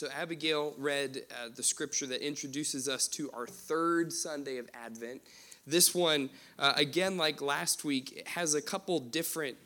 So, 0.00 0.08
Abigail 0.18 0.72
read 0.78 1.24
uh, 1.30 1.50
the 1.54 1.62
scripture 1.62 2.06
that 2.06 2.26
introduces 2.26 2.88
us 2.88 3.06
to 3.08 3.30
our 3.32 3.46
third 3.46 4.14
Sunday 4.14 4.56
of 4.56 4.66
Advent. 4.72 5.20
This 5.66 5.94
one, 5.94 6.30
uh, 6.58 6.72
again, 6.74 7.18
like 7.18 7.42
last 7.42 7.84
week, 7.84 8.12
it 8.16 8.28
has 8.28 8.54
a 8.54 8.62
couple 8.62 8.98
different 8.98 9.58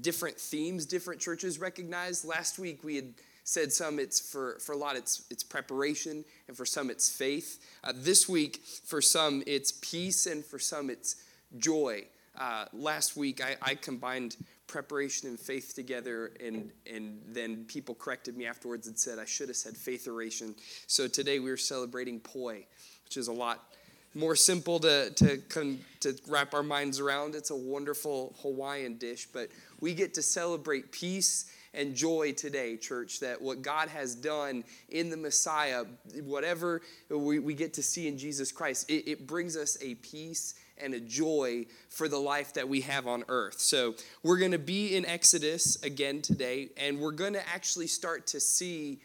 different 0.00 0.38
themes 0.38 0.86
different 0.86 1.20
churches 1.20 1.58
recognize. 1.58 2.24
Last 2.24 2.58
week 2.58 2.82
we 2.82 2.96
had 2.96 3.12
said 3.44 3.70
some 3.70 3.98
it's 3.98 4.18
for, 4.18 4.58
for 4.58 4.72
a 4.72 4.76
lot 4.78 4.96
it's, 4.96 5.26
it's 5.30 5.44
preparation 5.44 6.24
and 6.46 6.56
for 6.56 6.64
some 6.64 6.88
it's 6.88 7.10
faith. 7.10 7.62
Uh, 7.84 7.92
this 7.94 8.26
week 8.26 8.62
for 8.86 9.02
some 9.02 9.42
it's 9.46 9.72
peace 9.82 10.24
and 10.24 10.42
for 10.46 10.58
some 10.58 10.88
it's 10.88 11.16
joy. 11.58 12.06
Uh, 12.40 12.64
last 12.72 13.18
week 13.18 13.44
I, 13.44 13.56
I 13.60 13.74
combined 13.74 14.38
preparation 14.68 15.28
and 15.28 15.40
faith 15.40 15.74
together 15.74 16.32
and, 16.44 16.70
and 16.86 17.20
then 17.26 17.64
people 17.64 17.94
corrected 17.94 18.36
me 18.36 18.46
afterwards 18.46 18.86
and 18.86 18.96
said 18.96 19.18
I 19.18 19.24
should 19.24 19.48
have 19.48 19.56
said 19.56 19.74
faithoration. 19.74 20.54
So 20.86 21.08
today 21.08 21.40
we 21.40 21.50
are 21.50 21.56
celebrating 21.56 22.20
poi, 22.20 22.66
which 23.04 23.16
is 23.16 23.26
a 23.26 23.32
lot 23.32 23.74
more 24.14 24.36
simple 24.36 24.78
to, 24.80 25.10
to, 25.10 25.38
come, 25.48 25.80
to 26.00 26.16
wrap 26.28 26.54
our 26.54 26.62
minds 26.62 27.00
around. 27.00 27.34
It's 27.34 27.50
a 27.50 27.56
wonderful 27.56 28.34
Hawaiian 28.42 28.98
dish, 28.98 29.26
but 29.32 29.48
we 29.80 29.94
get 29.94 30.14
to 30.14 30.22
celebrate 30.22 30.92
peace 30.92 31.50
and 31.74 31.94
joy 31.94 32.32
today, 32.32 32.76
church, 32.76 33.20
that 33.20 33.40
what 33.40 33.62
God 33.62 33.88
has 33.88 34.14
done 34.14 34.64
in 34.88 35.10
the 35.10 35.16
Messiah, 35.16 35.84
whatever 36.24 36.82
we, 37.10 37.38
we 37.38 37.54
get 37.54 37.74
to 37.74 37.82
see 37.82 38.08
in 38.08 38.18
Jesus 38.18 38.52
Christ, 38.52 38.90
it, 38.90 39.08
it 39.08 39.26
brings 39.26 39.56
us 39.56 39.76
a 39.80 39.94
peace 39.96 40.54
and 40.80 40.94
a 40.94 41.00
joy 41.00 41.66
for 41.88 42.08
the 42.08 42.18
life 42.18 42.54
that 42.54 42.68
we 42.68 42.80
have 42.82 43.06
on 43.06 43.24
earth. 43.28 43.60
So 43.60 43.94
we're 44.22 44.38
going 44.38 44.52
to 44.52 44.58
be 44.58 44.96
in 44.96 45.04
Exodus 45.04 45.82
again 45.82 46.22
today, 46.22 46.70
and 46.76 46.98
we're 47.00 47.12
going 47.12 47.32
to 47.32 47.48
actually 47.48 47.88
start 47.88 48.26
to 48.28 48.40
see 48.40 49.00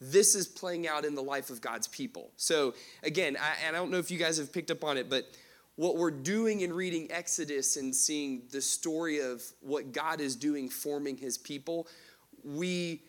this 0.00 0.34
is 0.34 0.46
playing 0.46 0.86
out 0.86 1.04
in 1.04 1.14
the 1.14 1.22
life 1.22 1.50
of 1.50 1.60
God's 1.60 1.88
people. 1.88 2.30
So, 2.36 2.74
again, 3.02 3.36
I, 3.40 3.68
I 3.68 3.72
don't 3.72 3.90
know 3.90 3.98
if 3.98 4.10
you 4.10 4.18
guys 4.18 4.38
have 4.38 4.52
picked 4.52 4.70
up 4.70 4.84
on 4.84 4.98
it, 4.98 5.08
but 5.08 5.24
what 5.76 5.96
we're 5.96 6.10
doing 6.10 6.60
in 6.60 6.72
reading 6.72 7.10
Exodus 7.10 7.76
and 7.76 7.94
seeing 7.94 8.42
the 8.52 8.60
story 8.60 9.20
of 9.20 9.42
what 9.60 9.92
God 9.92 10.20
is 10.20 10.36
doing 10.36 10.68
forming 10.68 11.16
his 11.16 11.38
people, 11.38 11.88
we 12.44 13.00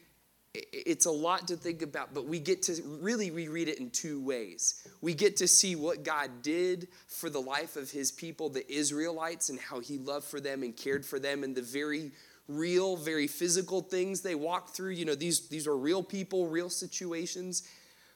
it's 0.56 1.06
a 1.06 1.12
lot 1.12 1.50
to 1.50 1.58
think 1.58 1.82
about, 1.82 2.14
but 2.14 2.26
we 2.26 2.40
get 2.40 2.62
to 2.64 2.82
really 3.02 3.30
reread 3.30 3.68
it 3.68 3.80
in 3.80 3.90
two 3.90 4.22
ways. 4.22 4.88
We 5.02 5.14
get 5.14 5.38
to 5.38 5.48
see 5.48 5.76
what 5.76 6.04
God 6.04 6.42
did 6.42 6.88
for 7.08 7.30
the 7.30 7.42
life 7.42 7.76
of 7.76 7.92
his 7.92 8.12
people, 8.12 8.50
the 8.50 8.70
Israelites, 8.72 9.50
and 9.50 9.60
how 9.60 9.80
he 9.80 9.98
loved 9.98 10.26
for 10.26 10.40
them 10.40 10.64
and 10.64 10.76
cared 10.76 11.06
for 11.06 11.20
them 11.20 11.44
and 11.44 11.56
the 11.56 11.62
very 11.62 12.12
real, 12.48 12.96
very 12.96 13.28
physical 13.28 13.82
things 13.82 14.22
they 14.22 14.36
walk 14.36 14.70
through. 14.70 14.92
You 14.92 15.06
know, 15.06 15.16
these, 15.16 15.50
these 15.50 15.68
are 15.68 15.76
real 15.76 16.04
people, 16.04 16.48
real 16.48 16.70
situations. 16.70 17.64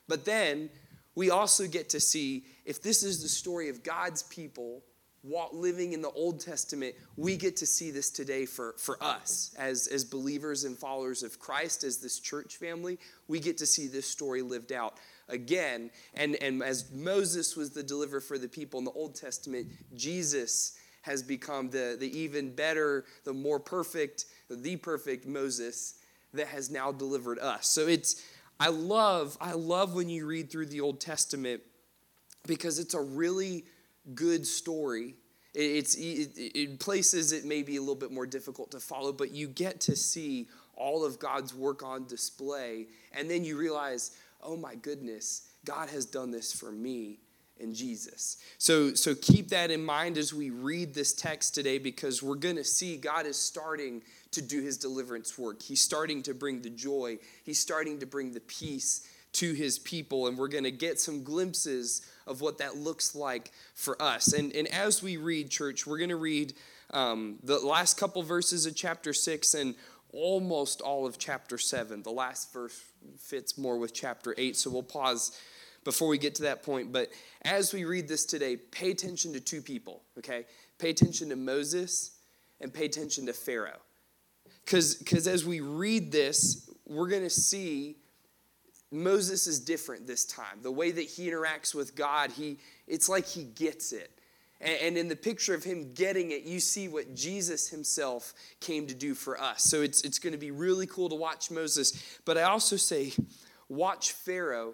But 0.07 0.25
then 0.25 0.69
we 1.15 1.29
also 1.29 1.67
get 1.67 1.89
to 1.89 1.99
see 1.99 2.45
if 2.65 2.81
this 2.81 3.03
is 3.03 3.21
the 3.21 3.29
story 3.29 3.69
of 3.69 3.83
God's 3.83 4.23
people 4.23 4.83
living 5.23 5.93
in 5.93 6.01
the 6.01 6.11
Old 6.11 6.39
Testament, 6.39 6.95
we 7.17 7.37
get 7.37 7.57
to 7.57 7.65
see 7.65 7.91
this 7.91 8.09
today 8.09 8.45
for, 8.45 8.75
for 8.77 9.01
us 9.03 9.53
as, 9.57 9.87
as 9.87 10.03
believers 10.03 10.63
and 10.63 10.77
followers 10.77 11.23
of 11.23 11.39
Christ, 11.39 11.83
as 11.83 11.97
this 11.97 12.19
church 12.19 12.57
family. 12.57 12.97
We 13.27 13.39
get 13.39 13.57
to 13.57 13.65
see 13.65 13.87
this 13.87 14.05
story 14.05 14.41
lived 14.41 14.71
out 14.71 14.95
again. 15.27 15.91
And, 16.13 16.35
and 16.41 16.63
as 16.63 16.91
Moses 16.91 17.55
was 17.55 17.71
the 17.71 17.83
deliverer 17.83 18.21
for 18.21 18.37
the 18.37 18.47
people 18.47 18.79
in 18.79 18.85
the 18.85 18.91
Old 18.91 19.15
Testament, 19.15 19.67
Jesus 19.95 20.77
has 21.01 21.23
become 21.23 21.69
the, 21.69 21.97
the 21.99 22.17
even 22.17 22.53
better, 22.53 23.05
the 23.23 23.33
more 23.33 23.59
perfect, 23.59 24.25
the 24.49 24.75
perfect 24.75 25.25
Moses 25.25 25.95
that 26.33 26.47
has 26.47 26.69
now 26.69 26.91
delivered 26.91 27.39
us. 27.39 27.67
So 27.67 27.87
it's 27.87 28.23
I 28.59 28.67
love 28.69 29.37
I 29.39 29.53
love 29.53 29.95
when 29.95 30.09
you 30.09 30.25
read 30.25 30.51
through 30.51 30.67
the 30.67 30.81
Old 30.81 30.99
Testament 30.99 31.61
because 32.45 32.77
it's 32.77 32.93
a 32.93 33.01
really 33.01 33.63
good 34.13 34.45
story. 34.45 35.15
It's 35.53 35.95
in 35.95 36.77
places 36.77 37.31
it 37.31 37.43
may 37.45 37.63
be 37.63 37.77
a 37.77 37.79
little 37.79 37.95
bit 37.95 38.11
more 38.11 38.27
difficult 38.27 38.71
to 38.71 38.79
follow, 38.79 39.11
but 39.11 39.31
you 39.31 39.47
get 39.47 39.81
to 39.81 39.95
see 39.95 40.47
all 40.75 41.03
of 41.03 41.19
God's 41.19 41.53
work 41.53 41.83
on 41.83 42.05
display, 42.05 42.87
and 43.11 43.29
then 43.29 43.43
you 43.43 43.57
realize, 43.57 44.15
oh 44.41 44.55
my 44.55 44.75
goodness, 44.75 45.49
God 45.65 45.89
has 45.89 46.05
done 46.05 46.31
this 46.31 46.53
for 46.53 46.71
me 46.71 47.19
in 47.59 47.73
Jesus. 47.73 48.37
So, 48.57 48.93
so 48.93 49.13
keep 49.15 49.49
that 49.49 49.71
in 49.71 49.83
mind 49.83 50.17
as 50.17 50.33
we 50.33 50.49
read 50.49 50.93
this 50.93 51.13
text 51.13 51.53
today 51.53 51.77
because 51.77 52.23
we're 52.23 52.35
going 52.35 52.55
to 52.55 52.63
see 52.63 52.95
God 52.95 53.25
is 53.25 53.37
starting 53.37 54.01
to 54.31 54.41
do 54.41 54.61
his 54.61 54.77
deliverance 54.77 55.37
work. 55.37 55.61
He's 55.61 55.81
starting 55.81 56.23
to 56.23 56.33
bring 56.33 56.61
the 56.61 56.69
joy, 56.69 57.19
he's 57.43 57.59
starting 57.59 57.99
to 57.99 58.05
bring 58.05 58.31
the 58.31 58.39
peace 58.39 59.07
to 59.31 59.53
his 59.53 59.77
people, 59.77 60.27
and 60.27 60.37
we're 60.37 60.47
going 60.47 60.63
to 60.63 60.71
get 60.71 60.99
some 60.99 61.23
glimpses 61.23 62.01
of 62.29 62.41
what 62.41 62.59
that 62.59 62.77
looks 62.77 63.15
like 63.15 63.51
for 63.73 64.01
us. 64.01 64.31
And, 64.33 64.53
and 64.53 64.67
as 64.69 65.01
we 65.01 65.17
read, 65.17 65.49
church, 65.49 65.85
we're 65.85 65.97
going 65.97 66.09
to 66.09 66.15
read 66.15 66.53
um, 66.91 67.39
the 67.43 67.59
last 67.59 67.97
couple 67.97 68.21
verses 68.23 68.65
of 68.65 68.75
chapter 68.75 69.13
6 69.13 69.53
and 69.55 69.75
almost 70.13 70.81
all 70.81 71.05
of 71.05 71.17
chapter 71.17 71.57
7. 71.57 72.03
The 72.03 72.11
last 72.11 72.53
verse 72.53 72.81
fits 73.17 73.57
more 73.57 73.77
with 73.77 73.93
chapter 73.93 74.35
8, 74.37 74.55
so 74.55 74.69
we'll 74.69 74.83
pause 74.83 75.37
before 75.83 76.07
we 76.07 76.17
get 76.17 76.35
to 76.35 76.43
that 76.43 76.63
point. 76.63 76.91
But 76.91 77.09
as 77.43 77.73
we 77.73 77.85
read 77.85 78.07
this 78.07 78.25
today, 78.25 78.57
pay 78.57 78.91
attention 78.91 79.33
to 79.33 79.39
two 79.39 79.61
people, 79.61 80.03
okay? 80.17 80.45
Pay 80.77 80.91
attention 80.91 81.29
to 81.29 81.35
Moses 81.35 82.11
and 82.61 82.73
pay 82.73 82.85
attention 82.85 83.25
to 83.25 83.33
Pharaoh. 83.33 83.79
Because 84.65 85.27
as 85.27 85.45
we 85.45 85.61
read 85.61 86.11
this, 86.11 86.69
we're 86.85 87.09
going 87.09 87.23
to 87.23 87.29
see 87.29 87.95
Moses 88.91 89.47
is 89.47 89.59
different 89.59 90.07
this 90.07 90.25
time. 90.25 90.59
The 90.61 90.71
way 90.71 90.91
that 90.91 91.05
he 91.05 91.29
interacts 91.29 91.75
with 91.75 91.95
God, 91.95 92.31
he, 92.31 92.57
it's 92.87 93.07
like 93.07 93.25
he 93.25 93.43
gets 93.43 93.91
it. 93.91 94.11
And, 94.61 94.77
and 94.81 94.97
in 94.97 95.07
the 95.07 95.15
picture 95.15 95.53
of 95.53 95.63
him 95.63 95.93
getting 95.93 96.31
it, 96.31 96.43
you 96.43 96.59
see 96.59 96.87
what 96.87 97.15
Jesus 97.15 97.69
himself 97.69 98.33
came 98.59 98.87
to 98.87 98.95
do 98.95 99.13
for 99.13 99.39
us. 99.39 99.63
So 99.63 99.81
it's, 99.81 100.01
it's 100.01 100.19
going 100.19 100.33
to 100.33 100.39
be 100.39 100.51
really 100.51 100.87
cool 100.87 101.09
to 101.09 101.15
watch 101.15 101.51
Moses. 101.51 102.19
But 102.25 102.37
I 102.37 102.43
also 102.43 102.77
say, 102.77 103.13
watch 103.67 104.11
Pharaoh 104.11 104.73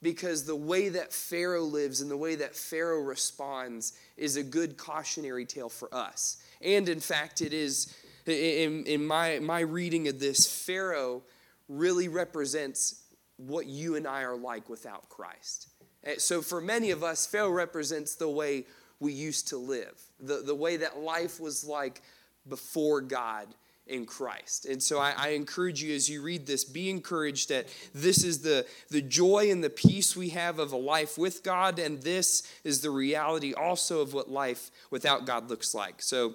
because 0.00 0.44
the 0.44 0.56
way 0.56 0.88
that 0.90 1.12
Pharaoh 1.12 1.64
lives 1.64 2.00
and 2.00 2.10
the 2.10 2.16
way 2.16 2.36
that 2.36 2.54
Pharaoh 2.54 3.00
responds 3.00 3.98
is 4.16 4.36
a 4.36 4.42
good 4.42 4.76
cautionary 4.76 5.44
tale 5.44 5.68
for 5.68 5.92
us. 5.92 6.36
And 6.60 6.88
in 6.88 7.00
fact, 7.00 7.40
it 7.40 7.52
is, 7.52 7.92
in, 8.26 8.84
in 8.84 9.04
my, 9.04 9.40
my 9.40 9.60
reading 9.60 10.06
of 10.06 10.20
this, 10.20 10.46
Pharaoh 10.46 11.22
really 11.68 12.06
represents 12.06 13.02
what 13.38 13.66
you 13.66 13.96
and 13.96 14.06
I 14.06 14.22
are 14.22 14.36
like 14.36 14.68
without 14.68 15.08
Christ. 15.08 15.68
Eh, 16.04 16.16
so 16.18 16.42
for 16.42 16.60
many 16.60 16.90
of 16.90 17.02
us, 17.02 17.26
Pharaoh 17.26 17.50
represents 17.50 18.14
the 18.14 18.28
way 18.28 18.66
we 19.00 19.12
used 19.12 19.48
to 19.48 19.56
live, 19.56 20.00
the, 20.20 20.42
the 20.44 20.54
way 20.54 20.76
that 20.76 20.98
life 20.98 21.40
was 21.40 21.64
like 21.64 22.02
before 22.48 23.00
God 23.00 23.46
in 23.86 24.04
Christ. 24.04 24.66
And 24.66 24.82
so 24.82 24.98
I, 24.98 25.14
I, 25.16 25.28
encourage 25.28 25.82
you 25.82 25.94
as 25.94 26.10
you 26.10 26.20
read 26.20 26.46
this, 26.46 26.62
be 26.62 26.90
encouraged 26.90 27.48
that 27.48 27.68
this 27.94 28.22
is 28.22 28.40
the, 28.40 28.66
the 28.90 29.00
joy 29.00 29.50
and 29.50 29.64
the 29.64 29.70
peace 29.70 30.14
we 30.14 30.28
have 30.30 30.58
of 30.58 30.72
a 30.72 30.76
life 30.76 31.16
with 31.16 31.42
God, 31.42 31.78
and 31.78 32.02
this 32.02 32.42
is 32.64 32.82
the 32.82 32.90
reality 32.90 33.54
also 33.54 34.00
of 34.00 34.12
what 34.12 34.30
life 34.30 34.70
without 34.90 35.24
God 35.24 35.48
looks 35.48 35.74
like. 35.74 36.02
So 36.02 36.34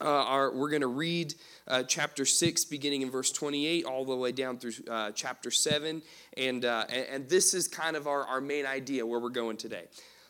uh, 0.00 0.50
we're 0.52 0.68
going 0.68 0.82
to 0.82 0.86
read 0.88 1.34
uh, 1.68 1.82
chapter 1.82 2.24
6, 2.24 2.64
beginning 2.66 3.02
in 3.02 3.10
verse 3.10 3.32
28, 3.32 3.84
all 3.84 4.04
the 4.04 4.14
way 4.14 4.32
down 4.32 4.58
through 4.58 4.72
uh, 4.90 5.10
chapter 5.12 5.50
7. 5.50 6.02
And, 6.36 6.64
uh, 6.64 6.84
and, 6.88 7.06
and 7.08 7.28
this 7.28 7.54
is 7.54 7.66
kind 7.66 7.96
of 7.96 8.06
our, 8.06 8.24
our 8.26 8.40
main 8.40 8.66
idea 8.66 9.06
where 9.06 9.18
we're 9.18 9.30
going 9.30 9.56
today 9.56 9.86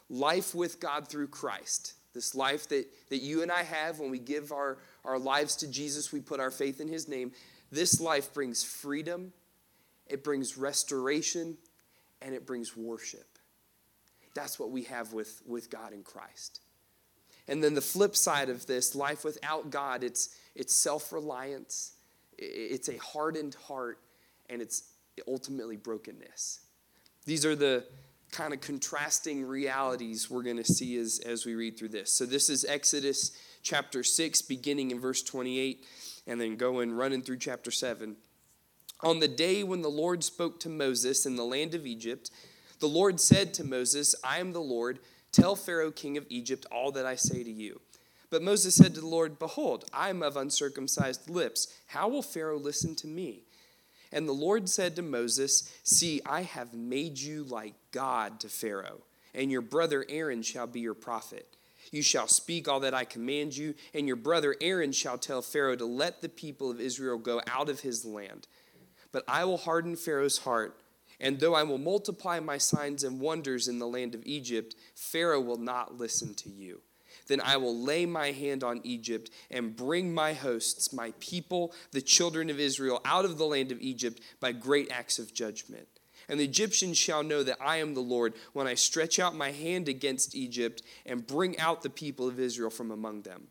life 0.08 0.54
with 0.54 0.78
God 0.78 1.08
through 1.08 1.28
Christ. 1.28 1.94
This 2.14 2.34
life 2.34 2.68
that, 2.68 2.86
that 3.10 3.18
you 3.18 3.42
and 3.42 3.50
I 3.50 3.62
have 3.62 3.98
when 3.98 4.10
we 4.10 4.18
give 4.18 4.52
our, 4.52 4.78
our 5.04 5.18
lives 5.18 5.56
to 5.56 5.68
Jesus, 5.68 6.12
we 6.12 6.20
put 6.20 6.40
our 6.40 6.50
faith 6.50 6.80
in 6.80 6.88
his 6.88 7.08
name. 7.08 7.32
This 7.70 8.00
life 8.00 8.32
brings 8.32 8.62
freedom, 8.62 9.32
it 10.06 10.22
brings 10.22 10.56
restoration, 10.56 11.58
and 12.22 12.34
it 12.34 12.46
brings 12.46 12.76
worship. 12.76 13.26
That's 14.34 14.58
what 14.58 14.70
we 14.70 14.84
have 14.84 15.12
with, 15.12 15.42
with 15.46 15.70
God 15.70 15.92
in 15.92 16.02
Christ. 16.02 16.60
And 17.48 17.62
then 17.62 17.74
the 17.74 17.80
flip 17.80 18.16
side 18.16 18.48
of 18.48 18.66
this, 18.66 18.94
life 18.94 19.24
without 19.24 19.70
God, 19.70 20.02
it's, 20.02 20.36
it's 20.54 20.74
self 20.74 21.12
reliance, 21.12 21.92
it's 22.38 22.88
a 22.88 22.96
hardened 22.98 23.56
heart, 23.66 23.98
and 24.48 24.60
it's 24.60 24.84
ultimately 25.28 25.76
brokenness. 25.76 26.60
These 27.24 27.46
are 27.46 27.56
the 27.56 27.84
kind 28.32 28.52
of 28.52 28.60
contrasting 28.60 29.44
realities 29.44 30.28
we're 30.28 30.42
going 30.42 30.56
to 30.56 30.64
see 30.64 30.96
as, 30.98 31.20
as 31.20 31.46
we 31.46 31.54
read 31.54 31.78
through 31.78 31.88
this. 31.88 32.12
So, 32.12 32.26
this 32.26 32.50
is 32.50 32.64
Exodus 32.64 33.32
chapter 33.62 34.02
6, 34.02 34.42
beginning 34.42 34.90
in 34.90 35.00
verse 35.00 35.22
28, 35.22 35.84
and 36.26 36.40
then 36.40 36.56
going 36.56 36.92
running 36.92 37.22
through 37.22 37.38
chapter 37.38 37.70
7. 37.70 38.16
On 39.02 39.20
the 39.20 39.28
day 39.28 39.62
when 39.62 39.82
the 39.82 39.88
Lord 39.88 40.24
spoke 40.24 40.58
to 40.60 40.68
Moses 40.68 41.26
in 41.26 41.36
the 41.36 41.44
land 41.44 41.74
of 41.74 41.86
Egypt, 41.86 42.30
the 42.78 42.88
Lord 42.88 43.20
said 43.20 43.54
to 43.54 43.64
Moses, 43.64 44.14
I 44.22 44.38
am 44.38 44.52
the 44.52 44.60
Lord. 44.60 45.00
Tell 45.36 45.54
Pharaoh, 45.54 45.90
king 45.90 46.16
of 46.16 46.24
Egypt, 46.30 46.64
all 46.72 46.92
that 46.92 47.04
I 47.04 47.14
say 47.14 47.44
to 47.44 47.52
you. 47.52 47.82
But 48.30 48.40
Moses 48.40 48.74
said 48.74 48.94
to 48.94 49.02
the 49.02 49.06
Lord, 49.06 49.38
Behold, 49.38 49.84
I 49.92 50.08
am 50.08 50.22
of 50.22 50.34
uncircumcised 50.34 51.28
lips. 51.28 51.74
How 51.88 52.08
will 52.08 52.22
Pharaoh 52.22 52.58
listen 52.58 52.94
to 52.94 53.06
me? 53.06 53.42
And 54.10 54.26
the 54.26 54.32
Lord 54.32 54.66
said 54.70 54.96
to 54.96 55.02
Moses, 55.02 55.70
See, 55.82 56.22
I 56.24 56.40
have 56.40 56.72
made 56.72 57.18
you 57.18 57.44
like 57.44 57.74
God 57.92 58.40
to 58.40 58.48
Pharaoh, 58.48 59.02
and 59.34 59.52
your 59.52 59.60
brother 59.60 60.06
Aaron 60.08 60.40
shall 60.40 60.66
be 60.66 60.80
your 60.80 60.94
prophet. 60.94 61.46
You 61.92 62.00
shall 62.00 62.28
speak 62.28 62.66
all 62.66 62.80
that 62.80 62.94
I 62.94 63.04
command 63.04 63.58
you, 63.58 63.74
and 63.92 64.06
your 64.06 64.16
brother 64.16 64.56
Aaron 64.62 64.92
shall 64.92 65.18
tell 65.18 65.42
Pharaoh 65.42 65.76
to 65.76 65.84
let 65.84 66.22
the 66.22 66.30
people 66.30 66.70
of 66.70 66.80
Israel 66.80 67.18
go 67.18 67.42
out 67.46 67.68
of 67.68 67.80
his 67.80 68.06
land. 68.06 68.48
But 69.12 69.24
I 69.28 69.44
will 69.44 69.58
harden 69.58 69.96
Pharaoh's 69.96 70.38
heart, 70.38 70.80
and 71.20 71.40
though 71.40 71.54
I 71.54 71.62
will 71.62 71.78
multiply 71.78 72.40
my 72.40 72.58
signs 72.58 73.04
and 73.04 73.20
wonders 73.20 73.68
in 73.68 73.78
the 73.78 73.86
land 73.86 74.14
of 74.14 74.26
Egypt, 74.26 74.74
Pharaoh 74.94 75.40
will 75.40 75.58
not 75.58 75.98
listen 75.98 76.34
to 76.34 76.50
you. 76.50 76.80
Then 77.28 77.40
I 77.40 77.56
will 77.56 77.76
lay 77.76 78.06
my 78.06 78.30
hand 78.30 78.62
on 78.62 78.80
Egypt 78.84 79.30
and 79.50 79.74
bring 79.74 80.14
my 80.14 80.32
hosts, 80.32 80.92
my 80.92 81.12
people, 81.18 81.72
the 81.90 82.02
children 82.02 82.50
of 82.50 82.60
Israel, 82.60 83.00
out 83.04 83.24
of 83.24 83.38
the 83.38 83.46
land 83.46 83.72
of 83.72 83.80
Egypt 83.80 84.20
by 84.40 84.52
great 84.52 84.92
acts 84.92 85.18
of 85.18 85.34
judgment. 85.34 85.88
And 86.28 86.40
the 86.40 86.44
Egyptians 86.44 86.98
shall 86.98 87.22
know 87.22 87.42
that 87.42 87.58
I 87.60 87.76
am 87.76 87.94
the 87.94 88.00
Lord 88.00 88.34
when 88.52 88.66
I 88.66 88.74
stretch 88.74 89.18
out 89.18 89.34
my 89.34 89.52
hand 89.52 89.88
against 89.88 90.34
Egypt 90.34 90.82
and 91.04 91.26
bring 91.26 91.58
out 91.58 91.82
the 91.82 91.90
people 91.90 92.28
of 92.28 92.40
Israel 92.40 92.70
from 92.70 92.90
among 92.90 93.22
them. 93.22 93.48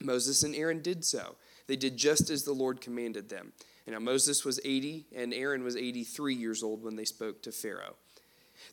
Moses 0.00 0.42
and 0.42 0.54
Aaron 0.54 0.80
did 0.80 1.04
so. 1.04 1.36
They 1.66 1.76
did 1.76 1.96
just 1.96 2.30
as 2.30 2.44
the 2.44 2.52
Lord 2.52 2.80
commanded 2.80 3.28
them. 3.28 3.52
And 3.88 3.94
now 3.94 4.00
Moses 4.00 4.44
was 4.44 4.60
80 4.66 5.06
and 5.16 5.32
Aaron 5.32 5.64
was 5.64 5.74
83 5.74 6.34
years 6.34 6.62
old 6.62 6.84
when 6.84 6.96
they 6.96 7.06
spoke 7.06 7.40
to 7.40 7.50
Pharaoh. 7.50 7.96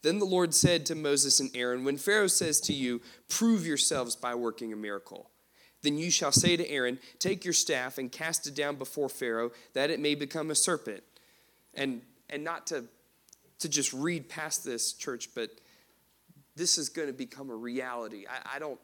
Then 0.02 0.20
the 0.20 0.26
Lord 0.26 0.54
said 0.54 0.86
to 0.88 0.96
Moses 0.96 1.40
and 1.40 1.50
Aaron, 1.56 1.86
When 1.86 1.96
Pharaoh 1.96 2.28
says 2.28 2.60
to 2.62 2.74
you, 2.74 3.00
Prove 3.30 3.66
yourselves 3.66 4.18
by 4.18 4.36
working 4.36 4.74
a 4.74 4.76
miracle, 4.76 5.30
then 5.84 5.98
you 5.98 6.12
shall 6.12 6.34
say 6.34 6.58
to 6.58 6.70
Aaron, 6.70 7.00
Take 7.18 7.46
your 7.46 7.54
staff 7.54 7.98
and 7.98 8.12
cast 8.12 8.46
it 8.46 8.56
down 8.56 8.76
before 8.76 9.08
Pharaoh, 9.08 9.54
that 9.72 9.90
it 9.90 10.02
may 10.02 10.16
become 10.16 10.52
a 10.52 10.56
serpent. 10.56 11.02
And, 11.74 12.02
and 12.30 12.44
not 12.44 12.68
to, 12.68 12.84
to 13.60 13.70
just 13.70 13.94
read 13.94 14.28
past 14.28 14.66
this, 14.66 14.92
church, 14.92 15.30
but 15.34 15.50
this 16.58 16.78
is 16.78 16.90
going 16.90 17.08
to 17.08 17.14
become 17.14 17.50
a 17.50 17.56
reality. 17.56 18.26
I, 18.30 18.58
I 18.58 18.60
don't, 18.60 18.82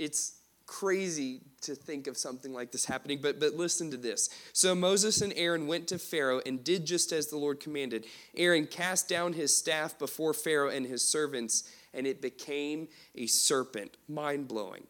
it's, 0.00 0.39
crazy 0.70 1.40
to 1.62 1.74
think 1.74 2.06
of 2.06 2.16
something 2.16 2.52
like 2.52 2.70
this 2.70 2.84
happening, 2.84 3.18
but, 3.20 3.40
but 3.40 3.54
listen 3.54 3.90
to 3.90 3.96
this. 3.96 4.30
So 4.52 4.72
Moses 4.72 5.20
and 5.20 5.32
Aaron 5.34 5.66
went 5.66 5.88
to 5.88 5.98
Pharaoh 5.98 6.40
and 6.46 6.62
did 6.62 6.86
just 6.86 7.10
as 7.10 7.26
the 7.26 7.36
Lord 7.36 7.58
commanded. 7.58 8.06
Aaron 8.36 8.68
cast 8.68 9.08
down 9.08 9.32
his 9.32 9.54
staff 9.54 9.98
before 9.98 10.32
Pharaoh 10.32 10.70
and 10.70 10.86
his 10.86 11.02
servants, 11.02 11.68
and 11.92 12.06
it 12.06 12.22
became 12.22 12.86
a 13.16 13.26
serpent. 13.26 13.96
Mind 14.08 14.46
blowing. 14.46 14.86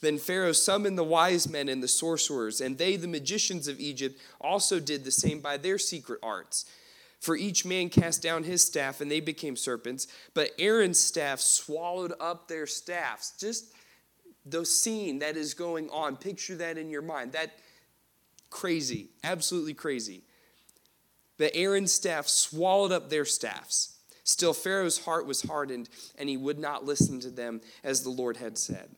Then 0.00 0.16
Pharaoh 0.16 0.52
summoned 0.52 0.96
the 0.96 1.04
wise 1.04 1.48
men 1.48 1.68
and 1.68 1.82
the 1.82 1.88
sorcerers, 1.88 2.60
and 2.60 2.78
they, 2.78 2.94
the 2.94 3.08
magicians 3.08 3.66
of 3.66 3.80
Egypt, 3.80 4.16
also 4.40 4.78
did 4.78 5.04
the 5.04 5.10
same 5.10 5.40
by 5.40 5.56
their 5.56 5.76
secret 5.76 6.20
arts. 6.22 6.66
For 7.18 7.36
each 7.36 7.66
man 7.66 7.90
cast 7.90 8.22
down 8.22 8.44
his 8.44 8.62
staff, 8.62 9.00
and 9.00 9.10
they 9.10 9.20
became 9.20 9.56
serpents. 9.56 10.06
But 10.34 10.52
Aaron's 10.58 11.00
staff 11.00 11.40
swallowed 11.40 12.14
up 12.20 12.46
their 12.46 12.66
staffs. 12.66 13.34
Just 13.38 13.74
the 14.44 14.64
scene 14.64 15.18
that 15.20 15.36
is 15.36 15.54
going 15.54 15.90
on. 15.90 16.16
Picture 16.16 16.56
that 16.56 16.78
in 16.78 16.90
your 16.90 17.02
mind. 17.02 17.32
That 17.32 17.52
crazy, 18.50 19.10
absolutely 19.22 19.74
crazy. 19.74 20.24
The 21.38 21.54
Aaron's 21.54 21.92
staff 21.92 22.28
swallowed 22.28 22.92
up 22.92 23.08
their 23.08 23.24
staffs. 23.24 23.96
Still, 24.24 24.52
Pharaoh's 24.52 25.04
heart 25.04 25.26
was 25.26 25.42
hardened, 25.42 25.88
and 26.18 26.28
he 26.28 26.36
would 26.36 26.58
not 26.58 26.84
listen 26.84 27.20
to 27.20 27.30
them 27.30 27.60
as 27.82 28.02
the 28.02 28.10
Lord 28.10 28.36
had 28.36 28.58
said. 28.58 28.90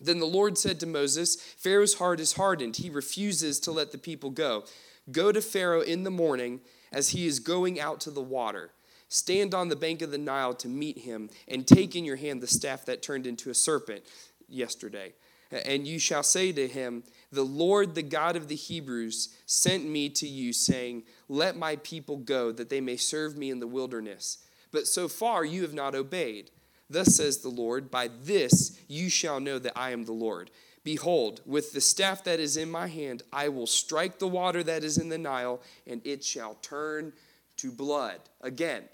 Then 0.00 0.18
the 0.18 0.26
Lord 0.26 0.58
said 0.58 0.80
to 0.80 0.86
Moses, 0.86 1.36
Pharaoh's 1.36 1.94
heart 1.94 2.18
is 2.18 2.32
hardened. 2.32 2.76
He 2.76 2.90
refuses 2.90 3.60
to 3.60 3.70
let 3.70 3.92
the 3.92 3.98
people 3.98 4.30
go. 4.30 4.64
Go 5.10 5.30
to 5.30 5.40
Pharaoh 5.40 5.82
in 5.82 6.02
the 6.02 6.10
morning 6.10 6.60
as 6.92 7.10
he 7.10 7.26
is 7.26 7.38
going 7.38 7.78
out 7.78 8.00
to 8.00 8.10
the 8.10 8.22
water. 8.22 8.70
Stand 9.08 9.54
on 9.54 9.68
the 9.68 9.76
bank 9.76 10.00
of 10.00 10.10
the 10.10 10.18
Nile 10.18 10.54
to 10.54 10.68
meet 10.68 10.98
him, 10.98 11.28
and 11.46 11.66
take 11.66 11.94
in 11.94 12.04
your 12.04 12.16
hand 12.16 12.40
the 12.40 12.46
staff 12.46 12.86
that 12.86 13.02
turned 13.02 13.26
into 13.26 13.50
a 13.50 13.54
serpent 13.54 14.04
yesterday. 14.52 15.12
And 15.50 15.86
you 15.86 15.98
shall 15.98 16.22
say 16.22 16.50
to 16.52 16.66
him, 16.66 17.04
The 17.30 17.44
Lord, 17.44 17.94
the 17.94 18.02
God 18.02 18.36
of 18.36 18.48
the 18.48 18.56
Hebrews, 18.56 19.36
sent 19.44 19.84
me 19.84 20.08
to 20.10 20.26
you, 20.26 20.52
saying, 20.52 21.02
Let 21.28 21.56
my 21.56 21.76
people 21.76 22.16
go, 22.16 22.52
that 22.52 22.70
they 22.70 22.80
may 22.80 22.96
serve 22.96 23.36
me 23.36 23.50
in 23.50 23.60
the 23.60 23.66
wilderness. 23.66 24.38
But 24.70 24.86
so 24.86 25.08
far 25.08 25.44
you 25.44 25.62
have 25.62 25.74
not 25.74 25.94
obeyed. 25.94 26.50
Thus 26.88 27.16
says 27.16 27.38
the 27.38 27.50
Lord, 27.50 27.90
By 27.90 28.08
this 28.22 28.80
you 28.88 29.10
shall 29.10 29.40
know 29.40 29.58
that 29.58 29.76
I 29.76 29.90
am 29.90 30.04
the 30.04 30.12
Lord. 30.12 30.50
Behold, 30.84 31.42
with 31.46 31.72
the 31.72 31.80
staff 31.80 32.24
that 32.24 32.40
is 32.40 32.56
in 32.56 32.70
my 32.70 32.88
hand, 32.88 33.22
I 33.32 33.48
will 33.48 33.68
strike 33.68 34.18
the 34.18 34.26
water 34.26 34.62
that 34.64 34.82
is 34.82 34.98
in 34.98 35.10
the 35.10 35.18
Nile, 35.18 35.60
and 35.86 36.00
it 36.04 36.24
shall 36.24 36.54
turn 36.56 37.12
to 37.58 37.70
blood. 37.70 38.18
Again, 38.40 38.84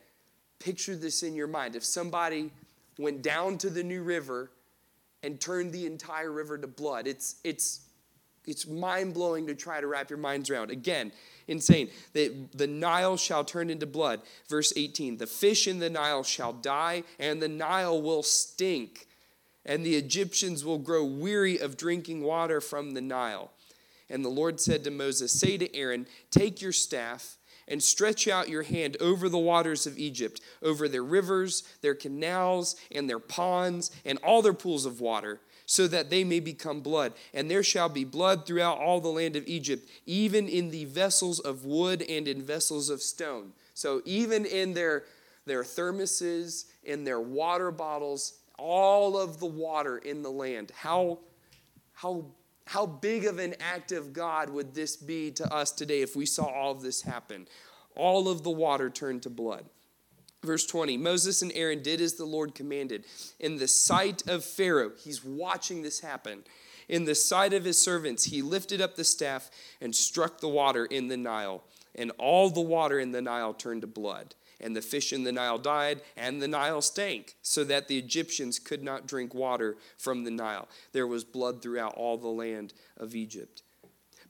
picture 0.59 0.97
this 0.97 1.23
in 1.23 1.35
your 1.35 1.47
mind. 1.47 1.77
If 1.77 1.85
somebody 1.85 2.51
went 2.99 3.23
down 3.23 3.57
to 3.59 3.71
the 3.71 3.83
New 3.83 4.03
River 4.03 4.51
and 5.23 5.41
turned 5.41 5.73
the 5.73 5.87
entire 5.87 6.31
river 6.31 6.59
to 6.59 6.67
blood. 6.67 7.07
It's, 7.07 7.37
it's, 7.45 7.81
it's 8.47 8.67
mind 8.67 9.15
blowing 9.15 9.47
to 9.47 9.55
try 9.55 9.81
to 9.81 9.87
wrap 9.87 10.11
your 10.11 10.19
minds 10.19 10.51
around. 10.51 10.71
Again, 10.71 11.13
insane. 11.47 11.91
The, 12.13 12.33
the 12.55 12.67
Nile 12.67 13.17
shall 13.17 13.45
turn 13.45 13.71
into 13.71 13.87
blood. 13.87 14.21
Verse 14.49 14.73
18 14.77 15.19
The 15.19 15.27
fish 15.27 15.67
in 15.67 15.79
the 15.79 15.91
Nile 15.91 16.23
shall 16.23 16.53
die, 16.53 17.05
and 17.19 17.43
the 17.43 17.49
Nile 17.49 18.01
will 18.01 18.23
stink, 18.23 19.07
and 19.65 19.85
the 19.85 19.97
Egyptians 19.97 20.65
will 20.65 20.79
grow 20.79 21.05
weary 21.05 21.59
of 21.59 21.77
drinking 21.77 22.23
water 22.23 22.61
from 22.61 22.93
the 22.93 23.01
Nile. 23.01 23.51
And 24.11 24.25
the 24.25 24.31
Lord 24.31 24.61
said 24.61 24.85
to 24.85 24.91
Moses, 24.91 25.39
Say 25.39 25.59
to 25.59 25.75
Aaron, 25.77 26.07
Take 26.31 26.63
your 26.63 26.73
staff 26.73 27.38
and 27.69 27.83
stretch 27.83 28.27
out 28.27 28.49
your 28.49 28.63
hand 28.63 28.97
over 29.01 29.29
the 29.29 29.39
waters 29.39 29.87
of 29.87 29.99
Egypt, 29.99 30.41
over 30.63 30.89
their 30.89 31.05
rivers, 31.05 31.63
their 31.83 31.95
canals, 31.95 32.77
and 32.91 33.09
their 33.09 33.19
ponds, 33.19 33.91
and 34.05 34.19
all 34.19 34.43
their 34.43 34.55
pools 34.55 34.87
of 34.87 35.01
water, 35.01 35.41
so 35.67 35.87
that 35.87 36.11
they 36.11 36.25
may 36.25 36.41
become 36.41 36.81
blood. 36.81 37.13
And 37.35 37.51
there 37.51 37.63
shall 37.63 37.89
be 37.89 38.05
blood 38.05 38.47
throughout 38.47 38.79
all 38.79 39.01
the 39.01 39.09
land 39.09 39.37
of 39.37 39.47
Egypt, 39.47 39.89
even 40.07 40.49
in 40.49 40.71
the 40.71 40.87
vessels 40.87 41.39
of 41.39 41.65
wood 41.65 42.03
and 42.03 42.27
in 42.27 42.43
vessels 42.43 42.91
of 42.91 43.03
stone. 43.03 43.53
So 43.75 44.03
even 44.05 44.45
in 44.47 44.75
their, 44.75 45.05
their 45.47 45.63
thermoses, 45.63 46.65
in 46.85 47.05
their 47.05 47.21
water 47.21 47.71
bottles, 47.71 48.39
all 48.59 49.17
of 49.17 49.39
the 49.39 49.47
water 49.47 49.99
in 49.99 50.23
the 50.23 50.31
land. 50.31 50.73
How, 50.75 51.21
how 51.93 52.27
how 52.69 52.85
big 52.85 53.25
of 53.25 53.39
an 53.39 53.55
act 53.61 53.93
of 53.93 54.13
God 54.13 54.51
would 54.51 54.75
this 54.75 54.95
be 54.95 55.31
to 55.33 55.53
us 55.53 55.73
today 55.73 56.03
if 56.03 56.15
we 56.15 56.27
saw 56.27 56.45
all 56.45 56.73
of 56.73 56.83
this 56.83 57.01
happen? 57.01 57.49
All 57.97 58.29
of 58.29 58.45
the 58.45 58.51
water 58.51 58.91
turned 58.91 59.23
to 59.23 59.31
blood. 59.31 59.65
Verse 60.45 60.67
20 60.67 60.99
Moses 60.99 61.41
and 61.41 61.51
Aaron 61.55 61.83
did 61.83 62.03
as 62.03 62.15
the 62.15 62.27
Lord 62.27 62.55
commanded. 62.55 63.07
In 63.41 63.57
the 63.57 63.69
sight 63.69 64.23
of 64.29 64.45
Pharaoh, 64.45 64.93
he's 65.03 65.25
watching 65.25 65.81
this 65.81 66.01
happen. 66.01 66.45
In 66.91 67.07
the 67.07 67.15
sight 67.15 67.55
of 67.55 67.65
his 67.65 67.79
servants, 67.79 68.25
he 68.25 68.43
lifted 68.43 68.83
up 68.83 68.97
the 68.97 69.05
staff 69.05 69.51
and 69.81 69.97
struck 69.97 70.41
the 70.41 70.49
water 70.49 70.85
in 70.85 71.09
the 71.09 71.17
Nile, 71.17 71.65
and 71.95 72.13
all 72.19 72.51
the 72.51 72.61
water 72.61 73.01
in 73.01 73.13
the 73.13 73.23
Nile 73.23 73.55
turned 73.55 73.81
to 73.81 73.87
blood 73.87 74.35
and 74.61 74.75
the 74.75 74.83
fish 74.83 75.13
in 75.13 75.25
the 75.25 75.33
Nile 75.33 75.59
died, 75.59 76.03
and 76.17 76.43
the 76.43 76.49
Nile 76.49 76.83
stank, 76.83 77.37
so 77.43 77.65
that 77.65 77.89
the 77.89 77.99
Egyptians 77.99 78.59
could 78.59 78.83
not 78.83 79.07
drink 79.07 79.35
water 79.35 79.77
from 79.97 80.25
the 80.25 80.31
Nile. 80.31 80.69
There 80.93 81.07
was 81.07 81.25
blood 81.25 81.63
throughout 81.63 81.95
all 81.95 82.17
the 82.17 82.29
land 82.29 82.75
of 82.97 83.15
Egypt. 83.15 83.63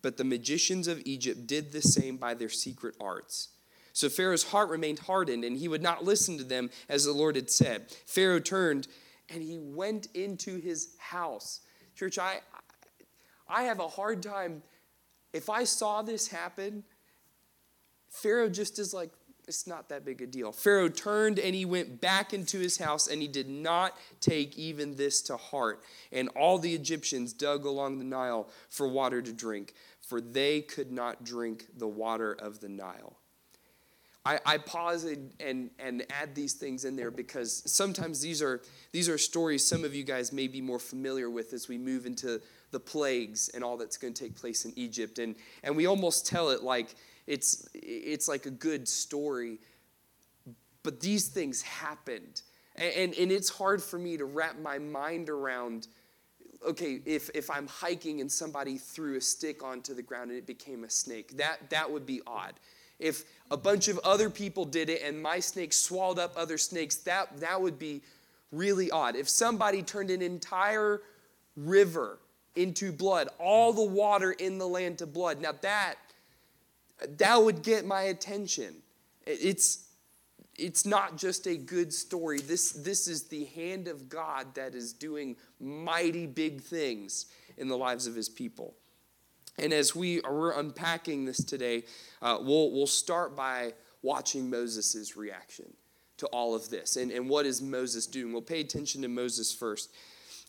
But 0.03 0.17
the 0.17 0.25
magicians 0.25 0.87
of 0.87 1.03
Egypt 1.05 1.47
did 1.47 1.73
the 1.73 1.83
same 1.83 2.17
by 2.17 2.35
their 2.35 2.49
secret 2.49 2.95
arts. 3.01 3.49
So 3.93 4.09
Pharaoh's 4.09 4.45
heart 4.45 4.69
remained 4.69 5.01
hardened, 5.01 5.45
and 5.45 5.57
he 5.57 5.67
would 5.67 5.83
not 5.83 6.05
listen 6.05 6.39
to 6.39 6.45
them 6.45 6.71
as 6.89 7.05
the 7.05 7.13
Lord 7.13 7.35
had 7.35 7.51
said. 7.51 7.91
Pharaoh 8.07 8.39
turned 8.39 8.87
and 9.29 9.43
he 9.43 9.59
went 9.59 10.07
into 10.15 10.61
his 10.61 10.97
house. 10.99 11.61
Church, 11.95 12.19
I, 12.19 12.41
I 13.49 13.65
have 13.65 13.81
a 13.81 13.89
hard 13.89 14.23
time. 14.23 14.63
If 15.33 15.51
I 15.51 15.65
saw 15.65 16.03
this 16.03 16.29
happen, 16.29 16.85
Pharaoh 18.09 18.49
just 18.49 18.79
is 18.79 18.95
like, 18.95 19.11
it's 19.49 19.67
not 19.67 19.89
that 19.89 20.05
big 20.05 20.21
a 20.21 20.27
deal. 20.27 20.53
Pharaoh 20.53 20.89
turned 20.89 21.39
and 21.39 21.55
he 21.55 21.65
went 21.65 22.01
back 22.01 22.33
into 22.33 22.59
his 22.59 22.79
house 22.79 23.09
and 23.09 23.23
he 23.23 23.29
did 23.29 23.49
not 23.49 23.97
take 24.21 24.57
even 24.59 24.97
this 24.97 25.23
to 25.23 25.37
heart. 25.37 25.83
And 26.13 26.29
all 26.37 26.59
the 26.59 26.75
Egyptians 26.75 27.33
dug 27.33 27.65
along 27.65 27.99
the 27.99 28.05
Nile 28.05 28.49
for 28.69 28.87
water 28.87 29.23
to 29.23 29.33
drink, 29.33 29.73
for 30.01 30.21
they 30.21 30.61
could 30.61 30.93
not 30.93 31.25
drink 31.25 31.67
the 31.77 31.89
water 31.89 32.33
of 32.33 32.61
the 32.61 32.69
Nile. 32.69 33.17
I, 34.25 34.41
I 34.45 34.59
pause 34.59 35.05
and, 35.05 35.33
and, 35.41 35.71
and 35.79 36.05
add 36.11 36.35
these 36.35 36.53
things 36.53 36.85
in 36.85 36.97
there 36.97 37.11
because 37.11 37.63
sometimes 37.71 38.21
these 38.21 38.43
are, 38.43 38.61
these 38.93 39.09
are 39.09 39.17
stories 39.17 39.67
some 39.67 39.85
of 39.85 39.95
you 39.95 40.05
guys 40.05 40.33
may 40.33 40.49
be 40.49 40.61
more 40.61 40.79
familiar 40.79 41.31
with 41.31 41.55
as 41.55 41.69
we 41.69 41.79
move 41.79 42.05
into 42.05 42.43
the 42.71 42.81
plagues 42.81 43.49
and 43.55 43.65
all 43.65 43.79
that's 43.79 43.97
going 43.97 44.13
to 44.13 44.25
take 44.25 44.37
place 44.37 44.67
in 44.67 44.73
Egypt. 44.77 45.19
And, 45.19 45.35
and 45.65 45.75
we 45.75 45.87
almost 45.87 46.27
tell 46.27 46.51
it 46.51 46.63
like 46.63 46.95
it's, 47.29 47.69
it's 47.75 48.27
like 48.27 48.47
a 48.47 48.51
good 48.51 48.89
story. 48.89 49.59
But 50.83 51.01
these 51.01 51.29
things 51.29 51.63
happened. 51.63 52.43
And, 52.75 52.95
and, 52.95 53.15
and 53.15 53.31
it's 53.31 53.51
hard 53.51 53.83
for 53.83 53.99
me 53.99 54.17
to 54.17 54.25
wrap 54.25 54.59
my 54.59 54.79
mind 54.79 55.29
around 55.29 55.87
okay, 56.67 57.01
if, 57.07 57.31
if 57.35 57.51
I'm 57.51 57.69
hiking 57.69 58.21
and 58.21 58.31
somebody 58.31 58.79
threw 58.79 59.17
a 59.17 59.21
stick 59.21 59.63
onto 59.63 59.95
the 59.95 60.03
ground 60.03 60.31
and 60.31 60.39
it 60.39 60.47
became 60.47 60.83
a 60.83 60.91
snake, 60.91 61.37
that, 61.37 61.71
that 61.71 61.89
would 61.89 62.05
be 62.05 62.21
odd. 62.27 62.55
If 62.99 63.25
a 63.51 63.57
bunch 63.57 63.87
of 63.87 63.99
other 64.01 64.29
people 64.29 64.65
did 64.65 64.91
it 64.91 65.03
and 65.05 65.23
my 65.23 65.39
snake 65.39 65.73
swallowed 65.73 66.19
up 66.19 66.33
other 66.37 66.59
snakes, 66.59 66.97
that, 66.97 67.39
that 67.39 67.63
would 67.63 67.79
be 67.79 68.03
really 68.51 68.91
odd. 68.91 69.15
If 69.15 69.29
somebody 69.29 69.83
turned 69.83 70.11
an 70.11 70.21
entire 70.21 71.03
river 71.57 72.19
into 72.57 72.91
blood, 72.91 73.29
all 73.39 73.73
the 73.73 73.85
water 73.85 74.33
in 74.33 74.59
the 74.59 74.67
land 74.67 74.99
to 74.99 75.07
blood, 75.07 75.41
now 75.41 75.53
that 75.63 75.95
that 77.07 77.37
would 77.43 77.63
get 77.63 77.85
my 77.85 78.03
attention. 78.03 78.77
It's 79.27 79.89
it's 80.59 80.85
not 80.85 81.17
just 81.17 81.47
a 81.47 81.57
good 81.57 81.93
story. 81.93 82.41
This, 82.41 82.73
this 82.73 83.07
is 83.07 83.25
the 83.29 83.45
hand 83.45 83.87
of 83.87 84.09
God 84.09 84.55
that 84.57 84.75
is 84.75 84.93
doing 84.93 85.37
mighty 85.61 86.27
big 86.27 86.61
things 86.61 87.27
in 87.57 87.69
the 87.69 87.77
lives 87.77 88.07
of 88.07 88.15
his 88.15 88.29
people. 88.29 88.75
And 89.57 89.73
as 89.73 89.95
we 89.95 90.21
are 90.23 90.59
unpacking 90.59 91.25
this 91.25 91.43
today, 91.43 91.85
uh, 92.21 92.39
we'll, 92.41 92.73
we'll 92.73 92.87
start 92.87 93.37
by 93.37 93.73
watching 94.03 94.51
Moses' 94.51 95.17
reaction 95.17 95.67
to 96.19 96.27
all 96.27 96.55
of 96.55 96.71
this. 96.71 96.97
And, 96.97 97.11
and 97.13 97.29
what 97.29 97.47
is 97.47 97.63
Moses 97.63 98.07
doing? 98.07 98.33
We'll 98.33 98.43
pay 98.43 98.61
attention 98.61 99.03
to 99.03 99.09
Moses 99.09 99.53
first. 99.53 99.91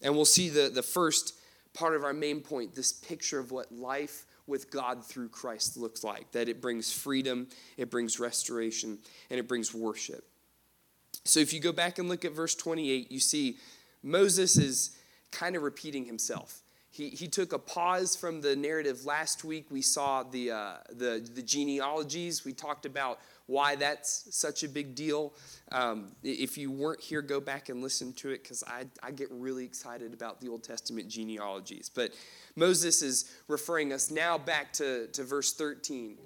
And 0.02 0.16
we'll 0.16 0.26
see 0.26 0.50
the, 0.50 0.70
the 0.70 0.84
first 0.84 1.36
part 1.74 1.96
of 1.96 2.04
our 2.04 2.14
main 2.14 2.42
point 2.42 2.74
this 2.74 2.92
picture 2.92 3.40
of 3.40 3.52
what 3.52 3.72
life 3.72 4.26
with 4.50 4.72
God 4.72 5.06
through 5.06 5.30
Christ 5.30 5.78
looks 5.78 6.04
like 6.04 6.32
that 6.32 6.50
it 6.50 6.62
brings 6.62 6.92
freedom, 6.92 7.48
it 7.78 7.90
brings 7.90 8.20
restoration, 8.20 8.98
and 9.30 9.40
it 9.40 9.48
brings 9.48 9.74
worship. 9.74 10.26
So 11.24 11.40
if 11.40 11.54
you 11.54 11.60
go 11.60 11.72
back 11.72 12.00
and 12.00 12.10
look 12.10 12.26
at 12.26 12.34
verse 12.34 12.56
28, 12.56 13.12
you 13.12 13.20
see 13.20 13.58
Moses 14.04 14.58
is 14.58 14.98
kind 15.32 15.56
of 15.56 15.64
repeating 15.64 16.06
himself. 16.06 16.62
He, 16.92 17.10
he 17.10 17.28
took 17.28 17.54
a 17.54 17.60
pause 17.60 18.16
from 18.16 18.42
the 18.42 18.56
narrative 18.56 19.06
last 19.06 19.44
week. 19.44 19.68
We 19.70 19.82
saw 19.82 20.24
the, 20.24 20.52
uh, 20.52 20.74
the, 20.90 21.26
the 21.34 21.44
genealogies. 21.44 22.44
We 22.44 22.54
talked 22.54 22.86
about 22.86 23.20
why 23.50 23.76
that's 23.76 24.28
such 24.30 24.64
a 24.64 24.70
big 24.70 24.94
deal. 24.94 25.34
Um, 25.72 26.12
if 26.24 26.56
you 26.56 26.70
weren't 26.70 27.02
here, 27.02 27.24
go 27.24 27.42
back 27.42 27.70
and 27.70 27.82
listen 27.82 28.14
to 28.14 28.30
it 28.30 28.44
because 28.44 28.64
I, 28.68 28.86
I 29.02 29.10
get 29.10 29.28
really 29.32 29.66
excited 29.66 30.14
about 30.14 30.40
the 30.40 30.50
Old 30.50 30.64
Testament 30.64 31.10
genealogies. 31.10 31.90
But 31.90 32.12
Moses 32.56 33.02
is 33.02 33.32
referring 33.48 33.92
us 33.92 34.12
now 34.12 34.38
back 34.38 34.72
to, 34.74 35.08
to 35.08 35.24
verse 35.24 35.54
13 35.54 36.18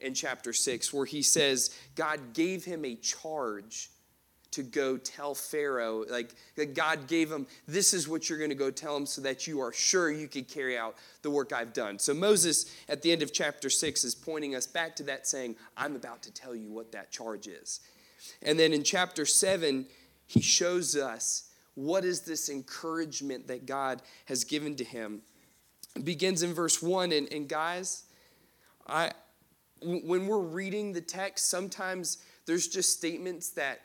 in 0.00 0.12
chapter 0.12 0.52
6, 0.52 0.92
where 0.92 1.06
he 1.06 1.22
says, 1.22 1.70
God 1.94 2.34
gave 2.34 2.64
him 2.64 2.84
a 2.84 2.96
charge 2.96 3.91
to 4.52 4.62
go 4.62 4.96
tell 4.96 5.34
Pharaoh, 5.34 6.04
like 6.08 6.34
God 6.74 7.06
gave 7.08 7.30
him, 7.30 7.46
this 7.66 7.92
is 7.92 8.06
what 8.06 8.28
you're 8.28 8.38
going 8.38 8.50
to 8.50 8.56
go 8.56 8.70
tell 8.70 8.96
him 8.96 9.06
so 9.06 9.20
that 9.22 9.46
you 9.46 9.60
are 9.60 9.72
sure 9.72 10.10
you 10.10 10.28
could 10.28 10.46
carry 10.46 10.78
out 10.78 10.96
the 11.22 11.30
work 11.30 11.52
I've 11.52 11.72
done. 11.72 11.98
So 11.98 12.14
Moses, 12.14 12.66
at 12.88 13.02
the 13.02 13.10
end 13.10 13.22
of 13.22 13.32
chapter 13.32 13.70
6, 13.70 14.04
is 14.04 14.14
pointing 14.14 14.54
us 14.54 14.66
back 14.66 14.94
to 14.96 15.02
that, 15.04 15.26
saying, 15.26 15.56
I'm 15.76 15.96
about 15.96 16.22
to 16.24 16.32
tell 16.32 16.54
you 16.54 16.70
what 16.70 16.92
that 16.92 17.10
charge 17.10 17.48
is. 17.48 17.80
And 18.42 18.58
then 18.58 18.72
in 18.72 18.84
chapter 18.84 19.26
7, 19.26 19.86
he 20.26 20.40
shows 20.40 20.96
us 20.96 21.50
what 21.74 22.04
is 22.04 22.20
this 22.20 22.48
encouragement 22.48 23.46
that 23.48 23.66
God 23.66 24.02
has 24.26 24.44
given 24.44 24.76
to 24.76 24.84
him. 24.84 25.22
It 25.96 26.04
begins 26.04 26.42
in 26.42 26.52
verse 26.54 26.82
1, 26.82 27.12
and, 27.12 27.32
and 27.32 27.48
guys, 27.48 28.04
I, 28.86 29.12
when 29.82 30.26
we're 30.26 30.38
reading 30.38 30.92
the 30.92 31.00
text, 31.00 31.48
sometimes 31.48 32.18
there's 32.46 32.68
just 32.68 32.92
statements 32.92 33.50
that 33.50 33.80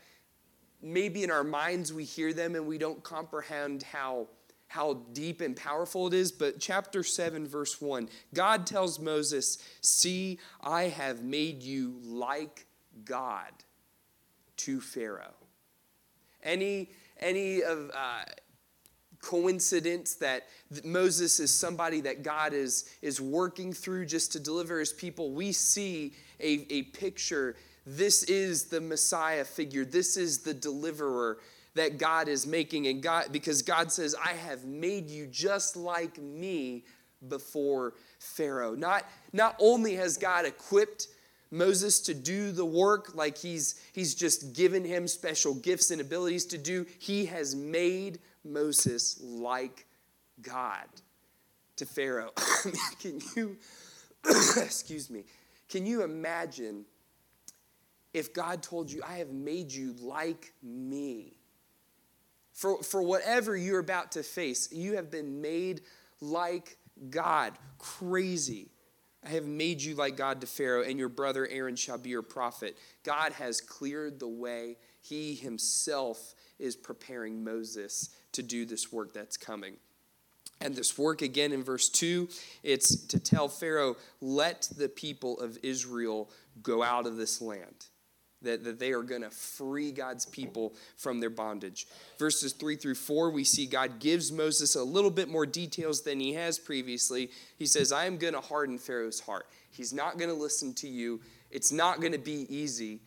maybe 0.81 1.24
in 1.24 1.31
our 1.31 1.43
minds 1.43 1.93
we 1.93 2.03
hear 2.03 2.34
them 2.34 2.55
and 2.55 2.65
we 2.65 2.77
don't 2.77 3.03
comprehend 3.03 3.84
how 3.84 4.27
how 4.69 4.96
deep 5.13 5.39
and 5.39 5.55
powerful 5.55 6.07
it 6.07 6.13
is 6.13 6.31
but 6.31 6.60
chapter 6.60 7.03
7 7.03 7.48
verse 7.48 7.81
1 7.81 8.10
god 8.34 8.67
tells 8.67 9.00
moses 9.00 9.57
see 9.81 10.39
i 10.62 10.84
have 10.84 11.24
made 11.24 11.63
you 11.63 12.00
like 12.03 12.67
god 13.05 13.51
to 14.57 14.81
pharaoh. 14.81 15.34
Any 16.43 16.89
any 17.19 17.63
of 17.63 17.91
uh, 17.93 18.24
coincidence 19.22 20.15
that 20.15 20.48
moses 20.84 21.39
is 21.39 21.51
somebody 21.51 22.01
that 22.01 22.22
god 22.22 22.53
is 22.53 22.89
is 23.01 23.19
working 23.19 23.74
through 23.74 24.05
just 24.05 24.31
to 24.31 24.39
deliver 24.39 24.79
his 24.79 24.93
people 24.93 25.31
we 25.31 25.51
see 25.51 26.13
a, 26.39 26.67
a 26.69 26.84
picture 26.84 27.55
this 27.89 28.24
is 28.24 28.65
the 28.65 28.82
Messiah 28.82 29.46
figure. 29.46 29.86
This 29.86 30.17
is 30.17 30.39
the 30.39 30.53
deliverer 30.53 31.38
that 31.75 31.98
God 31.98 32.27
is 32.27 32.46
making. 32.46 32.88
And 32.88 33.01
God, 33.01 33.27
because 33.32 33.62
God 33.62 33.94
says, 33.94 34.13
I 34.22 34.34
have 34.34 34.65
made 34.65 35.10
you 35.10 35.25
just 35.25 35.77
like 35.77 36.17
me 36.17 36.84
before 37.29 37.94
Pharaoh. 38.20 38.75
Not, 38.75 39.06
not 39.32 39.56
only 39.58 39.96
has 39.96 40.17
God 40.17 40.46
equipped 40.46 41.08
Moses 41.50 42.01
to 42.01 42.13
do 42.13 42.51
the 42.51 42.65
work 42.65 43.15
like 43.15 43.38
he's, 43.38 43.79
he's 43.94 44.13
just 44.13 44.53
given 44.53 44.84
him 44.84 45.08
special 45.08 45.53
gifts 45.53 45.89
and 45.89 46.01
abilities 46.01 46.46
to 46.48 46.58
do, 46.58 46.86
he 47.00 47.25
has 47.27 47.56
made 47.56 48.20
Moses 48.44 49.17
like 49.24 49.86
God 50.41 50.88
to 51.77 51.86
Pharaoh. 51.86 52.34
can 53.00 53.22
you, 53.38 53.56
excuse 54.58 55.10
me, 55.10 55.24
can 55.70 55.86
you 55.86 56.03
imagine? 56.03 56.84
If 58.18 58.34
God 58.34 58.64
told 58.64 58.92
you, 58.92 59.02
I 59.08 59.18
have 59.18 59.32
made 59.32 59.72
you 59.72 59.94
like 60.02 60.52
me. 60.64 61.38
For, 62.52 62.82
for 62.82 63.04
whatever 63.04 63.56
you're 63.56 63.80
about 63.80 64.14
to 64.14 64.24
face, 64.24 64.72
you 64.72 64.96
have 64.96 65.12
been 65.12 65.40
made 65.40 65.82
like 66.20 66.78
God. 67.12 67.54
Crazy. 67.78 68.72
I 69.24 69.30
have 69.30 69.46
made 69.46 69.84
you 69.84 69.94
like 69.94 70.18
God 70.18 70.42
to 70.42 70.48
Pharaoh, 70.48 70.82
and 70.82 70.98
your 70.98 71.10
brother 71.10 71.48
Aaron 71.48 71.76
shall 71.76 72.00
be 72.00 72.10
your 72.10 72.24
prophet. 72.24 72.76
God 73.04 73.34
has 73.34 73.62
cleared 73.62 74.20
the 74.20 74.28
way. 74.28 74.78
He 75.02 75.36
himself 75.36 76.34
is 76.58 76.76
preparing 76.76 77.44
Moses 77.44 78.10
to 78.32 78.42
do 78.42 78.66
this 78.66 78.92
work 78.92 79.14
that's 79.14 79.38
coming. 79.38 79.76
And 80.60 80.76
this 80.76 80.98
work 80.98 81.22
again 81.22 81.52
in 81.52 81.64
verse 81.64 81.88
2, 81.88 82.30
it's 82.64 82.96
to 83.08 83.20
tell 83.20 83.48
Pharaoh, 83.48 83.96
let 84.22 84.68
the 84.76 84.90
people 84.90 85.40
of 85.40 85.60
Israel 85.62 86.32
go 86.64 86.82
out 86.82 87.06
of 87.06 87.18
this 87.18 87.44
land 87.44 87.86
that, 88.41 88.63
that 88.63 88.79
they 88.79 88.91
are 88.91 89.03
going 89.03 89.22
to 89.22 89.29
free 89.29 89.91
God's 89.91 90.25
people 90.25 90.74
from 90.96 91.20
their 91.20 91.29
bondage. 91.29 91.88
Verses 92.20 92.53
3 92.53 92.75
through 92.75 92.96
4, 92.96 93.32
we 93.32 93.44
see 93.44 93.65
God 93.65 94.00
gives 94.00 94.32
Moses 94.32 94.75
a 94.75 94.84
little 94.84 95.10
bit 95.10 95.29
more 95.29 95.46
details 95.46 96.01
than 96.01 96.20
he 96.20 96.34
has 96.34 96.60
previously. 96.60 97.29
He 97.58 97.65
says, 97.65 97.91
I 97.91 98.06
am 98.06 98.17
going 98.17 98.34
to 98.34 98.41
harden 98.41 98.77
Pharaoh's 98.77 99.20
heart. 99.20 99.48
He's 99.72 99.94
not 99.94 100.17
going 100.17 100.29
to 100.29 100.36
listen 100.36 100.74
to 100.75 100.88
you, 100.88 101.22
it's 101.51 101.72
not 101.72 102.00
going 102.00 102.12
to 102.12 102.17
be 102.17 102.46
easy, 102.53 103.00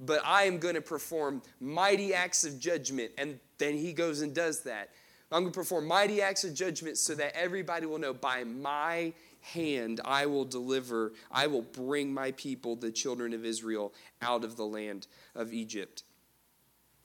but 0.00 0.20
I 0.24 0.44
am 0.44 0.58
going 0.58 0.74
to 0.74 0.80
perform 0.80 1.42
mighty 1.60 2.12
acts 2.12 2.44
of 2.44 2.58
judgment. 2.58 3.12
And 3.18 3.38
then 3.58 3.76
he 3.76 3.92
goes 3.92 4.20
and 4.20 4.34
does 4.34 4.62
that. 4.62 4.90
I'm 5.32 5.42
going 5.42 5.52
to 5.52 5.58
perform 5.58 5.86
mighty 5.86 6.22
acts 6.22 6.44
of 6.44 6.54
judgment 6.54 6.98
so 6.98 7.14
that 7.14 7.36
everybody 7.36 7.86
will 7.86 7.98
know 7.98 8.14
by 8.14 8.44
my 8.44 9.12
hand 9.44 10.00
I 10.04 10.26
will 10.26 10.44
deliver, 10.44 11.12
I 11.30 11.46
will 11.46 11.62
bring 11.62 12.12
my 12.12 12.32
people, 12.32 12.76
the 12.76 12.90
children 12.90 13.32
of 13.34 13.44
Israel, 13.44 13.92
out 14.22 14.44
of 14.44 14.56
the 14.56 14.64
land 14.64 15.06
of 15.34 15.52
Egypt. 15.52 16.02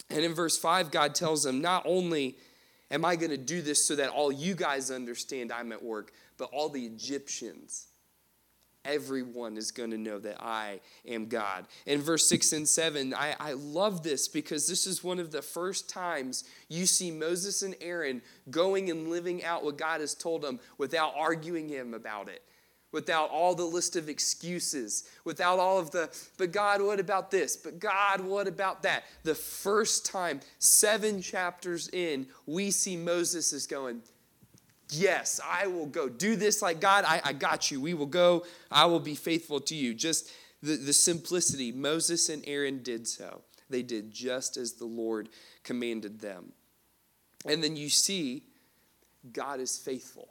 And 0.09 0.23
in 0.23 0.33
verse 0.33 0.57
5, 0.57 0.89
God 0.89 1.13
tells 1.13 1.43
them, 1.43 1.61
Not 1.61 1.83
only 1.85 2.37
am 2.89 3.05
I 3.05 3.15
going 3.15 3.31
to 3.31 3.37
do 3.37 3.61
this 3.61 3.85
so 3.85 3.95
that 3.95 4.09
all 4.09 4.31
you 4.31 4.55
guys 4.55 4.89
understand 4.89 5.51
I'm 5.51 5.71
at 5.71 5.83
work, 5.83 6.13
but 6.37 6.49
all 6.51 6.69
the 6.69 6.85
Egyptians 6.85 7.88
everyone 8.93 9.57
is 9.57 9.71
going 9.71 9.91
to 9.91 9.97
know 9.97 10.19
that 10.19 10.41
I 10.43 10.79
am 11.07 11.27
God. 11.27 11.65
In 11.85 12.01
verse 12.01 12.27
6 12.27 12.53
and 12.53 12.67
7, 12.67 13.13
I, 13.13 13.35
I 13.39 13.53
love 13.53 14.03
this 14.03 14.27
because 14.27 14.67
this 14.67 14.87
is 14.87 15.03
one 15.03 15.19
of 15.19 15.31
the 15.31 15.41
first 15.41 15.89
times 15.89 16.43
you 16.67 16.85
see 16.85 17.11
Moses 17.11 17.61
and 17.61 17.75
Aaron 17.81 18.21
going 18.49 18.89
and 18.89 19.09
living 19.09 19.43
out 19.43 19.63
what 19.63 19.77
God 19.77 20.01
has 20.01 20.13
told 20.15 20.41
them 20.41 20.59
without 20.77 21.13
arguing 21.15 21.69
him 21.69 21.93
about 21.93 22.29
it. 22.29 22.43
Without 22.91 23.29
all 23.29 23.53
the 23.53 23.63
list 23.63 23.95
of 23.95 24.09
excuses, 24.09 25.07
without 25.23 25.59
all 25.59 25.77
of 25.77 25.91
the, 25.91 26.09
but 26.39 26.51
God, 26.51 26.81
what 26.81 26.99
about 26.99 27.29
this? 27.29 27.55
But 27.55 27.77
God, 27.77 28.19
what 28.19 28.47
about 28.47 28.81
that? 28.81 29.03
The 29.21 29.35
first 29.35 30.07
time, 30.07 30.39
seven 30.57 31.21
chapters 31.21 31.87
in, 31.89 32.25
we 32.47 32.71
see 32.71 32.97
Moses 32.97 33.53
is 33.53 33.67
going, 33.67 34.01
Yes, 34.91 35.39
I 35.45 35.67
will 35.67 35.85
go. 35.85 36.09
Do 36.09 36.35
this 36.35 36.61
like 36.61 36.81
God, 36.81 37.05
I, 37.07 37.21
I 37.23 37.33
got 37.33 37.69
you. 37.69 37.79
We 37.79 37.93
will 37.93 38.07
go. 38.07 38.45
I 38.71 38.85
will 38.85 38.99
be 38.99 39.15
faithful 39.15 39.59
to 39.61 39.75
you. 39.75 39.93
Just 39.93 40.31
the, 40.63 40.75
the 40.75 40.93
simplicity. 40.93 41.71
Moses 41.71 42.29
and 42.29 42.43
Aaron 42.47 42.81
did 42.81 43.07
so. 43.07 43.41
They 43.69 43.83
did 43.83 44.11
just 44.11 44.57
as 44.57 44.73
the 44.73 44.85
Lord 44.85 45.29
commanded 45.63 46.19
them. 46.19 46.53
And 47.45 47.63
then 47.63 47.75
you 47.75 47.89
see 47.89 48.43
God 49.31 49.59
is 49.59 49.77
faithful. 49.77 50.29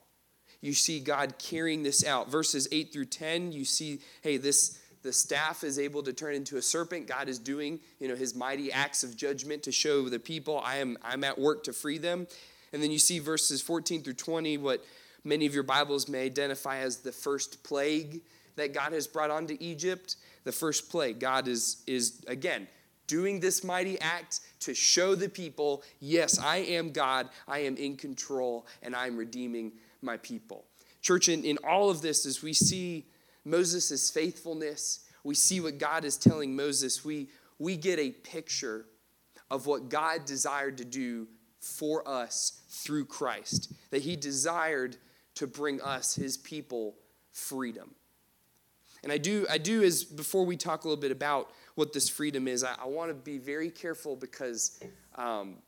You 0.61 0.73
see 0.73 0.99
God 0.99 1.35
carrying 1.38 1.85
this 1.85 2.05
out. 2.05 2.31
Verses 2.31 2.67
8 2.73 2.93
through 2.93 3.05
10, 3.07 3.53
you 3.53 3.65
see, 3.65 4.00
hey, 4.23 4.37
this 4.37 4.81
the 5.03 5.12
staff 5.12 5.62
is 5.62 5.79
able 5.79 6.03
to 6.03 6.12
turn 6.12 6.35
into 6.35 6.57
a 6.57 6.62
serpent. 6.62 7.07
God 7.07 7.29
is 7.29 7.38
doing, 7.38 7.79
you 8.00 8.09
know, 8.09 8.17
his 8.17 8.35
mighty 8.35 8.73
acts 8.73 9.05
of 9.05 9.17
judgment 9.17 9.62
to 9.62 9.73
show 9.73 10.09
the 10.09 10.19
people 10.19 10.59
I 10.59 10.79
am 10.79 10.99
I'm 11.03 11.23
at 11.23 11.38
work 11.38 11.62
to 11.65 11.73
free 11.73 11.99
them. 11.99 12.27
And 12.73 12.83
then 12.83 12.91
you 12.91 12.99
see 12.99 13.19
verses 13.19 13.63
14 13.63 14.03
through 14.03 14.15
20, 14.15 14.59
what 14.59 14.85
many 15.25 15.47
of 15.47 15.55
your 15.55 15.63
Bibles 15.63 16.09
may 16.09 16.25
identify 16.25 16.79
as 16.79 16.99
the 16.99 17.13
first 17.13 17.63
plague. 17.63 18.23
that 18.57 18.75
God 18.75 18.93
has 18.93 19.07
brought 19.07 19.31
onto 19.31 19.57
Egypt, 19.61 20.17
the 20.43 20.51
first 20.51 20.91
plague, 20.91 21.21
God 21.21 21.47
is, 21.47 21.85
is 21.87 22.25
again, 22.27 22.67
doing 23.07 23.39
this 23.39 23.63
mighty 23.63 24.01
act 24.01 24.41
to 24.61 24.75
show 24.75 25.15
the 25.15 25.29
people, 25.29 25.83
yes, 26.01 26.39
I 26.39 26.59
am 26.59 26.91
God, 26.91 27.29
I 27.47 27.61
am 27.61 27.77
in 27.77 27.97
control, 27.97 28.67
and 28.83 28.97
I 28.97 29.07
am 29.07 29.17
redeeming 29.17 29.73
my 30.03 30.17
people. 30.17 30.65
Church, 31.03 31.29
in, 31.29 31.45
in 31.45 31.59
all 31.65 31.91
of 31.91 32.03
this, 32.03 32.27
as 32.27 32.43
we 32.43 32.53
see 32.53 33.07
Moses' 33.45 34.11
faithfulness, 34.11 35.05
we 35.25 35.35
see 35.35 35.61
what 35.61 35.79
God 35.79 36.05
is 36.05 36.17
telling 36.17 36.55
Moses, 36.55 37.05
we, 37.05 37.29
we 37.59 37.77
get 37.77 37.99
a 37.99 38.11
picture 38.11 38.87
of 39.51 39.67
what 39.67 39.89
God 39.89 40.25
desired 40.25 40.79
to 40.79 40.85
do 40.85 41.27
for 41.69 42.07
us 42.09 42.61
through 42.69 43.05
Christ, 43.05 43.73
that 43.91 44.03
he 44.03 44.17
desired 44.17 44.97
to 45.35 45.47
bring 45.47 45.81
us, 45.81 46.15
his 46.15 46.37
people, 46.37 46.97
freedom. 47.31 47.95
And 49.03 49.13
I 49.13 49.19
do, 49.19 49.47
I 49.49 49.59
do 49.59 49.83
is 49.83 50.05
before 50.05 50.45
we 50.45 50.57
talk 50.57 50.85
a 50.85 50.89
little 50.89 51.01
bit 51.01 51.13
about 51.13 51.53
what 51.77 51.93
this 51.93 52.09
freedom 52.09 52.49
is, 52.49 52.65
I, 52.65 52.75
I 52.83 52.87
want 52.87 53.11
to 53.11 53.15
be 53.15 53.39
very 53.39 53.71
careful 53.71 54.17
because 54.17 54.81
um, 55.15 55.59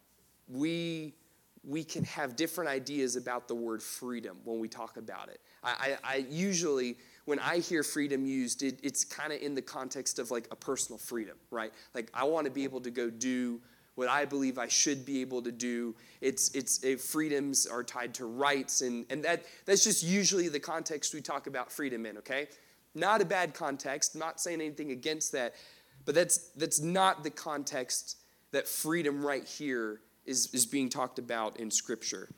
we 0.48 1.14
we 1.62 1.84
can 1.84 2.04
have 2.04 2.36
different 2.36 2.70
ideas 2.70 3.16
about 3.16 3.46
the 3.46 3.54
word 3.54 3.82
freedom 3.82 4.38
when 4.44 4.58
we 4.58 4.68
talk 4.68 4.96
about 4.96 5.28
it. 5.28 5.40
I, 5.62 5.96
I, 6.02 6.14
I 6.14 6.16
usually, 6.30 6.96
when 7.26 7.38
I 7.38 7.58
hear 7.58 7.82
freedom 7.82 8.24
used, 8.24 8.62
it, 8.62 8.80
it's 8.82 9.04
kind 9.04 9.32
of 9.32 9.42
in 9.42 9.54
the 9.54 9.62
context 9.62 10.18
of 10.18 10.30
like 10.30 10.48
a 10.50 10.56
personal 10.56 10.98
freedom, 10.98 11.36
right? 11.50 11.72
Like 11.94 12.10
I 12.14 12.24
want 12.24 12.46
to 12.46 12.50
be 12.50 12.64
able 12.64 12.80
to 12.80 12.90
go 12.90 13.10
do 13.10 13.60
what 14.00 14.08
I 14.08 14.24
believe 14.24 14.56
I 14.56 14.66
should 14.66 15.04
be 15.04 15.20
able 15.20 15.42
to 15.42 15.52
do. 15.52 15.94
It's, 16.22 16.50
it's 16.54 16.82
it, 16.82 17.02
freedoms 17.02 17.66
are 17.66 17.84
tied 17.84 18.14
to 18.14 18.24
rights, 18.24 18.80
and, 18.80 19.04
and 19.10 19.22
that, 19.24 19.44
that's 19.66 19.84
just 19.84 20.02
usually 20.02 20.48
the 20.48 20.58
context 20.58 21.12
we 21.12 21.20
talk 21.20 21.46
about 21.46 21.70
freedom 21.70 22.06
in, 22.06 22.16
okay? 22.16 22.48
Not 22.94 23.20
a 23.20 23.26
bad 23.26 23.52
context, 23.52 24.16
not 24.16 24.40
saying 24.40 24.62
anything 24.62 24.90
against 24.90 25.32
that, 25.32 25.54
but 26.06 26.14
that's, 26.14 26.38
that's 26.56 26.80
not 26.80 27.24
the 27.24 27.28
context 27.28 28.16
that 28.52 28.66
freedom 28.66 29.22
right 29.22 29.44
here 29.44 30.00
is, 30.24 30.48
is 30.54 30.64
being 30.64 30.88
talked 30.88 31.18
about 31.18 31.60
in 31.60 31.70
Scripture. 31.70 32.30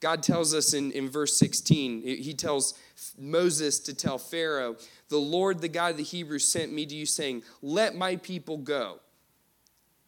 God 0.00 0.22
tells 0.22 0.54
us 0.54 0.72
in, 0.72 0.92
in 0.92 1.10
verse 1.10 1.36
16, 1.36 2.04
He 2.04 2.32
tells 2.32 2.72
Moses 3.18 3.78
to 3.80 3.92
tell 3.92 4.16
Pharaoh, 4.16 4.76
The 5.10 5.18
Lord, 5.18 5.60
the 5.60 5.68
God 5.68 5.90
of 5.90 5.96
the 5.98 6.04
Hebrews, 6.04 6.48
sent 6.48 6.72
me 6.72 6.86
to 6.86 6.94
you, 6.94 7.04
saying, 7.04 7.42
Let 7.60 7.94
my 7.94 8.16
people 8.16 8.56
go, 8.56 9.00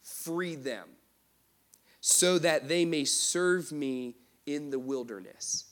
free 0.01 0.55
them, 0.55 0.87
so 2.07 2.37
that 2.37 2.67
they 2.67 2.85
may 2.85 3.03
serve 3.03 3.71
me 3.71 4.13
in 4.45 4.69
the 4.69 4.77
wilderness. 4.77 5.65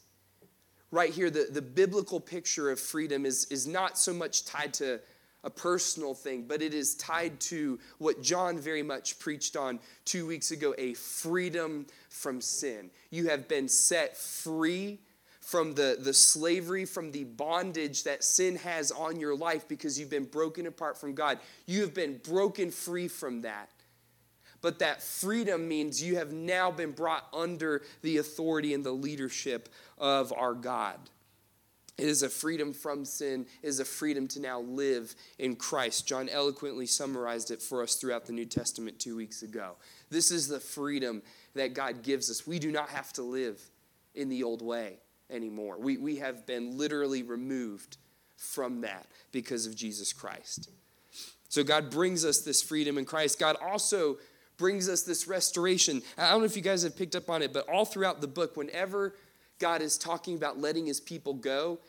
Right 0.90 1.14
here, 1.14 1.30
the, 1.30 1.46
the 1.52 1.62
biblical 1.62 2.20
picture 2.20 2.72
of 2.72 2.80
freedom 2.80 3.24
is, 3.24 3.46
is 3.52 3.68
not 3.68 4.00
so 4.00 4.14
much 4.14 4.44
tied 4.44 4.74
to 4.76 5.00
a 5.44 5.52
personal 5.52 6.16
thing, 6.16 6.46
but 6.48 6.64
it 6.64 6.74
is 6.74 6.96
tied 6.96 7.40
to 7.42 7.78
what 8.00 8.24
John 8.24 8.58
very 8.58 8.82
much 8.82 9.20
preached 9.20 9.56
on 9.56 9.80
two 10.06 10.26
weeks 10.26 10.50
ago 10.50 10.74
a 10.80 10.96
freedom 10.96 11.86
from 12.10 12.42
sin. 12.42 12.90
You 13.12 13.30
have 13.30 13.48
been 13.48 13.68
set 13.68 14.18
free 14.18 15.02
from 15.40 15.76
the, 15.76 15.98
the 16.00 16.16
slavery, 16.16 16.86
from 16.86 17.12
the 17.12 17.26
bondage 17.26 18.06
that 18.06 18.24
sin 18.24 18.56
has 18.56 18.90
on 18.90 19.20
your 19.20 19.36
life 19.36 19.68
because 19.68 20.00
you've 20.00 20.10
been 20.10 20.26
broken 20.26 20.66
apart 20.66 20.98
from 20.98 21.14
God. 21.14 21.38
You 21.68 21.82
have 21.82 21.94
been 21.94 22.18
broken 22.24 22.72
free 22.72 23.08
from 23.08 23.44
that. 23.44 23.70
But 24.64 24.80
that 24.80 25.04
freedom 25.04 25.68
means 25.68 26.02
you 26.02 26.16
have 26.16 26.32
now 26.32 26.72
been 26.72 26.92
brought 26.92 27.28
under 27.34 27.84
the 28.02 28.18
authority 28.18 28.74
and 28.74 28.84
the 28.84 28.94
leadership 28.94 29.68
of 29.98 30.32
our 30.32 30.54
God. 30.54 30.98
It 31.98 32.08
is 32.08 32.24
a 32.24 32.30
freedom 32.30 32.74
from 32.74 33.06
sin, 33.06 33.46
it 33.62 33.68
is 33.68 33.82
a 33.82 33.86
freedom 33.86 34.28
to 34.30 34.40
now 34.40 34.62
live 34.62 35.14
in 35.38 35.58
Christ. 35.58 36.08
John 36.08 36.30
eloquently 36.30 36.88
summarized 36.88 37.52
it 37.52 37.62
for 37.62 37.84
us 37.84 37.96
throughout 37.96 38.26
the 38.26 38.32
New 38.32 38.46
Testament 38.46 39.00
two 39.00 39.18
weeks 39.18 39.44
ago. 39.44 39.76
This 40.10 40.32
is 40.32 40.48
the 40.48 40.62
freedom 40.62 41.22
that 41.56 41.74
God 41.74 42.02
gives 42.02 42.32
us. 42.32 42.48
We 42.48 42.58
do 42.58 42.72
not 42.72 42.90
have 42.90 43.12
to 43.14 43.22
live 43.22 43.62
in 44.16 44.30
the 44.30 44.44
old 44.44 44.62
way 44.62 44.98
anymore. 45.30 45.78
We, 45.78 45.98
we 45.98 46.16
have 46.16 46.48
been 46.48 46.78
literally 46.78 47.22
removed 47.22 47.98
from 48.38 48.82
that 48.82 49.08
because 49.34 49.68
of 49.68 49.76
Jesus 49.76 50.14
Christ. 50.14 50.70
So 51.50 51.64
God 51.64 51.92
brings 51.92 52.26
us 52.26 52.40
this 52.40 52.64
freedom 52.64 52.98
in 52.98 53.06
Christ. 53.06 53.38
God 53.38 53.58
also 53.62 54.18
brings 54.58 54.90
us 54.90 55.04
this 55.04 55.28
restoration. 55.28 56.02
I 56.18 56.32
don't 56.32 56.40
know 56.40 56.46
if 56.46 56.56
you 56.56 56.62
guys 56.62 56.84
have 56.84 56.96
picked 56.96 57.16
up 57.16 57.30
on 57.30 57.42
it, 57.42 57.54
but 57.54 57.68
all 57.70 57.86
throughout 57.86 58.22
the 58.22 58.28
book, 58.28 58.56
whenever 58.56 59.16
God 59.60 59.82
is 59.82 59.98
talking 59.98 60.36
about 60.36 60.60
letting 60.60 60.86
his 60.86 61.00
people 61.00 61.34
go, 61.34 61.80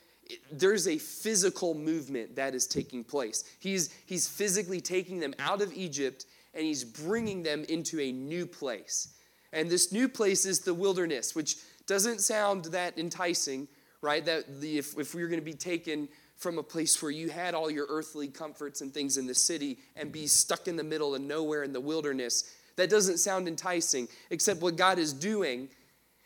there's 0.51 0.89
a 0.89 0.99
physical 0.99 1.75
movement 1.75 2.37
that 2.37 2.55
is 2.55 2.67
taking 2.67 3.05
place. 3.05 3.45
He's, 3.61 3.93
he's 4.07 4.27
physically 4.27 4.81
taking 4.81 5.21
them 5.21 5.35
out 5.39 5.61
of 5.61 5.73
Egypt 5.75 6.27
and 6.55 6.65
he's 6.65 6.85
bringing 6.85 7.43
them 7.43 7.65
into 7.69 8.01
a 8.01 8.13
new 8.13 8.47
place. 8.47 9.09
And 9.53 9.69
this 9.69 9.93
new 9.93 10.09
place 10.09 10.47
is 10.47 10.61
the 10.61 10.75
wilderness, 10.75 11.35
which 11.35 11.57
doesn't 11.87 12.21
sound 12.21 12.67
that 12.67 12.99
enticing, 12.99 13.69
right? 14.01 14.25
That 14.25 14.61
the, 14.61 14.79
if, 14.79 14.99
if 14.99 15.15
we 15.15 15.23
were 15.23 15.29
going 15.29 15.41
to 15.41 15.45
be 15.45 15.53
taken 15.53 16.09
from 16.37 16.59
a 16.59 16.63
place 16.63 17.01
where 17.01 17.11
you 17.11 17.31
had 17.31 17.55
all 17.55 17.71
your 17.71 17.87
earthly 17.89 18.29
comforts 18.29 18.81
and 18.81 18.93
things 18.93 19.17
in 19.17 19.27
the 19.27 19.35
city 19.35 19.79
and 19.97 20.13
be 20.13 20.27
stuck 20.27 20.69
in 20.69 20.77
the 20.77 20.85
middle 20.85 21.15
of 21.15 21.23
nowhere 21.23 21.63
in 21.63 21.73
the 21.73 21.81
wilderness, 21.81 22.55
that 22.77 22.91
doesn't 22.91 23.19
sound 23.19 23.47
enticing, 23.47 24.09
except 24.31 24.61
what 24.61 24.77
God 24.77 24.99
is 24.99 25.13
doing 25.13 25.69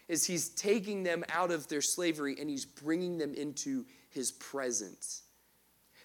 is 0.09 0.25
he's 0.25 0.49
taking 0.49 1.03
them 1.03 1.23
out 1.29 1.51
of 1.51 1.68
their 1.68 1.83
slavery 1.83 2.37
and 2.40 2.49
he's 2.49 2.64
bringing 2.64 3.18
them 3.18 3.35
into 3.35 3.85
his 4.09 4.33
presence. 4.33 5.23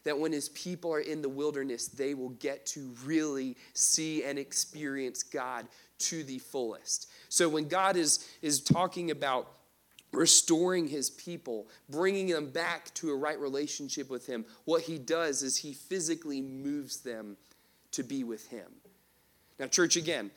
That 0.04 0.20
when 0.20 0.34
his 0.34 0.50
people 0.50 0.94
are 0.94 1.00
in 1.00 1.22
the 1.22 1.30
wilderness, 1.30 1.88
they 1.88 2.14
will 2.14 2.32
get 2.32 2.66
to 2.68 2.94
really 3.06 3.56
see 3.74 4.26
and 4.26 4.38
experience 4.38 5.24
God 5.24 5.66
to 6.00 6.24
the 6.24 6.40
fullest. 6.40 7.10
So 7.30 7.48
when 7.48 7.70
God 7.70 7.96
is, 7.96 8.28
is 8.42 8.60
talking 8.60 9.12
about 9.12 9.50
restoring 10.14 10.88
his 10.88 11.10
people, 11.10 11.68
bringing 11.90 12.28
them 12.28 12.50
back 12.50 12.94
to 12.94 13.12
a 13.12 13.16
right 13.16 13.40
relationship 13.40 14.10
with 14.10 14.28
him, 14.28 14.46
what 14.66 14.84
he 14.84 14.98
does 14.98 15.44
is 15.44 15.58
he 15.58 15.74
physically 15.74 16.42
moves 16.42 17.02
them 17.02 17.36
to 17.92 18.04
be 18.04 18.24
with 18.24 18.48
him. 18.48 18.72
Now, 19.60 19.68
church, 19.68 19.96
again, 19.96 20.32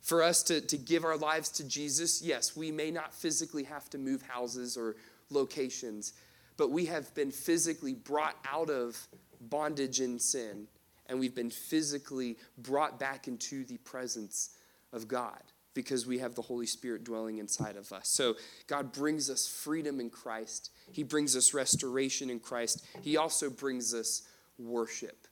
for 0.00 0.22
us 0.22 0.42
to, 0.44 0.60
to 0.60 0.76
give 0.76 1.04
our 1.04 1.16
lives 1.16 1.48
to 1.50 1.64
Jesus, 1.64 2.22
yes, 2.22 2.56
we 2.56 2.70
may 2.70 2.90
not 2.90 3.14
physically 3.14 3.64
have 3.64 3.88
to 3.90 3.98
move 3.98 4.22
houses 4.22 4.76
or 4.76 4.96
locations, 5.30 6.12
but 6.56 6.70
we 6.70 6.86
have 6.86 7.14
been 7.14 7.30
physically 7.30 7.94
brought 7.94 8.36
out 8.50 8.70
of 8.70 8.96
bondage 9.40 10.00
and 10.00 10.20
sin, 10.20 10.66
and 11.06 11.18
we've 11.18 11.34
been 11.34 11.50
physically 11.50 12.36
brought 12.58 12.98
back 12.98 13.28
into 13.28 13.64
the 13.64 13.78
presence 13.78 14.50
of 14.92 15.08
God 15.08 15.42
because 15.74 16.06
we 16.06 16.18
have 16.18 16.34
the 16.34 16.42
Holy 16.42 16.66
Spirit 16.66 17.04
dwelling 17.04 17.38
inside 17.38 17.76
of 17.76 17.92
us. 17.92 18.08
So 18.08 18.36
God 18.66 18.92
brings 18.92 19.30
us 19.30 19.46
freedom 19.46 20.00
in 20.00 20.10
Christ, 20.10 20.70
He 20.90 21.02
brings 21.02 21.36
us 21.36 21.54
restoration 21.54 22.30
in 22.30 22.40
Christ, 22.40 22.84
He 23.02 23.16
also 23.16 23.50
brings 23.50 23.94
us 23.94 24.22
worship. 24.58 25.26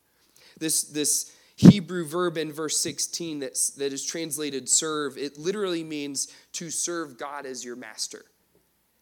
This, 0.58 0.82
this 0.84 1.32
Hebrew 1.56 2.06
verb 2.06 2.38
in 2.38 2.52
verse 2.52 2.80
16 2.80 3.40
that's, 3.40 3.70
that 3.70 3.92
is 3.92 4.04
translated 4.04 4.68
serve, 4.68 5.18
it 5.18 5.38
literally 5.38 5.84
means 5.84 6.28
to 6.52 6.70
serve 6.70 7.18
God 7.18 7.46
as 7.46 7.64
your 7.64 7.76
master. 7.76 8.24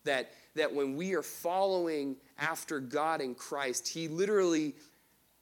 That, 0.04 0.32
that 0.56 0.74
when 0.74 0.96
we 0.96 1.14
are 1.14 1.22
following 1.22 2.16
after 2.38 2.80
God 2.80 3.20
in 3.20 3.34
Christ, 3.34 3.88
He 3.88 4.08
literally 4.08 4.74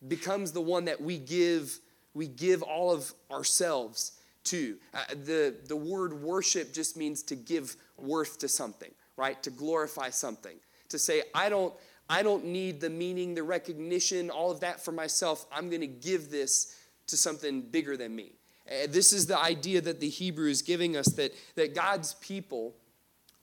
becomes 0.07 0.53
the 0.53 0.61
one 0.61 0.85
that 0.87 1.01
we 1.01 1.19
give, 1.19 1.79
we 2.13 2.29
give 2.29 2.63
all 2.63 2.93
of 2.93 3.13
ourselves 3.31 4.13
to. 4.47 4.77
Uh, 4.95 5.05
the, 5.25 5.55
the 5.67 5.77
word 5.77 6.15
worship 6.15 6.73
just 6.73 6.97
means 6.97 7.23
to 7.25 7.37
give 7.37 7.77
worth 7.99 8.39
to 8.39 8.49
something, 8.49 8.91
right? 9.17 9.43
To 9.43 9.51
glorify 9.51 10.11
something. 10.11 10.57
To 10.91 10.99
say, 10.99 11.23
I 11.35 11.49
don't, 11.49 11.75
I 12.09 12.23
don't 12.23 12.45
need 12.45 12.81
the 12.81 12.91
meaning, 12.91 13.35
the 13.35 13.43
recognition, 13.43 14.31
all 14.31 14.51
of 14.51 14.61
that 14.61 14.85
for 14.85 14.93
myself. 14.93 15.47
I'm 15.53 15.69
going 15.69 15.81
to 15.81 15.87
give 15.87 16.31
this 16.31 16.77
to 17.09 17.17
something 17.17 17.63
bigger 17.63 17.97
than 17.97 18.15
me. 18.15 18.33
Uh, 18.69 18.87
this 18.89 19.13
is 19.13 19.27
the 19.27 19.39
idea 19.39 19.81
that 19.81 20.01
the 20.01 20.09
Hebrew 20.09 20.49
is 20.49 20.63
giving 20.63 20.97
us 20.97 21.07
that, 21.15 21.33
that 21.55 21.75
God's 21.75 22.15
people 22.15 22.75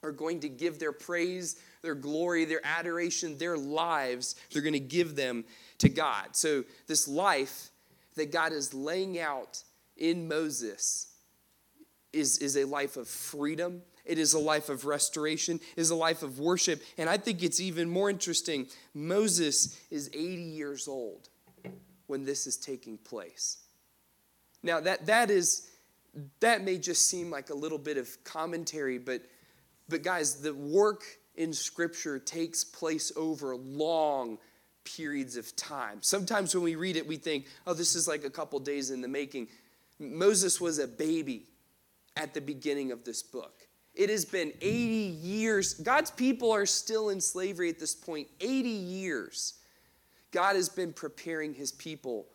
are 0.02 0.12
going 0.12 0.42
to 0.42 0.50
give 0.50 0.80
their 0.80 0.92
praise, 0.92 1.62
their 1.82 1.96
glory, 1.96 2.46
their 2.46 2.62
adoration, 2.63 3.38
their 3.38 3.58
lives, 3.58 4.36
they're 4.52 4.62
going 4.62 4.74
to 4.74 4.80
give 4.80 5.16
them 5.16 5.46
to 5.78 5.89
God. 5.89 6.36
So, 6.36 6.63
this 6.88 7.08
life 7.08 7.70
that 8.16 8.32
God 8.32 8.52
is 8.52 8.74
laying 8.74 9.20
out 9.20 9.63
in 9.98 10.28
Moses 10.28 11.14
is, 12.12 12.38
is 12.38 12.58
a 12.58 12.66
life 12.66 12.98
of 12.98 13.08
freedom. 13.08 13.82
It 14.06 14.20
is 14.20 14.34
a 14.34 14.40
life 14.40 14.70
of 14.70 14.86
restoration, 14.86 15.60
is 15.76 15.90
a 15.90 15.96
life 15.96 16.24
of 16.24 16.40
worship. 16.40 16.82
And 16.98 17.10
I 17.10 17.18
think 17.18 17.42
it's 17.42 17.60
even 17.60 17.90
more 17.90 18.10
interesting. 18.10 18.68
Moses 18.94 19.80
is 19.90 20.10
80 20.14 20.20
years 20.20 20.88
old 20.88 21.30
when 22.08 22.26
this 22.26 22.46
is 22.46 22.58
taking 22.58 22.98
place. 22.98 23.58
Now, 24.62 24.80
that, 24.82 25.06
that 25.06 25.30
is, 25.30 25.70
that 26.40 26.64
may 26.64 26.78
just 26.78 27.08
seem 27.08 27.30
like 27.30 27.50
a 27.50 27.56
little 27.56 27.78
bit 27.78 27.98
of 27.98 28.24
commentary, 28.24 28.98
but, 28.98 29.22
but 29.90 30.04
guys, 30.04 30.36
the 30.36 30.54
work 30.54 31.04
in 31.36 31.54
Scripture 31.54 32.20
takes 32.20 32.64
place 32.64 33.12
over 33.16 33.56
long 33.56 34.38
periods 34.84 35.38
of 35.38 35.56
time. 35.56 36.00
Sometimes 36.02 36.54
when 36.54 36.64
we 36.64 36.76
read 36.76 36.98
it, 36.98 37.08
we 37.08 37.16
think, 37.16 37.48
oh, 37.66 37.74
this 37.74 37.96
is 37.96 38.08
like 38.08 38.24
a 38.26 38.30
couple 38.30 38.60
days 38.60 38.92
in 38.92 39.02
the 39.02 39.08
making. 39.08 39.48
Moses 40.12 40.60
was 40.60 40.80
a 40.80 40.88
baby 40.88 41.48
at 42.16 42.34
the 42.34 42.42
beginning 42.42 42.92
of 42.92 43.04
this 43.04 43.24
book. 43.24 43.68
It 43.96 44.10
has 44.10 44.26
been 44.26 44.52
80 44.60 44.68
years. 44.68 45.76
God's 45.76 46.12
people 46.12 46.52
are 46.52 46.66
still 46.66 47.10
in 47.10 47.22
slavery 47.22 47.70
at 47.70 47.80
this 47.80 47.94
point. 47.94 48.28
80 48.39 48.70
years. 48.70 49.56
God 50.32 50.56
has 50.56 50.68
been 50.68 50.94
preparing 50.94 51.54
his 51.54 51.72
people 51.72 52.28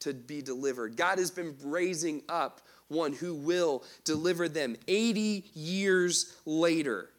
to 0.00 0.14
be 0.14 0.42
delivered. 0.42 0.96
God 0.96 1.18
has 1.18 1.30
been 1.30 1.56
raising 1.64 2.22
up 2.28 2.60
one 2.88 3.12
who 3.12 3.34
will 3.34 3.82
deliver 4.04 4.48
them. 4.48 4.76
80 4.86 5.44
years 5.54 6.36
later, 6.44 7.10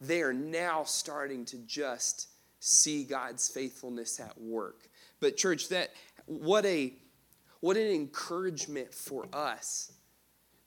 they 0.00 0.22
are 0.22 0.32
now 0.32 0.84
starting 0.84 1.44
to 1.46 1.58
just 1.58 2.28
see 2.60 3.04
God's 3.04 3.48
faithfulness 3.48 4.18
at 4.18 4.40
work. 4.40 4.88
But 5.20 5.36
church, 5.36 5.68
that 5.68 5.90
what 6.26 6.64
a 6.66 6.92
what 7.60 7.76
an 7.76 7.88
encouragement 7.88 8.92
for 8.94 9.26
us 9.32 9.92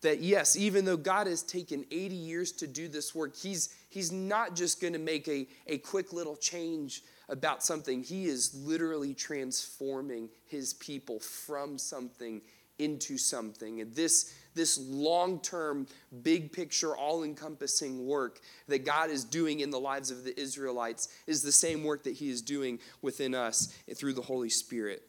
that 0.02 0.20
yes, 0.20 0.58
even 0.58 0.86
though 0.86 0.98
God 0.98 1.28
has 1.28 1.44
taken 1.44 1.86
80 1.92 2.16
years 2.16 2.52
to 2.54 2.68
do 2.68 2.88
this 2.88 3.14
work, 3.16 3.36
He's, 3.36 3.70
he's 3.90 4.12
not 4.12 4.56
just 4.56 4.82
going 4.82 4.94
to 4.94 5.00
make 5.00 5.28
a, 5.28 5.48
a 5.68 5.78
quick 5.78 6.12
little 6.12 6.36
change 6.36 7.04
about 7.30 7.64
something. 7.64 8.04
He 8.04 8.26
is 8.26 8.54
literally 8.56 9.14
transforming 9.14 10.30
His 10.48 10.74
people 10.74 11.20
from 11.20 11.78
something 11.78 12.42
into 12.80 13.18
something. 13.18 13.80
And 13.80 13.94
this, 13.94 14.34
this 14.56 14.80
long 14.80 15.40
term, 15.40 15.86
big 16.24 16.52
picture, 16.52 16.96
all 16.96 17.24
encompassing 17.24 18.08
work 18.08 18.40
that 18.68 18.86
God 18.86 19.12
is 19.12 19.24
doing 19.24 19.60
in 19.60 19.70
the 19.70 19.80
lives 19.80 20.10
of 20.10 20.24
the 20.24 20.40
Israelites 20.40 21.10
is 21.28 21.44
the 21.44 21.52
same 21.52 21.84
work 21.84 22.04
that 22.04 22.14
He 22.14 22.30
is 22.30 22.42
doing 22.42 22.80
within 23.04 23.36
us 23.36 23.72
through 23.96 24.14
the 24.14 24.22
Holy 24.22 24.50
Spirit. 24.50 25.04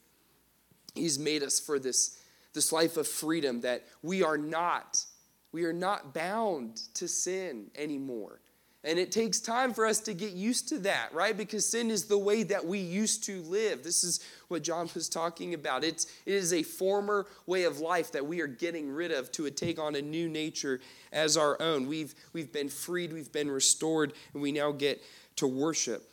He's 0.94 1.18
made 1.18 1.42
us 1.42 1.58
for 1.60 1.78
this 1.78 2.18
this 2.54 2.70
life 2.70 2.98
of 2.98 3.08
freedom 3.08 3.62
that 3.62 3.82
we 4.02 4.22
are 4.22 4.36
not 4.36 5.04
we 5.52 5.64
are 5.64 5.72
not 5.72 6.14
bound 6.14 6.76
to 6.94 7.08
sin 7.08 7.70
anymore. 7.74 8.40
And 8.84 8.98
it 8.98 9.12
takes 9.12 9.38
time 9.38 9.74
for 9.74 9.86
us 9.86 10.00
to 10.00 10.14
get 10.14 10.32
used 10.32 10.68
to 10.70 10.78
that, 10.80 11.14
right? 11.14 11.36
Because 11.36 11.68
sin 11.68 11.88
is 11.88 12.06
the 12.06 12.18
way 12.18 12.42
that 12.42 12.66
we 12.66 12.80
used 12.80 13.22
to 13.24 13.40
live. 13.42 13.84
This 13.84 14.02
is 14.02 14.18
what 14.48 14.62
John 14.62 14.90
was 14.92 15.08
talking 15.08 15.54
about. 15.54 15.84
It's, 15.84 16.06
it 16.26 16.34
is 16.34 16.52
a 16.52 16.64
former 16.64 17.26
way 17.46 17.62
of 17.62 17.78
life 17.78 18.10
that 18.10 18.26
we 18.26 18.40
are 18.40 18.48
getting 18.48 18.90
rid 18.90 19.12
of 19.12 19.30
to 19.32 19.48
take 19.50 19.78
on 19.78 19.94
a 19.94 20.02
new 20.02 20.28
nature 20.28 20.80
as 21.12 21.36
our 21.36 21.60
own. 21.62 21.86
We've, 21.86 22.12
we've 22.32 22.52
been 22.52 22.68
freed, 22.68 23.12
we've 23.12 23.30
been 23.30 23.50
restored, 23.50 24.14
and 24.32 24.42
we 24.42 24.50
now 24.50 24.72
get 24.72 25.00
to 25.36 25.46
worship. 25.46 26.10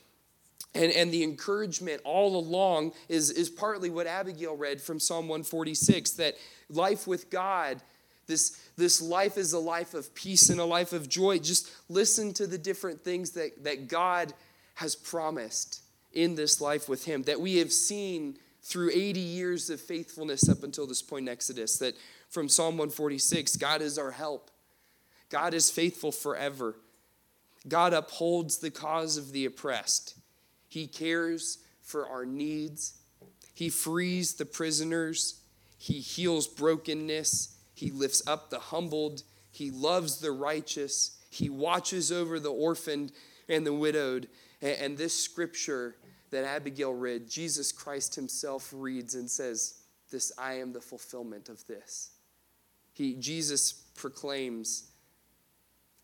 And, 0.75 0.91
and 0.91 1.11
the 1.11 1.23
encouragement 1.23 2.01
all 2.03 2.37
along 2.37 2.93
is, 3.07 3.31
is 3.31 3.49
partly 3.49 3.89
what 3.89 4.05
Abigail 4.05 4.55
read 4.55 4.79
from 4.79 4.99
Psalm 4.99 5.27
146 5.27 6.11
that 6.11 6.35
life 6.69 7.07
with 7.07 7.29
God, 7.31 7.81
this, 8.27 8.61
this 8.77 9.01
life 9.01 9.37
is 9.37 9.53
a 9.53 9.59
life 9.59 9.95
of 9.95 10.13
peace 10.13 10.49
and 10.49 10.59
a 10.59 10.65
life 10.65 10.93
of 10.93 11.09
joy. 11.09 11.39
Just 11.39 11.71
listen 11.89 12.33
to 12.33 12.45
the 12.45 12.57
different 12.57 13.03
things 13.03 13.31
that, 13.31 13.63
that 13.63 13.87
God 13.87 14.33
has 14.75 14.95
promised 14.95 15.81
in 16.13 16.35
this 16.35 16.61
life 16.61 16.87
with 16.87 17.05
Him, 17.05 17.23
that 17.23 17.41
we 17.41 17.57
have 17.57 17.71
seen 17.71 18.37
through 18.61 18.91
80 18.93 19.19
years 19.19 19.69
of 19.69 19.81
faithfulness 19.81 20.47
up 20.47 20.63
until 20.63 20.85
this 20.85 21.01
point 21.01 21.27
in 21.27 21.31
Exodus. 21.31 21.77
That 21.79 21.95
from 22.29 22.47
Psalm 22.47 22.77
146, 22.77 23.55
God 23.57 23.81
is 23.81 23.97
our 23.97 24.11
help, 24.11 24.51
God 25.29 25.53
is 25.53 25.71
faithful 25.71 26.11
forever, 26.11 26.75
God 27.67 27.93
upholds 27.93 28.59
the 28.59 28.71
cause 28.71 29.17
of 29.17 29.31
the 29.31 29.45
oppressed. 29.45 30.15
He 30.69 30.87
cares 30.87 31.57
for 31.81 32.07
our 32.07 32.25
needs. 32.25 32.93
He 33.53 33.69
frees 33.69 34.35
the 34.35 34.45
prisoners. 34.45 35.41
He 35.77 35.99
heals 35.99 36.47
brokenness. 36.47 37.57
He 37.73 37.91
lifts 37.91 38.21
up 38.27 38.49
the 38.49 38.59
humbled. 38.59 39.23
He 39.51 39.71
loves 39.71 40.19
the 40.19 40.31
righteous. 40.31 41.17
He 41.29 41.49
watches 41.49 42.11
over 42.11 42.39
the 42.39 42.51
orphaned 42.51 43.11
and 43.49 43.65
the 43.65 43.73
widowed. 43.73 44.27
And 44.61 44.97
this 44.97 45.13
scripture 45.19 45.95
that 46.29 46.45
Abigail 46.45 46.93
read, 46.93 47.29
Jesus 47.29 47.71
Christ 47.71 48.15
himself 48.15 48.71
reads 48.75 49.15
and 49.15 49.29
says, 49.29 49.81
This 50.11 50.31
I 50.37 50.53
am 50.53 50.71
the 50.73 50.81
fulfillment 50.81 51.49
of 51.49 51.65
this. 51.65 52.11
He, 52.93 53.15
Jesus 53.15 53.73
proclaims, 53.73 54.91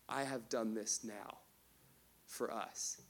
I 0.08 0.24
have 0.24 0.48
done 0.48 0.74
this 0.74 1.04
now 1.04 1.38
for 2.26 2.52
us. 2.52 3.00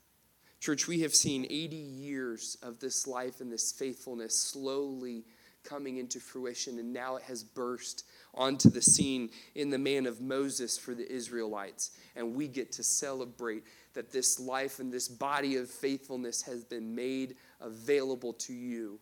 Church, 0.61 0.89
we 0.89 1.01
have 1.01 1.15
seen 1.15 1.47
80 1.49 1.77
years 1.77 2.57
of 2.63 2.81
this 2.81 3.07
life 3.07 3.41
and 3.41 3.53
this 3.53 3.73
faithfulness 3.73 4.37
slowly 4.37 5.25
coming 5.63 5.97
into 5.99 6.21
fruition, 6.21 6.79
and 6.79 6.93
now 6.93 7.17
it 7.17 7.23
has 7.25 7.43
burst 7.43 8.05
onto 8.35 8.71
the 8.71 8.81
scene 8.81 9.31
in 9.55 9.71
the 9.71 9.79
man 9.79 10.07
of 10.07 10.21
Moses 10.21 10.79
for 10.79 10.95
the 10.95 11.11
Israelites. 11.11 11.91
And 12.15 12.35
we 12.35 12.49
get 12.49 12.73
to 12.73 12.83
celebrate 12.83 13.65
that 13.95 14.13
this 14.13 14.39
life 14.39 14.79
and 14.79 14.93
this 14.93 15.09
body 15.09 15.57
of 15.57 15.69
faithfulness 15.69 16.43
has 16.43 16.65
been 16.65 16.95
made 16.95 17.37
available 17.61 18.33
to 18.35 18.53
you 18.53 19.01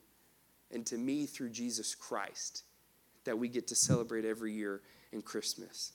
and 0.70 0.86
to 0.86 0.96
me 0.96 1.26
through 1.26 1.50
Jesus 1.50 1.94
Christ, 1.94 2.64
that 3.24 3.38
we 3.38 3.48
get 3.48 3.68
to 3.68 3.74
celebrate 3.74 4.24
every 4.24 4.52
year 4.52 4.80
in 5.12 5.22
Christmas. 5.22 5.92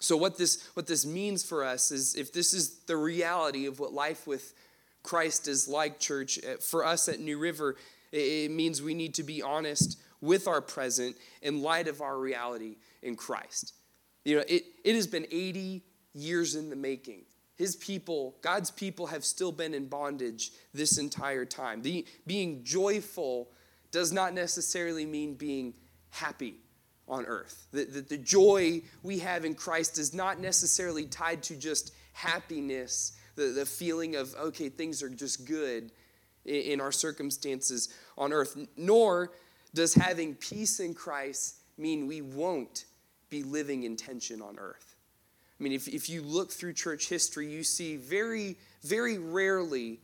So 0.00 0.16
what 0.16 0.38
this 0.38 0.68
what 0.74 0.86
this 0.86 1.04
means 1.04 1.42
for 1.42 1.64
us 1.64 1.90
is 1.90 2.14
if 2.14 2.32
this 2.32 2.54
is 2.54 2.80
the 2.86 2.96
reality 2.96 3.66
of 3.66 3.80
what 3.80 3.92
life 3.92 4.26
with 4.26 4.54
Christ 5.02 5.48
is 5.48 5.68
like, 5.68 5.98
church, 5.98 6.38
eh, 6.42 6.56
for 6.60 6.84
us 6.84 7.08
at 7.08 7.20
New 7.20 7.38
River, 7.38 7.76
it 8.12 8.50
means 8.50 8.82
we 8.82 8.94
need 8.94 9.14
to 9.14 9.22
be 9.22 9.42
honest 9.42 9.98
with 10.20 10.48
our 10.48 10.60
present 10.60 11.16
in 11.42 11.62
light 11.62 11.88
of 11.88 12.00
our 12.00 12.18
reality 12.18 12.76
in 13.02 13.16
Christ. 13.16 13.74
You 14.24 14.36
know, 14.36 14.44
it, 14.48 14.64
it 14.84 14.94
has 14.94 15.06
been 15.06 15.26
80 15.30 15.82
years 16.14 16.54
in 16.54 16.70
the 16.70 16.76
making. 16.76 17.22
His 17.54 17.76
people, 17.76 18.36
God's 18.42 18.70
people, 18.70 19.06
have 19.06 19.24
still 19.24 19.52
been 19.52 19.74
in 19.74 19.86
bondage 19.86 20.52
this 20.72 20.98
entire 20.98 21.44
time. 21.44 21.82
Being 22.26 22.64
joyful 22.64 23.50
does 23.90 24.12
not 24.12 24.34
necessarily 24.34 25.06
mean 25.06 25.34
being 25.34 25.74
happy 26.10 26.60
on 27.08 27.26
earth. 27.26 27.66
The, 27.72 27.84
the, 27.84 28.00
the 28.02 28.18
joy 28.18 28.82
we 29.02 29.18
have 29.20 29.44
in 29.44 29.54
Christ 29.54 29.98
is 29.98 30.14
not 30.14 30.40
necessarily 30.40 31.06
tied 31.06 31.42
to 31.44 31.56
just 31.56 31.92
happiness, 32.12 33.12
the, 33.36 33.46
the 33.46 33.66
feeling 33.66 34.16
of, 34.16 34.34
okay, 34.34 34.68
things 34.68 35.02
are 35.02 35.08
just 35.08 35.46
good 35.46 35.90
in, 36.44 36.54
in 36.54 36.80
our 36.80 36.92
circumstances 36.92 37.88
on 38.16 38.32
earth. 38.32 38.56
Nor 38.76 39.32
does 39.74 39.94
having 39.94 40.34
peace 40.34 40.80
in 40.80 40.94
Christ 40.94 41.56
mean 41.76 42.06
we 42.06 42.20
won't 42.20 42.84
be 43.30 43.42
living 43.42 43.84
in 43.84 43.96
tension 43.96 44.42
on 44.42 44.58
earth. 44.58 44.96
I 45.58 45.62
mean, 45.62 45.72
if, 45.72 45.88
if 45.88 46.08
you 46.08 46.22
look 46.22 46.52
through 46.52 46.74
church 46.74 47.08
history, 47.08 47.50
you 47.50 47.64
see 47.64 47.96
very, 47.96 48.56
very 48.82 49.18
rarely 49.18 50.00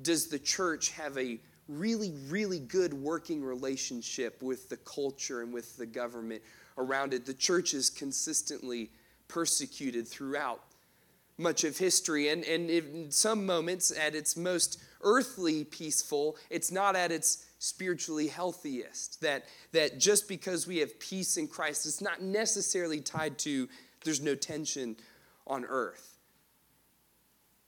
does 0.00 0.28
the 0.28 0.38
church 0.38 0.90
have 0.90 1.16
a 1.18 1.38
really, 1.68 2.12
really 2.28 2.58
good 2.58 2.94
working 2.94 3.42
relationship 3.42 4.42
with 4.42 4.68
the 4.68 4.76
culture 4.78 5.42
and 5.42 5.52
with 5.52 5.76
the 5.76 5.86
government 5.86 6.42
around 6.78 7.12
it. 7.12 7.26
The 7.26 7.34
church 7.34 7.74
is 7.74 7.90
consistently 7.90 8.90
persecuted 9.28 10.06
throughout 10.06 10.62
much 11.38 11.64
of 11.64 11.76
history. 11.76 12.28
And, 12.28 12.44
and 12.44 12.70
in 12.70 13.10
some 13.10 13.44
moments, 13.44 13.96
at 13.96 14.14
its 14.14 14.36
most 14.36 14.80
earthly 15.02 15.64
peaceful, 15.64 16.36
it's 16.50 16.70
not 16.70 16.96
at 16.96 17.12
its 17.12 17.46
spiritually 17.58 18.28
healthiest. 18.28 19.20
That, 19.20 19.44
that 19.72 19.98
just 19.98 20.28
because 20.28 20.66
we 20.66 20.78
have 20.78 20.98
peace 20.98 21.36
in 21.36 21.48
Christ, 21.48 21.86
it's 21.86 22.00
not 22.00 22.22
necessarily 22.22 23.00
tied 23.00 23.38
to 23.40 23.68
there's 24.04 24.22
no 24.22 24.36
tension 24.36 24.96
on 25.46 25.64
earth. 25.64 26.16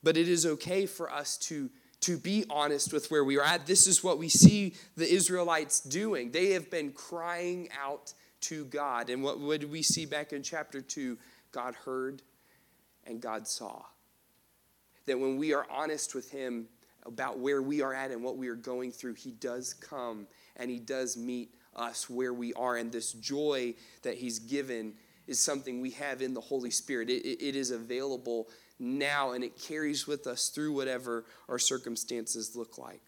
But 0.03 0.17
it 0.17 0.29
is 0.29 0.47
okay 0.47 0.87
for 0.87 1.11
us 1.11 1.37
to 1.49 1.69
to 2.01 2.17
be 2.17 2.45
honest 2.49 2.93
with 2.93 3.11
where 3.11 3.25
we 3.25 3.39
are 3.39 3.45
at. 3.45 3.67
This 3.67 3.87
is 3.87 4.05
what 4.05 4.19
we 4.19 4.29
see 4.29 4.75
the 4.97 5.11
Israelites 5.11 5.81
doing. 5.81 6.31
They 6.31 6.51
have 6.51 6.71
been 6.71 6.93
crying 6.93 7.69
out 7.79 8.13
to 8.43 8.65
God. 8.67 9.11
And 9.11 9.23
what, 9.23 9.41
what 9.41 9.61
did 9.61 9.71
we 9.71 9.83
see 9.83 10.07
back 10.07 10.33
in 10.33 10.43
chapter 10.43 10.81
2? 10.81 11.19
God 11.51 11.75
heard 11.75 12.23
and 13.07 13.21
God 13.21 13.49
saw. 13.49 13.83
That 15.07 15.19
when 15.19 15.39
we 15.39 15.55
are 15.55 15.67
honest 15.71 16.15
with 16.15 16.31
Him 16.31 16.69
about 17.05 17.39
where 17.39 17.63
we 17.63 17.83
are 17.83 17.95
at 17.95 18.11
and 18.11 18.23
what 18.23 18.37
we 18.37 18.49
are 18.49 18.55
going 18.55 18.93
through, 18.93 19.15
He 19.15 19.33
does 19.33 19.75
come 19.75 20.27
and 20.57 20.71
He 20.71 20.79
does 20.79 21.17
meet 21.17 21.55
us 21.75 22.09
where 22.09 22.33
we 22.33 22.53
are. 22.55 22.77
And 22.77 22.93
this 22.93 23.13
joy 23.13 23.75
that 24.03 24.15
He's 24.15 24.39
given 24.39 24.95
is 25.27 25.41
something 25.41 25.81
we 25.81 25.91
have 25.91 26.23
in 26.23 26.33
the 26.33 26.41
Holy 26.41 26.71
Spirit. 26.71 27.11
it, 27.11 27.25
it 27.25 27.57
is 27.57 27.71
available 27.71 28.49
now 28.79 29.33
and 29.33 29.43
it 29.43 29.61
carries 29.61 30.07
with 30.07 30.27
us 30.27 30.49
through 30.49 30.73
whatever 30.73 31.25
our 31.49 31.59
circumstances 31.59 32.55
look 32.55 32.79
like. 32.79 33.03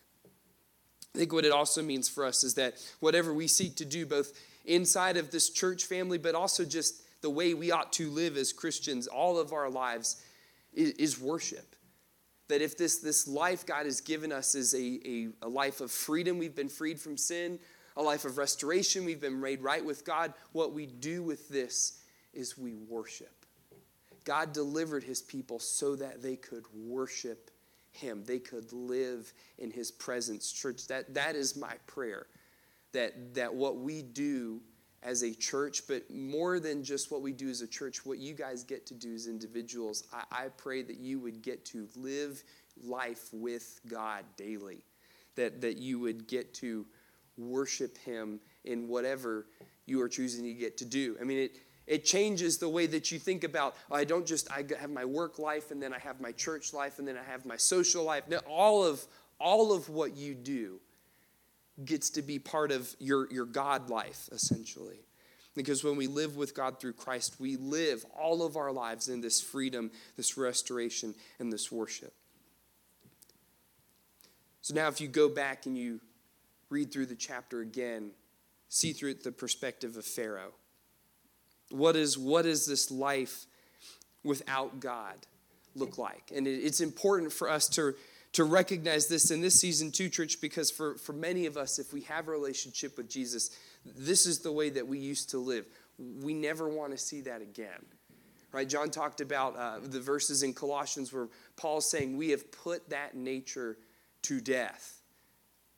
I 1.14 1.18
think 1.18 1.32
what 1.32 1.44
it 1.44 1.52
also 1.52 1.82
means 1.82 2.08
for 2.08 2.24
us 2.24 2.44
is 2.44 2.54
that 2.54 2.74
whatever 3.00 3.34
we 3.34 3.48
seek 3.48 3.76
to 3.76 3.84
do, 3.84 4.06
both 4.06 4.32
inside 4.64 5.16
of 5.16 5.30
this 5.30 5.50
church 5.50 5.84
family, 5.84 6.18
but 6.18 6.34
also 6.34 6.64
just 6.64 7.02
the 7.22 7.30
way 7.30 7.52
we 7.54 7.72
ought 7.72 7.92
to 7.94 8.10
live 8.10 8.36
as 8.36 8.52
Christians 8.52 9.06
all 9.06 9.38
of 9.38 9.52
our 9.52 9.68
lives, 9.68 10.22
is, 10.72 11.20
worship. 11.20 11.74
that 12.50 12.60
if 12.60 12.76
this, 12.76 12.98
this 12.98 13.26
life 13.26 13.64
God 13.64 13.86
has 13.86 14.00
given 14.00 14.32
us 14.32 14.54
is 14.54 14.74
a, 14.74 15.00
a, 15.04 15.28
a 15.42 15.48
life 15.48 15.80
of 15.80 15.90
freedom, 15.90 16.38
we've 16.38 16.54
been 16.54 16.68
freed 16.68 17.00
from 17.00 17.16
sin, 17.16 17.58
a 17.96 18.02
life 18.02 18.24
of 18.24 18.38
restoration, 18.38 19.04
we've 19.04 19.20
been 19.20 19.40
made 19.40 19.62
right 19.62 19.84
with 19.84 20.04
God, 20.04 20.34
what 20.52 20.72
we 20.72 20.86
do 20.86 21.22
with 21.22 21.48
this 21.48 22.00
is 22.32 22.58
we 22.58 22.74
worship. 22.74 23.39
God 24.24 24.52
delivered 24.52 25.02
his 25.02 25.22
people 25.22 25.58
so 25.58 25.96
that 25.96 26.22
they 26.22 26.36
could 26.36 26.64
worship 26.74 27.50
him. 27.92 28.24
They 28.24 28.38
could 28.38 28.72
live 28.72 29.32
in 29.58 29.70
his 29.70 29.90
presence. 29.90 30.52
Church, 30.52 30.86
that, 30.88 31.14
that 31.14 31.34
is 31.34 31.56
my 31.56 31.74
prayer. 31.86 32.26
That, 32.92 33.34
that 33.34 33.54
what 33.54 33.78
we 33.78 34.02
do 34.02 34.60
as 35.02 35.22
a 35.22 35.32
church, 35.32 35.82
but 35.88 36.10
more 36.10 36.60
than 36.60 36.84
just 36.84 37.10
what 37.10 37.22
we 37.22 37.32
do 37.32 37.48
as 37.48 37.62
a 37.62 37.66
church, 37.66 38.04
what 38.04 38.18
you 38.18 38.34
guys 38.34 38.64
get 38.64 38.84
to 38.86 38.94
do 38.94 39.14
as 39.14 39.26
individuals, 39.26 40.04
I, 40.12 40.44
I 40.44 40.48
pray 40.48 40.82
that 40.82 40.98
you 40.98 41.18
would 41.20 41.40
get 41.40 41.64
to 41.66 41.88
live 41.96 42.42
life 42.82 43.28
with 43.32 43.80
God 43.88 44.24
daily. 44.36 44.84
That, 45.36 45.60
that 45.60 45.78
you 45.78 45.98
would 46.00 46.26
get 46.26 46.52
to 46.54 46.84
worship 47.38 47.96
him 47.98 48.40
in 48.64 48.88
whatever 48.88 49.46
you 49.86 50.00
are 50.02 50.08
choosing 50.08 50.44
to 50.44 50.52
get 50.52 50.76
to 50.78 50.84
do. 50.84 51.16
I 51.20 51.24
mean, 51.24 51.38
it, 51.38 51.56
it 51.90 52.04
changes 52.04 52.58
the 52.58 52.68
way 52.68 52.86
that 52.86 53.10
you 53.10 53.18
think 53.18 53.44
about 53.44 53.74
oh, 53.90 53.96
i 53.96 54.04
don't 54.04 54.24
just 54.24 54.50
i 54.50 54.64
have 54.78 54.90
my 54.90 55.04
work 55.04 55.38
life 55.38 55.72
and 55.72 55.82
then 55.82 55.92
i 55.92 55.98
have 55.98 56.20
my 56.20 56.32
church 56.32 56.72
life 56.72 56.98
and 56.98 57.06
then 57.06 57.18
i 57.18 57.30
have 57.30 57.44
my 57.44 57.56
social 57.56 58.04
life. 58.04 58.24
Now 58.28 58.38
all 58.48 58.84
of 58.84 59.04
all 59.38 59.72
of 59.72 59.88
what 59.90 60.16
you 60.16 60.34
do 60.34 60.80
gets 61.84 62.10
to 62.10 62.22
be 62.22 62.38
part 62.38 62.70
of 62.70 62.94
your 62.98 63.30
your 63.30 63.44
god 63.44 63.90
life 63.90 64.28
essentially. 64.32 65.00
Because 65.56 65.82
when 65.82 65.96
we 65.96 66.06
live 66.06 66.36
with 66.36 66.54
god 66.54 66.78
through 66.80 66.92
christ 66.92 67.40
we 67.40 67.56
live 67.56 68.06
all 68.18 68.42
of 68.44 68.56
our 68.56 68.70
lives 68.70 69.08
in 69.08 69.20
this 69.20 69.40
freedom 69.40 69.90
this 70.16 70.38
restoration 70.38 71.14
and 71.40 71.52
this 71.52 71.72
worship. 71.72 72.14
So 74.62 74.74
now 74.74 74.88
if 74.88 75.00
you 75.00 75.08
go 75.08 75.28
back 75.28 75.66
and 75.66 75.76
you 75.76 76.00
read 76.68 76.92
through 76.92 77.06
the 77.06 77.16
chapter 77.16 77.60
again 77.60 78.12
see 78.68 78.92
through 78.92 79.14
the 79.14 79.32
perspective 79.32 79.96
of 79.96 80.04
pharaoh 80.04 80.52
what 81.70 81.96
is, 81.96 82.18
what 82.18 82.46
is 82.46 82.66
this 82.66 82.90
life 82.90 83.46
without 84.22 84.80
God 84.80 85.14
look 85.74 85.98
like? 85.98 86.32
And 86.34 86.46
it, 86.46 86.58
it's 86.58 86.80
important 86.80 87.32
for 87.32 87.48
us 87.48 87.68
to, 87.70 87.94
to 88.32 88.44
recognize 88.44 89.08
this 89.08 89.30
in 89.30 89.40
this 89.40 89.60
season 89.60 89.90
too, 89.90 90.08
church, 90.08 90.40
because 90.40 90.70
for, 90.70 90.96
for 90.96 91.12
many 91.12 91.46
of 91.46 91.56
us, 91.56 91.78
if 91.78 91.92
we 91.92 92.02
have 92.02 92.28
a 92.28 92.30
relationship 92.30 92.96
with 92.96 93.08
Jesus, 93.08 93.50
this 93.84 94.26
is 94.26 94.40
the 94.40 94.52
way 94.52 94.70
that 94.70 94.86
we 94.86 94.98
used 94.98 95.30
to 95.30 95.38
live. 95.38 95.66
We 95.98 96.34
never 96.34 96.68
want 96.68 96.92
to 96.92 96.98
see 96.98 97.22
that 97.22 97.42
again. 97.42 97.84
Right? 98.52 98.68
John 98.68 98.90
talked 98.90 99.20
about 99.20 99.56
uh, 99.56 99.78
the 99.80 100.00
verses 100.00 100.42
in 100.42 100.54
Colossians 100.54 101.12
where 101.12 101.28
Paul's 101.56 101.88
saying, 101.88 102.16
We 102.16 102.30
have 102.30 102.50
put 102.50 102.90
that 102.90 103.14
nature 103.14 103.76
to 104.22 104.40
death. 104.40 105.00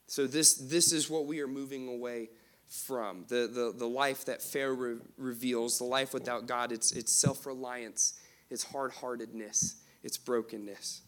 So, 0.06 0.26
this, 0.26 0.54
this 0.54 0.92
is 0.92 1.10
what 1.10 1.26
we 1.26 1.40
are 1.40 1.46
moving 1.46 1.86
away 1.88 2.30
from. 2.72 3.24
The, 3.28 3.48
the, 3.52 3.74
the 3.76 3.86
life 3.86 4.24
that 4.24 4.42
Pharaoh 4.42 4.74
re- 4.74 4.96
reveals, 5.16 5.78
the 5.78 5.84
life 5.84 6.14
without 6.14 6.46
God, 6.46 6.72
it's, 6.72 6.92
it's 6.92 7.12
self 7.12 7.46
reliance, 7.46 8.18
it's 8.50 8.64
hard 8.64 8.92
heartedness, 8.92 9.76
it's 10.02 10.16
brokenness. 10.16 11.02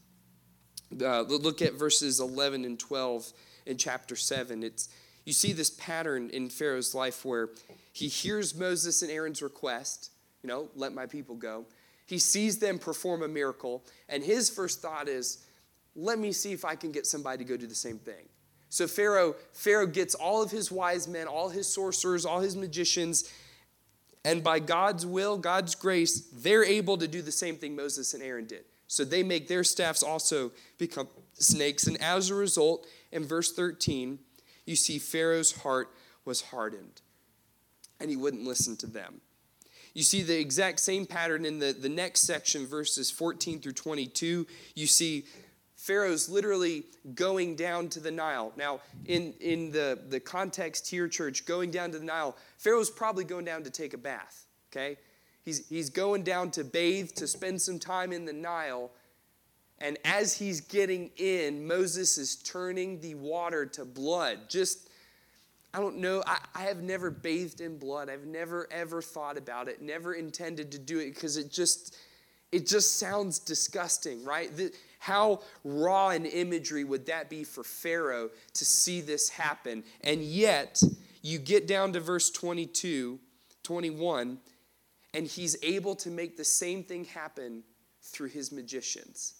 Uh, 1.00 1.22
look 1.22 1.62
at 1.62 1.74
verses 1.74 2.20
11 2.20 2.64
and 2.64 2.78
12 2.78 3.32
in 3.66 3.76
chapter 3.76 4.14
7. 4.14 4.62
It's, 4.62 4.88
you 5.24 5.32
see 5.32 5.52
this 5.52 5.70
pattern 5.70 6.30
in 6.30 6.50
Pharaoh's 6.50 6.94
life 6.94 7.24
where 7.24 7.48
he 7.92 8.08
hears 8.08 8.54
Moses 8.54 9.02
and 9.02 9.10
Aaron's 9.10 9.42
request, 9.42 10.10
you 10.42 10.48
know, 10.48 10.68
let 10.76 10.92
my 10.92 11.06
people 11.06 11.34
go. 11.34 11.64
He 12.06 12.18
sees 12.18 12.58
them 12.58 12.78
perform 12.78 13.22
a 13.22 13.28
miracle, 13.28 13.82
and 14.10 14.22
his 14.22 14.50
first 14.50 14.82
thought 14.82 15.08
is, 15.08 15.44
let 15.96 16.18
me 16.18 16.32
see 16.32 16.52
if 16.52 16.64
I 16.64 16.74
can 16.74 16.92
get 16.92 17.06
somebody 17.06 17.38
to 17.38 17.48
go 17.48 17.56
do 17.56 17.66
the 17.66 17.74
same 17.74 17.98
thing. 17.98 18.28
So 18.74 18.88
Pharaoh, 18.88 19.36
Pharaoh 19.52 19.86
gets 19.86 20.16
all 20.16 20.42
of 20.42 20.50
his 20.50 20.72
wise 20.72 21.06
men, 21.06 21.28
all 21.28 21.48
his 21.48 21.72
sorcerers, 21.72 22.26
all 22.26 22.40
his 22.40 22.56
magicians, 22.56 23.32
and 24.24 24.42
by 24.42 24.58
God's 24.58 25.06
will, 25.06 25.38
God's 25.38 25.76
grace, 25.76 26.22
they're 26.32 26.64
able 26.64 26.98
to 26.98 27.06
do 27.06 27.22
the 27.22 27.30
same 27.30 27.54
thing 27.54 27.76
Moses 27.76 28.14
and 28.14 28.22
Aaron 28.22 28.46
did. 28.46 28.64
So 28.88 29.04
they 29.04 29.22
make 29.22 29.46
their 29.46 29.62
staffs 29.62 30.02
also 30.02 30.50
become 30.76 31.06
snakes. 31.34 31.86
And 31.86 32.02
as 32.02 32.30
a 32.30 32.34
result, 32.34 32.84
in 33.12 33.24
verse 33.24 33.52
13, 33.52 34.18
you 34.66 34.74
see 34.74 34.98
Pharaoh's 34.98 35.52
heart 35.52 35.90
was 36.24 36.40
hardened, 36.40 37.00
and 38.00 38.10
he 38.10 38.16
wouldn't 38.16 38.42
listen 38.42 38.76
to 38.78 38.88
them. 38.88 39.20
You 39.94 40.02
see 40.02 40.22
the 40.22 40.40
exact 40.40 40.80
same 40.80 41.06
pattern 41.06 41.44
in 41.44 41.60
the, 41.60 41.72
the 41.72 41.88
next 41.88 42.22
section, 42.22 42.66
verses 42.66 43.08
14 43.12 43.60
through 43.60 43.74
22. 43.74 44.48
You 44.74 44.86
see 44.88 45.26
Pharaoh's 45.84 46.30
literally 46.30 46.84
going 47.14 47.56
down 47.56 47.90
to 47.90 48.00
the 48.00 48.10
Nile. 48.10 48.54
Now, 48.56 48.80
in, 49.04 49.34
in 49.38 49.70
the, 49.70 49.98
the 50.08 50.18
context 50.18 50.88
here, 50.88 51.08
church, 51.08 51.44
going 51.44 51.70
down 51.70 51.92
to 51.92 51.98
the 51.98 52.06
Nile, 52.06 52.38
Pharaoh's 52.56 52.88
probably 52.88 53.24
going 53.24 53.44
down 53.44 53.64
to 53.64 53.70
take 53.70 53.92
a 53.92 53.98
bath, 53.98 54.46
okay? 54.72 54.96
He's, 55.44 55.68
he's 55.68 55.90
going 55.90 56.22
down 56.22 56.52
to 56.52 56.64
bathe, 56.64 57.10
to 57.16 57.26
spend 57.26 57.60
some 57.60 57.78
time 57.78 58.14
in 58.14 58.24
the 58.24 58.32
Nile. 58.32 58.92
And 59.78 59.98
as 60.06 60.38
he's 60.38 60.62
getting 60.62 61.10
in, 61.18 61.66
Moses 61.66 62.16
is 62.16 62.36
turning 62.36 62.98
the 63.02 63.16
water 63.16 63.66
to 63.66 63.84
blood. 63.84 64.48
Just, 64.48 64.88
I 65.74 65.80
don't 65.80 65.98
know, 65.98 66.22
I, 66.26 66.38
I 66.54 66.62
have 66.62 66.82
never 66.82 67.10
bathed 67.10 67.60
in 67.60 67.76
blood. 67.76 68.08
I've 68.08 68.24
never, 68.24 68.66
ever 68.70 69.02
thought 69.02 69.36
about 69.36 69.68
it, 69.68 69.82
never 69.82 70.14
intended 70.14 70.72
to 70.72 70.78
do 70.78 70.98
it 71.00 71.12
because 71.14 71.36
it 71.36 71.52
just, 71.52 71.94
it 72.52 72.66
just 72.66 72.98
sounds 72.98 73.38
disgusting, 73.38 74.24
right? 74.24 74.56
The, 74.56 74.72
how 75.04 75.40
raw 75.64 76.08
an 76.08 76.24
imagery 76.24 76.82
would 76.82 77.04
that 77.06 77.28
be 77.28 77.44
for 77.44 77.62
Pharaoh 77.62 78.30
to 78.54 78.64
see 78.64 79.02
this 79.02 79.28
happen? 79.28 79.84
And 80.00 80.22
yet, 80.22 80.82
you 81.20 81.38
get 81.38 81.66
down 81.66 81.92
to 81.92 82.00
verse 82.00 82.30
22, 82.30 83.20
21, 83.64 84.38
and 85.12 85.26
he's 85.26 85.58
able 85.62 85.94
to 85.96 86.08
make 86.08 86.38
the 86.38 86.44
same 86.44 86.82
thing 86.82 87.04
happen 87.04 87.64
through 88.00 88.28
his 88.28 88.50
magicians. 88.50 89.34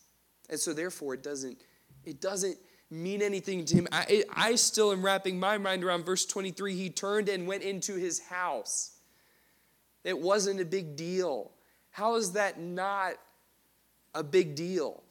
And 0.51 0.61
so 0.61 0.75
therefore 0.75 1.15
it 1.15 1.23
doesn't 1.23 1.57
it 2.05 2.21
doesn't 2.21 2.59
mean 2.91 3.23
anything 3.23 3.65
to 3.65 3.77
him. 3.77 3.89
I, 3.91 4.25
I 4.37 4.57
still 4.57 4.93
am 4.93 5.03
wrapping 5.03 5.41
my 5.41 5.57
mind 5.57 5.83
around 5.83 6.05
verse 6.05 6.27
23. 6.27 6.77
He 6.77 6.91
turned 6.91 7.31
and 7.31 7.47
went 7.47 7.63
into 7.63 7.95
his 7.95 8.21
house. 8.21 8.99
It 10.05 10.19
wasn't 10.19 10.61
a 10.61 10.67
big 10.67 10.95
deal. 10.95 11.53
How 11.91 12.17
is 12.17 12.33
that 12.33 12.61
not 12.61 13.15
a 14.15 14.23
big 14.23 14.55
deal? 14.55 15.03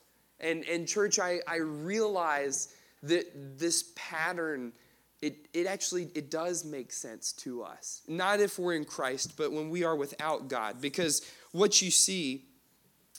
And, 0.43 0.63
and 0.65 0.87
church, 0.87 1.19
I, 1.19 1.39
I 1.47 1.55
realize 1.57 2.75
that 3.01 3.57
this 3.57 3.91
pattern, 3.95 4.73
it, 5.21 5.47
it 5.53 5.65
actually, 5.65 6.09
it 6.13 6.29
does 6.29 6.65
make 6.65 6.91
sense 6.91 7.31
to 7.33 7.63
us. 7.63 8.01
Not 8.07 8.41
if 8.41 8.59
we're 8.59 8.75
in 8.75 8.85
Christ, 8.85 9.37
but 9.37 9.51
when 9.51 9.69
we 9.69 9.83
are 9.83 9.95
without 9.95 10.49
God. 10.49 10.81
Because 10.81 11.21
what 11.53 11.81
you 11.81 11.89
see 11.89 12.43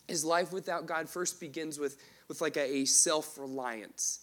is 0.07 0.25
life 0.25 0.53
without 0.53 0.87
God 0.87 1.09
first 1.09 1.41
begins 1.41 1.79
with, 1.79 1.97
with 2.29 2.41
like 2.43 2.59
a, 2.59 2.77
a 2.77 2.85
self-reliance 2.85 4.21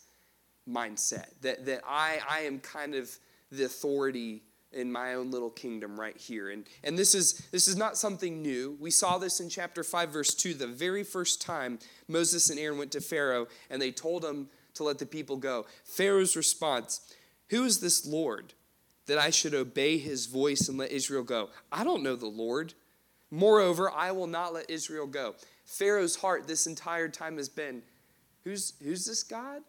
mindset. 0.69 1.25
That, 1.41 1.65
that 1.65 1.81
I, 1.87 2.19
I 2.29 2.39
am 2.41 2.59
kind 2.59 2.93
of 2.93 3.09
the 3.51 3.65
authority 3.65 4.43
in 4.73 4.91
my 4.91 5.15
own 5.15 5.31
little 5.31 5.49
kingdom 5.49 5.99
right 5.99 6.15
here. 6.15 6.49
And, 6.49 6.65
and 6.84 6.97
this, 6.97 7.13
is, 7.13 7.47
this 7.51 7.67
is 7.67 7.75
not 7.75 7.97
something 7.97 8.41
new. 8.41 8.77
We 8.79 8.91
saw 8.91 9.17
this 9.17 9.39
in 9.39 9.49
chapter 9.49 9.84
5, 9.84 10.10
verse 10.10 10.34
2, 10.34 10.53
the 10.53 10.67
very 10.67 11.03
first 11.03 11.41
time 11.41 11.79
Moses 12.07 12.49
and 12.49 12.60
Aaron 12.60 12.77
went 12.77 12.91
to 12.93 13.01
Pharaoh 13.01 13.47
and 13.69 13.81
they 13.81 13.91
told 13.91 14.23
him 14.23 14.47
to 14.75 14.84
let 14.84 14.99
the 14.99 15.05
people 15.05 15.38
go. 15.38 15.65
Pharaoh's 15.84 16.36
response 16.36 17.01
Who 17.49 17.63
is 17.63 17.79
this 17.79 18.05
Lord 18.05 18.53
that 19.07 19.17
I 19.17 19.29
should 19.29 19.53
obey 19.53 19.97
his 19.97 20.27
voice 20.27 20.69
and 20.69 20.77
let 20.77 20.91
Israel 20.91 21.23
go? 21.23 21.49
I 21.71 21.84
don't 21.84 22.03
know 22.03 22.15
the 22.15 22.27
Lord. 22.27 22.73
Moreover, 23.29 23.91
I 23.91 24.12
will 24.12 24.27
not 24.27 24.53
let 24.53 24.69
Israel 24.69 25.07
go. 25.07 25.36
Pharaoh's 25.65 26.17
heart 26.17 26.47
this 26.47 26.67
entire 26.67 27.07
time 27.07 27.38
has 27.38 27.49
been 27.49 27.81
Who's, 28.43 28.73
who's 28.84 29.05
this 29.05 29.23
God? 29.23 29.62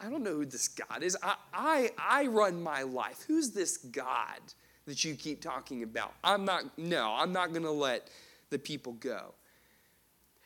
I 0.00 0.08
don't 0.08 0.22
know 0.22 0.36
who 0.36 0.46
this 0.46 0.68
God 0.68 1.02
is. 1.02 1.16
I, 1.22 1.34
I, 1.52 1.90
I 1.98 2.26
run 2.26 2.62
my 2.62 2.82
life. 2.82 3.24
Who's 3.26 3.50
this 3.50 3.76
God 3.76 4.40
that 4.86 5.04
you 5.04 5.14
keep 5.14 5.40
talking 5.40 5.82
about? 5.82 6.14
I'm 6.22 6.44
not, 6.44 6.78
no, 6.78 7.14
I'm 7.16 7.32
not 7.32 7.50
going 7.50 7.64
to 7.64 7.70
let 7.70 8.08
the 8.50 8.58
people 8.58 8.92
go. 8.92 9.34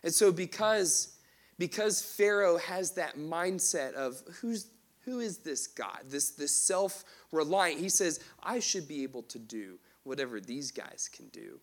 And 0.03 0.13
so 0.13 0.31
because, 0.33 1.17
because 1.59 2.01
Pharaoh 2.01 2.59
has 2.59 2.93
that 2.93 3.19
mindset 3.19 3.93
of 3.95 4.23
who's, 4.41 4.69
who 5.05 5.21
is 5.21 5.39
this 5.39 5.67
God, 5.67 6.01
this, 6.09 6.31
this 6.31 6.53
self 6.55 7.05
reliant, 7.33 7.81
he 7.81 7.89
says, 7.89 8.21
I 8.43 8.61
should 8.61 8.89
be 8.89 9.03
able 9.03 9.23
to 9.25 9.39
do 9.39 9.79
whatever 10.05 10.41
these 10.41 10.71
guys 10.71 11.11
can 11.13 11.29
do. 11.29 11.59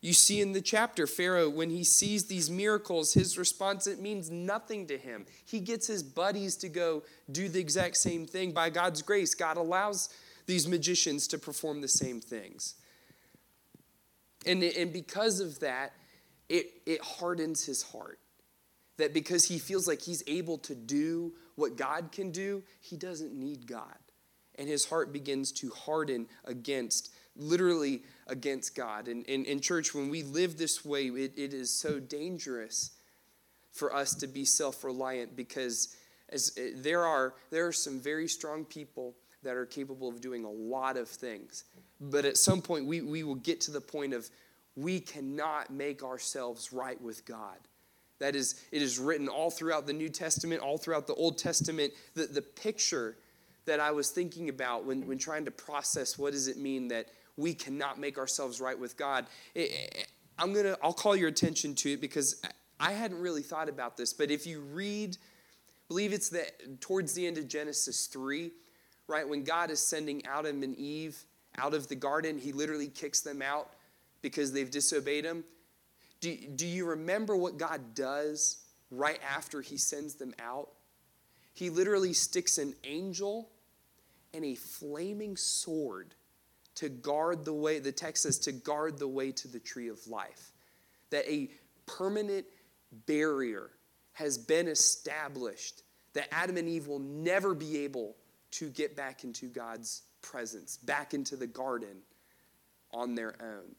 You 0.00 0.12
see 0.12 0.40
in 0.40 0.52
the 0.52 0.60
chapter, 0.60 1.08
Pharaoh, 1.08 1.50
when 1.50 1.70
he 1.70 1.82
sees 1.82 2.26
these 2.26 2.48
miracles, 2.48 3.14
his 3.14 3.36
response, 3.36 3.86
it 3.86 4.00
means 4.00 4.30
nothing 4.30 4.86
to 4.86 4.96
him. 4.96 5.26
He 5.44 5.58
gets 5.58 5.88
his 5.88 6.04
buddies 6.04 6.54
to 6.58 6.68
go 6.68 7.02
do 7.30 7.48
the 7.48 7.58
exact 7.58 7.96
same 7.96 8.24
thing. 8.24 8.52
By 8.52 8.70
God's 8.70 9.02
grace, 9.02 9.34
God 9.34 9.56
allows 9.56 10.08
these 10.46 10.68
magicians 10.68 11.26
to 11.28 11.38
perform 11.38 11.80
the 11.80 11.88
same 11.88 12.20
things. 12.20 12.76
And, 14.46 14.62
and 14.62 14.92
because 14.92 15.40
of 15.40 15.58
that, 15.60 15.94
it, 16.48 16.66
it 16.86 17.02
hardens 17.02 17.66
his 17.66 17.82
heart. 17.82 18.20
that 18.98 19.14
because 19.14 19.46
he 19.46 19.58
feels 19.58 19.88
like 19.88 20.02
he's 20.02 20.22
able 20.26 20.58
to 20.58 20.74
do 20.74 21.32
what 21.54 21.76
God 21.76 22.12
can 22.12 22.30
do, 22.30 22.62
he 22.80 22.96
doesn't 22.96 23.32
need 23.32 23.66
God. 23.66 23.96
And 24.56 24.68
his 24.68 24.84
heart 24.84 25.12
begins 25.12 25.52
to 25.52 25.70
harden 25.70 26.26
against, 26.44 27.12
literally 27.38 28.02
against 28.26 28.74
God. 28.74 29.08
And 29.08 29.24
in 29.26 29.60
church, 29.60 29.94
when 29.94 30.10
we 30.10 30.22
live 30.22 30.58
this 30.58 30.84
way, 30.84 31.06
it, 31.06 31.32
it 31.36 31.54
is 31.54 31.70
so 31.70 31.98
dangerous 31.98 32.90
for 33.72 33.94
us 33.94 34.14
to 34.16 34.26
be 34.26 34.44
self 34.44 34.84
reliant 34.84 35.36
because 35.36 35.96
as, 36.30 36.52
eh, 36.58 36.70
there, 36.74 37.04
are, 37.06 37.34
there 37.50 37.66
are 37.66 37.72
some 37.72 38.00
very 38.00 38.28
strong 38.28 38.64
people 38.64 39.14
that 39.42 39.56
are 39.56 39.66
capable 39.66 40.08
of 40.08 40.20
doing 40.20 40.44
a 40.44 40.50
lot 40.50 40.96
of 40.96 41.08
things. 41.08 41.64
But 42.00 42.24
at 42.24 42.36
some 42.36 42.60
point, 42.60 42.86
we, 42.86 43.00
we 43.00 43.22
will 43.22 43.36
get 43.36 43.60
to 43.62 43.70
the 43.70 43.80
point 43.80 44.12
of 44.12 44.28
we 44.76 45.00
cannot 45.00 45.72
make 45.72 46.02
ourselves 46.02 46.72
right 46.72 47.00
with 47.00 47.24
God. 47.24 47.56
That 48.18 48.34
is, 48.34 48.60
it 48.72 48.82
is 48.82 48.98
written 48.98 49.28
all 49.28 49.50
throughout 49.50 49.86
the 49.86 49.92
New 49.92 50.08
Testament, 50.08 50.60
all 50.60 50.76
throughout 50.76 51.06
the 51.06 51.14
Old 51.14 51.38
Testament. 51.38 51.92
The, 52.14 52.26
the 52.26 52.42
picture 52.42 53.16
that 53.66 53.80
I 53.80 53.92
was 53.92 54.10
thinking 54.10 54.48
about 54.48 54.84
when, 54.84 55.06
when 55.06 55.18
trying 55.18 55.44
to 55.44 55.50
process 55.50 56.18
what 56.18 56.32
does 56.32 56.48
it 56.48 56.56
mean 56.56 56.88
that 56.88 57.06
we 57.38 57.54
cannot 57.54 57.98
make 57.98 58.18
ourselves 58.18 58.60
right 58.60 58.78
with 58.78 58.96
God, 58.98 59.26
I'm 60.38 60.52
gonna, 60.52 60.76
I'll 60.82 60.92
call 60.92 61.16
your 61.16 61.28
attention 61.28 61.74
to 61.76 61.92
it 61.92 62.00
because 62.00 62.42
I 62.78 62.92
hadn't 62.92 63.20
really 63.20 63.42
thought 63.42 63.68
about 63.68 63.96
this. 63.96 64.12
But 64.12 64.30
if 64.30 64.46
you 64.46 64.60
read, 64.60 65.16
believe 65.86 66.12
it's 66.12 66.28
the, 66.28 66.44
towards 66.80 67.14
the 67.14 67.26
end 67.26 67.38
of 67.38 67.48
Genesis 67.48 68.06
3, 68.08 68.50
right, 69.06 69.26
when 69.26 69.44
God 69.44 69.70
is 69.70 69.80
sending 69.80 70.26
Adam 70.26 70.62
and 70.62 70.76
Eve 70.76 71.24
out 71.56 71.74
of 71.74 71.88
the 71.88 71.94
garden, 71.94 72.38
he 72.38 72.52
literally 72.52 72.88
kicks 72.88 73.20
them 73.20 73.40
out 73.40 73.70
because 74.20 74.52
they've 74.52 74.70
disobeyed 74.70 75.24
him. 75.24 75.44
Do, 76.20 76.36
do 76.36 76.66
you 76.66 76.86
remember 76.86 77.36
what 77.36 77.56
God 77.56 77.94
does 77.94 78.64
right 78.90 79.20
after 79.28 79.60
he 79.60 79.76
sends 79.76 80.14
them 80.16 80.34
out? 80.40 80.70
He 81.54 81.70
literally 81.70 82.12
sticks 82.12 82.58
an 82.58 82.74
angel 82.82 83.48
and 84.34 84.44
a 84.44 84.56
flaming 84.56 85.36
sword 85.36 86.14
to 86.78 86.88
guard 86.88 87.44
the 87.44 87.52
way, 87.52 87.78
the 87.78 87.92
text 87.92 88.22
says, 88.22 88.38
to 88.40 88.52
guard 88.52 88.98
the 88.98 89.08
way 89.08 89.32
to 89.32 89.48
the 89.48 89.58
tree 89.58 89.88
of 89.88 90.06
life. 90.06 90.52
That 91.10 91.28
a 91.30 91.50
permanent 91.86 92.46
barrier 93.06 93.70
has 94.12 94.38
been 94.38 94.68
established 94.68 95.82
that 96.14 96.32
Adam 96.32 96.56
and 96.56 96.68
Eve 96.68 96.86
will 96.86 96.98
never 96.98 97.54
be 97.54 97.78
able 97.78 98.16
to 98.50 98.68
get 98.70 98.96
back 98.96 99.24
into 99.24 99.46
God's 99.46 100.02
presence, 100.22 100.76
back 100.76 101.14
into 101.14 101.36
the 101.36 101.46
garden 101.46 101.98
on 102.92 103.14
their 103.14 103.34
own. 103.40 103.74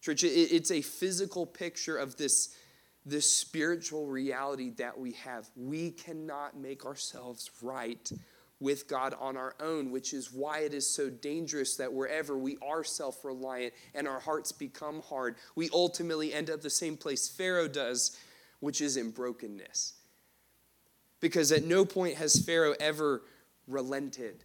Church, 0.00 0.24
it's 0.24 0.70
a 0.70 0.82
physical 0.82 1.46
picture 1.46 1.96
of 1.96 2.16
this, 2.16 2.54
this 3.06 3.30
spiritual 3.30 4.06
reality 4.06 4.70
that 4.70 4.98
we 4.98 5.12
have. 5.12 5.48
We 5.56 5.92
cannot 5.92 6.56
make 6.56 6.84
ourselves 6.84 7.50
right 7.62 8.10
with 8.62 8.88
God 8.88 9.14
on 9.18 9.36
our 9.36 9.54
own, 9.60 9.90
which 9.90 10.14
is 10.14 10.32
why 10.32 10.60
it 10.60 10.72
is 10.72 10.88
so 10.88 11.10
dangerous 11.10 11.76
that 11.76 11.92
wherever 11.92 12.38
we 12.38 12.56
are 12.62 12.84
self 12.84 13.24
reliant 13.24 13.74
and 13.94 14.06
our 14.08 14.20
hearts 14.20 14.52
become 14.52 15.02
hard, 15.02 15.36
we 15.54 15.68
ultimately 15.72 16.32
end 16.32 16.48
up 16.48 16.62
the 16.62 16.70
same 16.70 16.96
place 16.96 17.28
Pharaoh 17.28 17.68
does, 17.68 18.16
which 18.60 18.80
is 18.80 18.96
in 18.96 19.10
brokenness. 19.10 19.94
Because 21.20 21.52
at 21.52 21.64
no 21.64 21.84
point 21.84 22.16
has 22.16 22.44
Pharaoh 22.44 22.74
ever 22.80 23.22
relented 23.68 24.44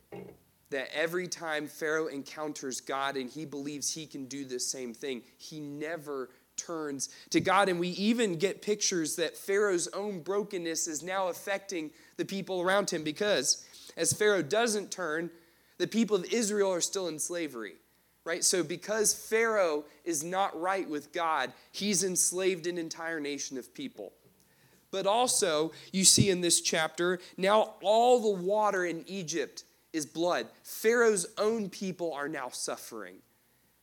that 0.69 0.89
every 0.93 1.27
time 1.27 1.67
Pharaoh 1.67 2.07
encounters 2.07 2.81
God 2.81 3.15
and 3.15 3.29
he 3.29 3.45
believes 3.45 3.93
he 3.93 4.05
can 4.05 4.25
do 4.25 4.43
the 4.43 4.59
same 4.59 4.93
thing, 4.93 5.21
he 5.37 5.59
never 5.59 6.29
turns 6.57 7.09
to 7.29 7.39
God. 7.39 7.69
And 7.69 7.79
we 7.79 7.89
even 7.89 8.37
get 8.37 8.61
pictures 8.61 9.15
that 9.15 9.37
Pharaoh's 9.37 9.87
own 9.89 10.21
brokenness 10.21 10.87
is 10.87 11.03
now 11.03 11.27
affecting 11.29 11.91
the 12.17 12.25
people 12.25 12.61
around 12.61 12.89
him 12.89 13.03
because 13.03 13.65
as 13.95 14.13
Pharaoh 14.13 14.41
doesn't 14.41 14.91
turn, 14.91 15.29
the 15.77 15.87
people 15.87 16.15
of 16.15 16.25
Israel 16.25 16.73
are 16.73 16.81
still 16.81 17.07
in 17.07 17.19
slavery. 17.19 17.75
Right? 18.23 18.43
So, 18.43 18.61
because 18.61 19.13
Pharaoh 19.13 19.85
is 20.03 20.21
not 20.21 20.59
right 20.59 20.89
with 20.89 21.13
God, 21.13 21.53
he's 21.71 22.03
enslaved 22.03 22.67
an 22.67 22.77
entire 22.77 23.21
nation 23.21 23.57
of 23.57 23.73
people. 23.73 24.11
But 24.91 25.07
also, 25.07 25.71
you 25.93 26.03
see 26.03 26.29
in 26.29 26.41
this 26.41 26.59
chapter, 26.59 27.19
now 27.37 27.75
all 27.81 28.19
the 28.19 28.41
water 28.41 28.85
in 28.85 29.05
Egypt 29.07 29.63
is 29.93 30.05
blood. 30.05 30.47
Pharaoh's 30.63 31.25
own 31.37 31.69
people 31.69 32.13
are 32.13 32.27
now 32.27 32.49
suffering 32.49 33.15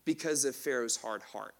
because 0.05 0.45
of 0.45 0.55
Pharaoh's 0.55 0.97
hard 0.97 1.23
heart. 1.23 1.55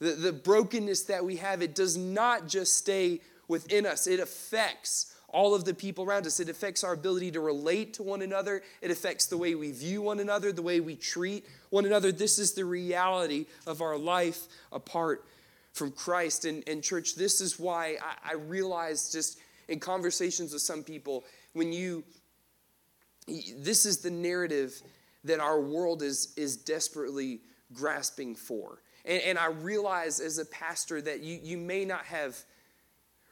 The, 0.00 0.12
the 0.12 0.32
brokenness 0.32 1.04
that 1.04 1.24
we 1.24 1.36
have, 1.36 1.62
it 1.62 1.74
does 1.74 1.96
not 1.96 2.46
just 2.46 2.74
stay 2.76 3.20
within 3.48 3.86
us, 3.86 4.06
it 4.06 4.20
affects 4.20 5.14
all 5.30 5.54
of 5.54 5.64
the 5.64 5.74
people 5.74 6.04
around 6.04 6.26
us. 6.26 6.40
It 6.40 6.48
affects 6.48 6.82
our 6.82 6.94
ability 6.94 7.32
to 7.32 7.40
relate 7.40 7.94
to 7.94 8.02
one 8.02 8.22
another. 8.22 8.62
It 8.80 8.90
affects 8.90 9.26
the 9.26 9.36
way 9.36 9.54
we 9.54 9.72
view 9.72 10.00
one 10.00 10.20
another, 10.20 10.52
the 10.52 10.62
way 10.62 10.80
we 10.80 10.96
treat 10.96 11.44
one 11.68 11.84
another. 11.84 12.10
This 12.10 12.38
is 12.38 12.52
the 12.52 12.64
reality 12.64 13.44
of 13.66 13.82
our 13.82 13.98
life 13.98 14.46
apart 14.72 15.26
from 15.74 15.92
Christ. 15.92 16.46
And, 16.46 16.66
and 16.66 16.82
church, 16.82 17.14
this 17.14 17.42
is 17.42 17.58
why 17.58 17.98
I, 18.02 18.30
I 18.30 18.34
realize 18.36 19.12
just 19.12 19.38
in 19.68 19.80
conversations 19.80 20.54
with 20.54 20.62
some 20.62 20.82
people, 20.82 21.24
when 21.52 21.72
you 21.72 22.04
this 23.58 23.84
is 23.84 23.98
the 23.98 24.10
narrative 24.10 24.80
that 25.24 25.40
our 25.40 25.60
world 25.60 26.02
is, 26.02 26.32
is 26.36 26.56
desperately 26.56 27.40
grasping 27.74 28.34
for. 28.34 28.80
And, 29.08 29.22
and 29.22 29.38
I 29.38 29.46
realize 29.46 30.20
as 30.20 30.38
a 30.38 30.44
pastor 30.44 31.00
that 31.02 31.20
you, 31.20 31.40
you 31.42 31.56
may 31.56 31.84
not 31.84 32.04
have 32.04 32.36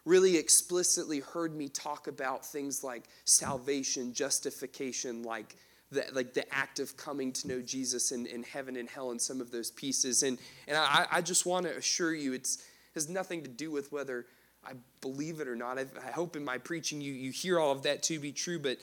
really 0.04 0.36
explicitly 0.36 1.20
heard 1.20 1.54
me 1.54 1.68
talk 1.68 2.08
about 2.08 2.44
things 2.44 2.82
like 2.82 3.04
salvation, 3.24 4.14
justification, 4.14 5.22
like 5.22 5.56
the, 5.90 6.04
like 6.12 6.32
the 6.32 6.52
act 6.52 6.80
of 6.80 6.96
coming 6.96 7.32
to 7.32 7.48
know 7.48 7.60
Jesus 7.60 8.12
in, 8.12 8.26
in 8.26 8.42
heaven 8.42 8.76
and 8.76 8.88
hell 8.88 9.10
and 9.10 9.20
some 9.20 9.40
of 9.40 9.50
those 9.50 9.70
pieces. 9.70 10.22
And, 10.22 10.38
and 10.66 10.76
I, 10.76 11.06
I 11.10 11.20
just 11.20 11.44
want 11.44 11.66
to 11.66 11.76
assure 11.76 12.14
you 12.14 12.32
it 12.32 12.48
has 12.94 13.08
nothing 13.08 13.42
to 13.42 13.48
do 13.48 13.70
with 13.70 13.92
whether 13.92 14.26
I 14.64 14.72
believe 15.00 15.40
it 15.40 15.48
or 15.48 15.56
not. 15.56 15.78
I, 15.78 15.86
I 16.06 16.10
hope 16.12 16.36
in 16.36 16.44
my 16.44 16.58
preaching 16.58 17.00
you, 17.00 17.12
you 17.12 17.30
hear 17.30 17.60
all 17.60 17.72
of 17.72 17.82
that 17.82 18.02
to 18.04 18.18
be 18.18 18.32
true, 18.32 18.58
but 18.58 18.78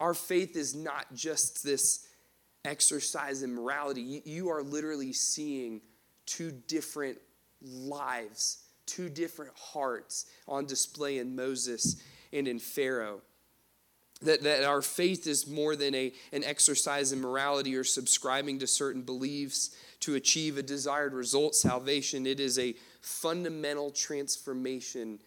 our 0.00 0.14
faith 0.14 0.56
is 0.56 0.74
not 0.74 1.14
just 1.14 1.62
this 1.62 2.06
exercise 2.64 3.42
in 3.42 3.54
morality. 3.54 4.22
You 4.24 4.48
are 4.48 4.62
literally 4.62 5.12
seeing 5.12 5.80
two 6.30 6.52
different 6.68 7.18
lives, 7.60 8.58
two 8.86 9.08
different 9.08 9.52
hearts 9.56 10.26
on 10.46 10.64
display 10.64 11.18
in 11.18 11.34
Moses 11.34 12.00
and 12.32 12.46
in 12.46 12.58
Pharaoh. 12.58 13.20
That, 14.22 14.42
that 14.42 14.64
our 14.64 14.82
faith 14.82 15.26
is 15.26 15.48
more 15.48 15.74
than 15.74 15.94
a, 15.94 16.12
an 16.32 16.44
exercise 16.44 17.10
in 17.10 17.20
morality 17.20 17.74
or 17.74 17.84
subscribing 17.84 18.58
to 18.58 18.66
certain 18.66 19.02
beliefs 19.02 19.74
to 20.00 20.14
achieve 20.14 20.58
a 20.58 20.62
desired 20.62 21.14
result, 21.14 21.54
salvation. 21.54 22.26
It 22.26 22.38
is 22.38 22.58
a 22.58 22.74
fundamental 23.00 23.90
transformation 23.90 25.20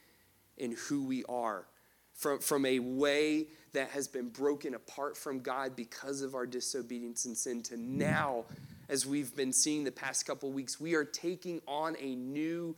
in 0.57 0.75
who 0.87 1.03
we 1.03 1.23
are 1.25 1.65
from, 2.13 2.39
from 2.39 2.65
a 2.65 2.79
way 2.79 3.47
that 3.73 3.89
has 3.89 4.07
been 4.07 4.29
broken 4.29 4.75
apart 4.75 5.17
from 5.17 5.39
God 5.39 5.75
because 5.75 6.21
of 6.21 6.35
our 6.35 6.45
disobedience 6.45 7.25
and 7.25 7.35
sin 7.35 7.61
to 7.63 7.77
now, 7.77 8.45
as 8.89 9.05
we've 9.05 9.35
been 9.35 9.53
seeing 9.53 9.83
the 9.83 9.91
past 9.91 10.25
couple 10.25 10.51
weeks, 10.51 10.79
we 10.79 10.95
are 10.95 11.05
taking 11.05 11.61
on 11.67 11.95
a 11.99 12.15
new 12.15 12.75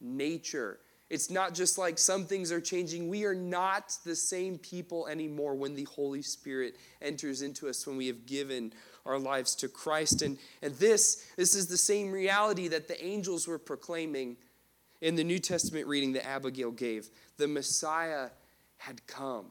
nature. 0.00 0.78
It's 1.10 1.30
not 1.30 1.54
just 1.54 1.78
like 1.78 1.98
some 1.98 2.26
things 2.26 2.52
are 2.52 2.60
changing. 2.60 3.08
We 3.08 3.24
are 3.24 3.34
not 3.34 3.96
the 4.04 4.14
same 4.14 4.58
people 4.58 5.06
anymore 5.08 5.54
when 5.54 5.74
the 5.74 5.84
Holy 5.84 6.22
Spirit 6.22 6.76
enters 7.00 7.40
into 7.40 7.68
us, 7.68 7.86
when 7.86 7.96
we 7.96 8.06
have 8.08 8.26
given 8.26 8.72
our 9.06 9.18
lives 9.18 9.54
to 9.56 9.68
Christ. 9.68 10.20
And, 10.20 10.38
and 10.60 10.74
this, 10.74 11.26
this 11.36 11.54
is 11.54 11.66
the 11.66 11.78
same 11.78 12.12
reality 12.12 12.68
that 12.68 12.88
the 12.88 13.02
angels 13.02 13.48
were 13.48 13.58
proclaiming 13.58 14.36
in 15.00 15.14
the 15.14 15.24
New 15.24 15.38
Testament 15.38 15.86
reading 15.86 16.12
that 16.12 16.26
Abigail 16.26 16.70
gave. 16.70 17.08
The 17.38 17.48
Messiah 17.48 18.28
had 18.76 19.06
come. 19.06 19.46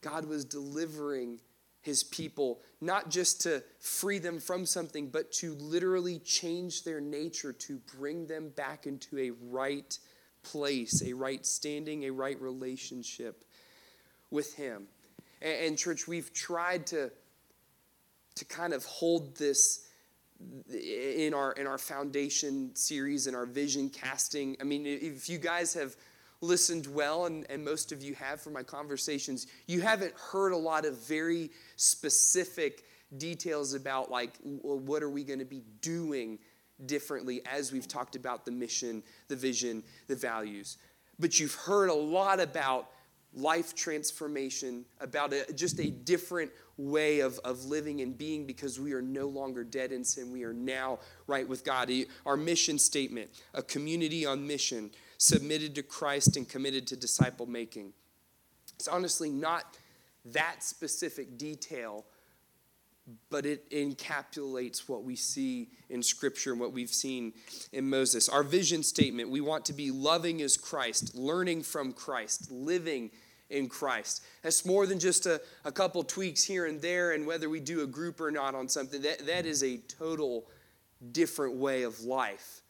God 0.00 0.26
was 0.26 0.44
delivering 0.44 1.40
his 1.82 2.04
people, 2.04 2.60
not 2.80 3.10
just 3.10 3.42
to 3.42 3.62
free 3.80 4.18
them 4.18 4.38
from 4.38 4.64
something, 4.64 5.08
but 5.08 5.32
to 5.32 5.54
literally 5.54 6.20
change 6.20 6.84
their 6.84 7.00
nature, 7.00 7.52
to 7.52 7.80
bring 7.98 8.26
them 8.26 8.50
back 8.50 8.86
into 8.86 9.18
a 9.18 9.30
right 9.50 9.98
place, 10.44 11.02
a 11.04 11.12
right 11.12 11.44
standing, 11.44 12.04
a 12.04 12.10
right 12.10 12.40
relationship 12.40 13.44
with 14.30 14.54
him. 14.54 14.86
And, 15.40 15.66
and 15.66 15.78
church, 15.78 16.06
we've 16.06 16.32
tried 16.32 16.86
to, 16.88 17.10
to 18.36 18.44
kind 18.44 18.72
of 18.72 18.84
hold 18.84 19.36
this 19.36 19.86
in 20.72 21.34
our 21.34 21.52
in 21.52 21.68
our 21.68 21.78
foundation 21.78 22.74
series 22.74 23.28
and 23.28 23.36
our 23.36 23.46
vision 23.46 23.88
casting 23.88 24.56
i 24.60 24.64
mean 24.64 24.84
if 24.84 25.28
you 25.28 25.38
guys 25.38 25.72
have 25.72 25.94
listened 26.42 26.86
well, 26.86 27.26
and, 27.26 27.46
and 27.48 27.64
most 27.64 27.92
of 27.92 28.02
you 28.02 28.14
have 28.14 28.40
from 28.40 28.52
my 28.52 28.62
conversations, 28.62 29.46
you 29.66 29.80
haven't 29.80 30.12
heard 30.14 30.52
a 30.52 30.56
lot 30.56 30.84
of 30.84 30.98
very 30.98 31.50
specific 31.76 32.84
details 33.16 33.74
about, 33.74 34.10
like, 34.10 34.32
well, 34.44 34.78
what 34.78 35.02
are 35.02 35.10
we 35.10 35.24
going 35.24 35.38
to 35.38 35.44
be 35.44 35.62
doing 35.80 36.38
differently 36.86 37.42
as 37.50 37.72
we've 37.72 37.88
talked 37.88 38.16
about 38.16 38.44
the 38.44 38.50
mission, 38.50 39.02
the 39.28 39.36
vision, 39.36 39.82
the 40.08 40.16
values. 40.16 40.78
but 41.18 41.38
you've 41.38 41.54
heard 41.54 41.88
a 41.88 41.94
lot 41.94 42.40
about 42.40 42.88
life 43.34 43.74
transformation, 43.74 44.84
about 45.00 45.32
a, 45.32 45.50
just 45.54 45.80
a 45.80 45.90
different 45.90 46.50
way 46.76 47.20
of, 47.20 47.38
of 47.44 47.64
living 47.64 48.00
and 48.00 48.18
being 48.18 48.46
because 48.46 48.78
we 48.78 48.92
are 48.92 49.00
no 49.00 49.26
longer 49.28 49.64
dead 49.64 49.92
in 49.92 50.04
sin. 50.04 50.32
We 50.32 50.42
are 50.42 50.52
now 50.52 50.98
right 51.26 51.48
with 51.48 51.64
God. 51.64 51.90
Our 52.26 52.36
mission 52.36 52.78
statement 52.78 53.30
a 53.54 53.62
community 53.62 54.26
on 54.26 54.46
mission, 54.46 54.90
submitted 55.22 55.76
to 55.76 55.82
Christ 55.82 56.36
and 56.36 56.48
committed 56.48 56.86
to 56.88 56.96
disciple 56.96 57.46
making. 57.46 57.92
It's 58.74 58.88
honestly 58.88 59.30
not 59.30 59.78
that 60.26 60.62
specific 60.62 61.38
detail, 61.38 62.04
but 63.30 63.46
it 63.46 63.70
encapsulates 63.70 64.88
what 64.88 65.04
we 65.04 65.14
see 65.14 65.68
in 65.90 66.02
Scripture 66.02 66.52
and 66.52 66.60
what 66.60 66.72
we've 66.72 66.92
seen 66.92 67.32
in 67.72 67.88
Moses. 67.88 68.28
Our 68.28 68.42
vision 68.42 68.82
statement 68.82 69.30
we 69.30 69.40
want 69.40 69.64
to 69.66 69.72
be 69.72 69.90
loving 69.90 70.42
as 70.42 70.56
Christ, 70.56 71.14
learning 71.14 71.62
from 71.62 71.92
Christ, 71.92 72.50
living 72.50 73.10
in 73.50 73.68
Christ. 73.68 74.24
That's 74.42 74.64
more 74.64 74.86
than 74.86 74.98
just 74.98 75.26
a, 75.26 75.40
a 75.64 75.70
couple 75.70 76.02
tweaks 76.02 76.42
here 76.42 76.66
and 76.66 76.80
there, 76.80 77.12
and 77.12 77.26
whether 77.26 77.48
we 77.48 77.60
do 77.60 77.82
a 77.82 77.86
group 77.86 78.20
or 78.20 78.30
not 78.30 78.54
on 78.54 78.68
something. 78.68 79.02
That, 79.02 79.26
that 79.26 79.46
is 79.46 79.62
a 79.62 79.76
total 79.76 80.46
different 81.12 81.56
way 81.56 81.82
of 81.82 82.00
life 82.00 82.61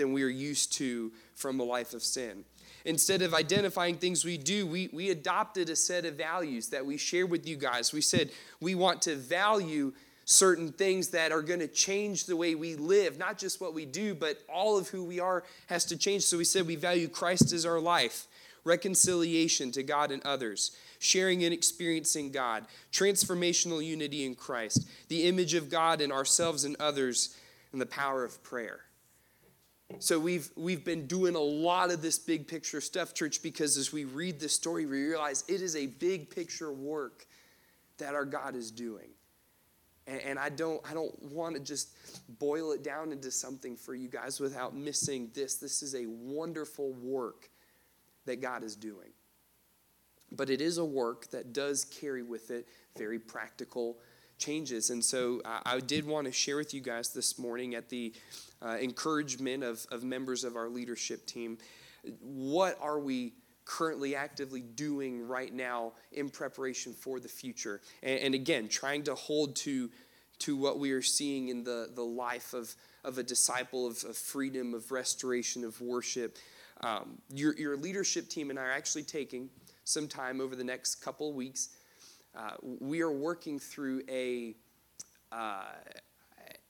than 0.00 0.14
we 0.14 0.22
are 0.22 0.28
used 0.28 0.72
to 0.72 1.12
from 1.34 1.60
a 1.60 1.62
life 1.62 1.92
of 1.92 2.02
sin. 2.02 2.44
Instead 2.86 3.20
of 3.20 3.34
identifying 3.34 3.96
things 3.96 4.24
we 4.24 4.38
do, 4.38 4.66
we, 4.66 4.88
we 4.92 5.10
adopted 5.10 5.68
a 5.68 5.76
set 5.76 6.06
of 6.06 6.14
values 6.14 6.70
that 6.70 6.84
we 6.84 6.96
share 6.96 7.26
with 7.26 7.46
you 7.46 7.56
guys. 7.56 7.92
We 7.92 8.00
said 8.00 8.30
we 8.60 8.74
want 8.74 9.02
to 9.02 9.14
value 9.14 9.92
certain 10.24 10.72
things 10.72 11.08
that 11.08 11.32
are 11.32 11.42
going 11.42 11.60
to 11.60 11.68
change 11.68 12.24
the 12.24 12.36
way 12.36 12.54
we 12.54 12.76
live, 12.76 13.18
not 13.18 13.36
just 13.36 13.60
what 13.60 13.74
we 13.74 13.84
do, 13.84 14.14
but 14.14 14.38
all 14.48 14.78
of 14.78 14.88
who 14.88 15.04
we 15.04 15.20
are 15.20 15.44
has 15.66 15.84
to 15.86 15.96
change. 15.98 16.22
So 16.22 16.38
we 16.38 16.44
said 16.44 16.66
we 16.66 16.76
value 16.76 17.08
Christ 17.08 17.52
as 17.52 17.66
our 17.66 17.80
life 17.80 18.26
reconciliation 18.64 19.72
to 19.72 19.82
God 19.82 20.10
and 20.10 20.22
others, 20.22 20.76
sharing 20.98 21.44
and 21.44 21.52
experiencing 21.52 22.30
God, 22.30 22.66
transformational 22.92 23.84
unity 23.84 24.26
in 24.26 24.34
Christ, 24.34 24.86
the 25.08 25.24
image 25.24 25.54
of 25.54 25.70
God 25.70 26.02
in 26.02 26.12
ourselves 26.12 26.64
and 26.64 26.76
others, 26.78 27.36
and 27.72 27.80
the 27.80 27.86
power 27.86 28.22
of 28.22 28.42
prayer. 28.42 28.80
So 29.98 30.18
we've 30.18 30.50
we've 30.56 30.84
been 30.84 31.06
doing 31.06 31.34
a 31.34 31.40
lot 31.40 31.90
of 31.90 32.00
this 32.00 32.18
big 32.18 32.46
picture 32.46 32.80
stuff, 32.80 33.12
church, 33.12 33.42
because 33.42 33.76
as 33.76 33.92
we 33.92 34.04
read 34.04 34.40
this 34.40 34.54
story, 34.54 34.86
we 34.86 35.02
realize 35.02 35.44
it 35.48 35.60
is 35.60 35.76
a 35.76 35.86
big 35.86 36.30
picture 36.30 36.72
work 36.72 37.26
that 37.98 38.14
our 38.14 38.24
God 38.24 38.54
is 38.54 38.70
doing. 38.70 39.08
And, 40.06 40.20
and 40.22 40.38
I 40.38 40.48
don't 40.48 40.80
I 40.88 40.94
don't 40.94 41.20
want 41.22 41.56
to 41.56 41.60
just 41.60 41.90
boil 42.38 42.72
it 42.72 42.82
down 42.82 43.12
into 43.12 43.30
something 43.30 43.76
for 43.76 43.94
you 43.94 44.08
guys 44.08 44.40
without 44.40 44.74
missing 44.74 45.30
this. 45.34 45.56
This 45.56 45.82
is 45.82 45.94
a 45.94 46.06
wonderful 46.06 46.92
work 46.94 47.50
that 48.26 48.40
God 48.40 48.62
is 48.62 48.76
doing. 48.76 49.10
But 50.32 50.48
it 50.48 50.60
is 50.60 50.78
a 50.78 50.84
work 50.84 51.30
that 51.32 51.52
does 51.52 51.84
carry 51.84 52.22
with 52.22 52.50
it 52.50 52.68
very 52.96 53.18
practical 53.18 53.98
changes. 54.40 54.90
And 54.90 55.04
so 55.04 55.40
uh, 55.44 55.60
I 55.64 55.78
did 55.78 56.04
want 56.04 56.26
to 56.26 56.32
share 56.32 56.56
with 56.56 56.74
you 56.74 56.80
guys 56.80 57.10
this 57.10 57.38
morning 57.38 57.76
at 57.76 57.88
the 57.88 58.12
uh, 58.60 58.78
encouragement 58.80 59.62
of, 59.62 59.86
of 59.92 60.02
members 60.02 60.42
of 60.42 60.56
our 60.56 60.68
leadership 60.68 61.26
team 61.26 61.58
what 62.20 62.78
are 62.80 62.98
we 62.98 63.34
currently 63.64 64.16
actively 64.16 64.60
doing 64.60 65.26
right 65.26 65.52
now 65.52 65.92
in 66.12 66.28
preparation 66.28 66.92
for 66.92 67.20
the 67.20 67.28
future? 67.28 67.80
And, 68.02 68.18
and 68.20 68.34
again, 68.34 68.68
trying 68.68 69.04
to 69.04 69.14
hold 69.14 69.56
to, 69.56 69.90
to 70.40 70.56
what 70.56 70.78
we 70.78 70.92
are 70.92 71.02
seeing 71.02 71.48
in 71.48 71.64
the, 71.64 71.90
the 71.94 72.02
life 72.02 72.52
of, 72.52 72.74
of 73.04 73.18
a 73.18 73.22
disciple 73.22 73.86
of, 73.86 74.02
of 74.04 74.16
freedom, 74.16 74.74
of 74.74 74.90
restoration, 74.90 75.64
of 75.64 75.80
worship. 75.80 76.38
Um, 76.82 77.18
your, 77.32 77.54
your 77.56 77.76
leadership 77.76 78.28
team 78.28 78.50
and 78.50 78.58
I 78.58 78.62
are 78.62 78.72
actually 78.72 79.02
taking 79.02 79.50
some 79.84 80.08
time 80.08 80.40
over 80.40 80.56
the 80.56 80.64
next 80.64 80.96
couple 80.96 81.32
weeks. 81.32 81.70
Uh, 82.36 82.52
we 82.62 83.00
are 83.00 83.12
working 83.12 83.58
through 83.58 84.02
a, 84.08 84.54
uh, 85.32 85.64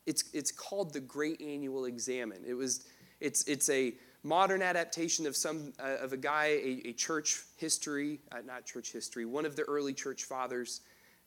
it's, 0.07 0.25
it's 0.33 0.51
called 0.51 0.93
the 0.93 1.01
Great 1.01 1.41
Annual 1.41 1.85
Examen. 1.85 2.43
It 2.47 2.55
was, 2.55 2.85
it's, 3.21 3.45
it's 3.45 3.69
a 3.69 3.95
modern 4.23 4.63
adaptation 4.63 5.27
of 5.27 5.37
some 5.37 5.73
uh, 5.79 5.97
of 6.01 6.13
a 6.13 6.17
guy, 6.17 6.47
a, 6.47 6.83
a 6.87 6.93
church 6.93 7.43
history, 7.57 8.21
uh, 8.33 8.39
not 8.47 8.65
church 8.65 8.93
history, 8.93 9.25
one 9.25 9.45
of 9.45 9.57
the 9.57 9.63
early 9.63 9.93
church 9.93 10.25
fathers 10.25 10.81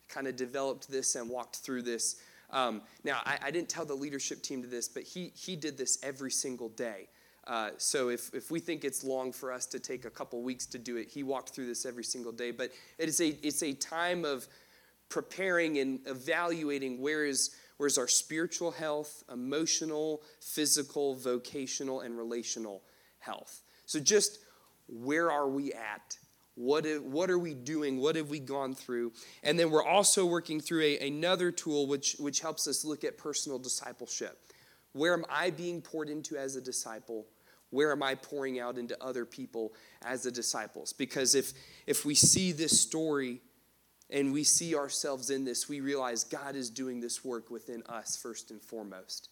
kind 0.10 0.28
of 0.28 0.36
developed 0.36 0.90
this 0.90 1.16
and 1.16 1.30
walked 1.30 1.58
through 1.58 1.82
this. 1.82 2.18
Um, 2.50 2.82
now, 3.04 3.22
I, 3.26 3.40
I, 3.46 3.52
didn't 3.52 3.70
tell 3.70 3.86
the 3.86 3.96
leadership 3.96 4.44
team 4.44 4.62
to 4.62 4.68
this, 4.68 4.88
but 4.88 5.02
he, 5.02 5.32
he 5.36 5.56
did 5.56 5.76
this 5.76 5.98
every 6.04 6.30
single 6.30 6.70
day. 6.70 7.08
Uh, 7.46 7.72
so 7.78 8.10
if, 8.10 8.34
if 8.34 8.52
we 8.52 8.60
think 8.60 8.86
it's 8.86 9.04
long 9.04 9.32
for 9.32 9.52
us 9.52 9.66
to 9.66 9.80
take 9.80 10.06
a 10.06 10.10
couple 10.10 10.42
weeks 10.42 10.66
to 10.66 10.78
do 10.78 10.98
it, 10.98 11.10
he 11.10 11.24
walked 11.24 11.50
through 11.50 11.68
this 11.68 11.86
every 11.86 12.04
single 12.04 12.32
day. 12.32 12.52
But 12.52 12.72
it 12.98 13.10
is 13.10 13.20
a, 13.20 13.30
it's 13.46 13.64
a 13.64 13.74
time 13.74 14.24
of 14.24 14.48
preparing 15.10 15.78
and 15.80 16.00
evaluating 16.06 17.02
where 17.02 17.26
is, 17.26 17.52
where's 17.78 17.98
our 17.98 18.08
spiritual 18.08 18.72
health, 18.72 19.24
emotional, 19.32 20.22
physical, 20.40 21.16
vocational, 21.16 22.02
and 22.02 22.18
relational 22.18 22.82
health. 23.20 23.62
So 23.86 24.00
just 24.00 24.40
where 24.88 25.30
are 25.30 25.50
we 25.50 25.74
at? 25.74 26.18
What, 26.56 26.86
is, 26.86 27.02
what 27.02 27.30
are 27.30 27.40
we 27.40 27.54
doing? 27.54 28.00
What 28.00 28.16
have 28.16 28.30
we 28.30 28.40
gone 28.40 28.74
through? 28.76 29.12
And 29.44 29.60
then 29.60 29.70
we're 29.72 29.84
also 29.84 30.26
working 30.26 30.62
through 30.62 30.82
a, 30.82 31.08
another 31.08 31.52
tool 31.52 31.88
which, 31.88 32.16
which 32.20 32.42
helps 32.42 32.68
us 32.68 32.86
look 32.86 33.04
at 33.04 33.18
personal 33.18 33.60
discipleship. 33.60 34.40
Where 34.94 35.14
am 35.14 35.26
I 35.30 35.50
being 35.50 35.82
poured 35.82 36.10
into 36.10 36.38
as 36.38 36.56
a 36.56 36.62
disciple? 36.62 37.26
Where 37.72 37.92
am 37.92 38.04
I 38.04 38.16
pouring 38.16 38.60
out 38.60 38.78
into 38.78 39.02
other 39.04 39.26
people 39.26 39.74
as 40.04 40.24
the 40.24 40.32
disciples? 40.32 40.94
Because 40.94 41.34
if, 41.34 41.54
if 41.88 42.06
we 42.06 42.14
see 42.14 42.52
this 42.52 42.80
story 42.80 43.42
and 44.12 44.32
we 44.32 44.44
see 44.44 44.76
ourselves 44.76 45.32
in 45.32 45.44
this, 45.44 45.68
we 45.68 45.82
realize 45.82 46.24
God 46.24 46.56
is 46.56 46.70
doing 46.70 47.00
this 47.00 47.26
work 47.26 47.50
within 47.50 47.82
us 47.90 48.16
first 48.16 48.52
and 48.52 48.62
foremost. 48.62 49.30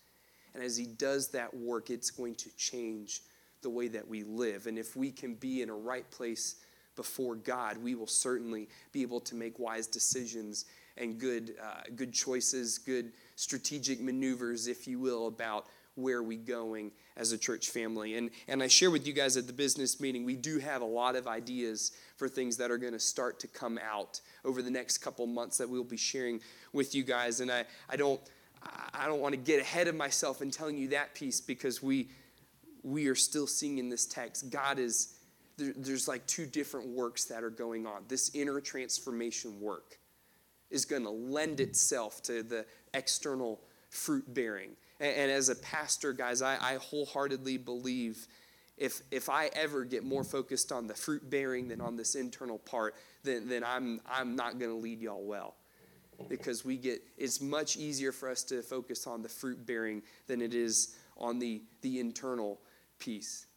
And 0.55 0.64
as 0.64 0.76
He 0.76 0.88
does 0.88 1.30
that 1.30 1.53
work, 1.53 1.91
it's 1.91 2.09
going 2.09 2.34
to 2.36 2.49
change 2.57 3.22
the 3.62 3.70
way 3.70 3.88
that 3.89 4.07
we 4.07 4.24
live. 4.24 4.66
And 4.66 4.80
if 4.80 4.95
we 4.95 5.12
can 5.12 5.36
be 5.36 5.62
in 5.62 5.70
a 5.70 5.76
right 5.76 6.09
place 6.09 6.55
before 6.95 7.36
God, 7.36 7.78
we 7.78 7.93
will 7.93 8.07
certainly 8.07 8.68
be 8.91 9.03
able 9.03 9.20
to 9.22 9.36
make 9.36 9.59
wise 9.59 9.86
decisions 9.86 10.66
and 10.97 11.20
good, 11.20 11.55
uh, 11.64 11.82
good 11.95 12.12
choices, 12.12 12.78
good 12.78 13.12
strategic 13.42 14.00
maneuvers, 14.00 14.68
if 14.68 14.88
you 14.88 15.00
will, 15.00 15.26
about 15.26 15.66
where 15.96 16.22
we 16.22 16.38
going 16.38 16.92
as 17.18 17.32
a 17.32 17.38
church 17.38 17.70
family. 17.70 18.16
And, 18.16 18.30
and 18.48 18.62
I 18.62 18.68
share 18.68 18.92
with 18.92 19.08
you 19.08 19.14
guys 19.14 19.36
at 19.36 19.48
the 19.48 19.54
business 19.54 20.00
meeting, 20.00 20.24
we 20.24 20.36
do 20.36 20.60
have 20.60 20.84
a 20.84 20.86
lot 20.86 21.16
of 21.16 21.28
ideas 21.28 21.92
for 22.18 22.30
things 22.30 22.56
that 22.58 22.70
are 22.70 22.78
going 22.78 22.94
to 22.94 23.00
start 23.00 23.39
to 23.39 23.48
come 23.48 23.80
out 23.84 24.22
over 24.46 24.62
the 24.62 24.70
next 24.70 25.00
couple 25.00 25.26
months 25.26 25.58
that 25.58 25.68
we'll 25.68 25.84
be 25.84 25.98
sharing 25.98 26.39
with 26.72 26.94
you 26.94 27.04
guys. 27.04 27.39
And 27.39 27.52
I, 27.52 27.66
I 27.89 27.96
don't 27.96 28.22
I 28.94 29.08
don't 29.08 29.22
want 29.22 29.34
to 29.34 29.42
get 29.42 29.60
ahead 29.60 29.88
of 29.88 29.96
myself 29.96 30.44
in 30.44 30.52
telling 30.52 30.78
you 30.78 30.89
that 30.89 31.16
piece 31.16 31.42
because 31.42 31.82
we 31.82 32.10
we 32.84 33.08
are 33.08 33.16
still 33.16 33.48
seeing 33.48 33.80
in 33.80 33.89
this 33.89 34.06
text 34.06 34.52
God 34.52 34.78
is 34.78 35.16
there, 35.58 35.74
there's 35.76 36.08
like 36.08 36.28
two 36.28 36.46
different 36.46 36.89
works 36.89 37.26
that 37.26 37.44
are 37.44 37.50
going 37.50 37.88
on. 37.88 38.04
This 38.08 38.30
inner 38.36 38.62
transformation 38.62 39.60
work 39.60 39.98
is 40.70 40.86
going 40.86 41.04
to 41.04 41.10
lend 41.10 41.60
itself 41.60 42.24
to 42.24 42.44
the 42.44 42.66
external 42.94 43.62
fruit 43.89 44.34
bearing. 44.34 44.72
And, 45.00 45.16
and, 45.16 45.32
as 45.32 45.50
a 45.50 45.56
pastor, 45.56 46.14
guys, 46.14 46.42
I, 46.42 46.58
I 46.62 46.76
wholeheartedly 46.76 47.58
believe 47.58 48.28
if, 48.78 49.02
if 49.12 49.30
I 49.30 49.48
ever 49.54 49.84
get 49.84 50.04
more 50.04 50.24
focused 50.24 50.72
on 50.72 50.88
the 50.88 50.96
fruit 50.96 51.30
bearing 51.30 51.68
than 51.68 51.82
on 51.82 51.96
this 51.96 52.16
internal 52.16 52.58
part, 52.58 52.96
then, 53.24 53.48
then 53.48 53.64
I'm, 53.64 54.02
I'm 54.10 54.36
not 54.36 54.60
going 54.60 54.72
to 54.72 54.78
lead 54.78 55.02
y'all 55.02 55.24
well. 55.24 55.56
Because 56.30 56.66
we 56.66 56.78
get, 56.78 57.02
it's 57.18 57.42
much 57.42 57.78
easier 57.78 58.12
for 58.12 58.30
us 58.30 58.44
to 58.46 58.62
focus 58.62 59.08
on 59.08 59.22
the 59.22 59.30
fruit 59.30 59.66
bearing 59.66 60.02
than 60.28 60.42
it 60.42 60.54
is 60.54 60.96
on 61.18 61.39
the, 61.39 61.62
the 61.82 62.00
internal 62.00 62.60
piece. 63.00 63.48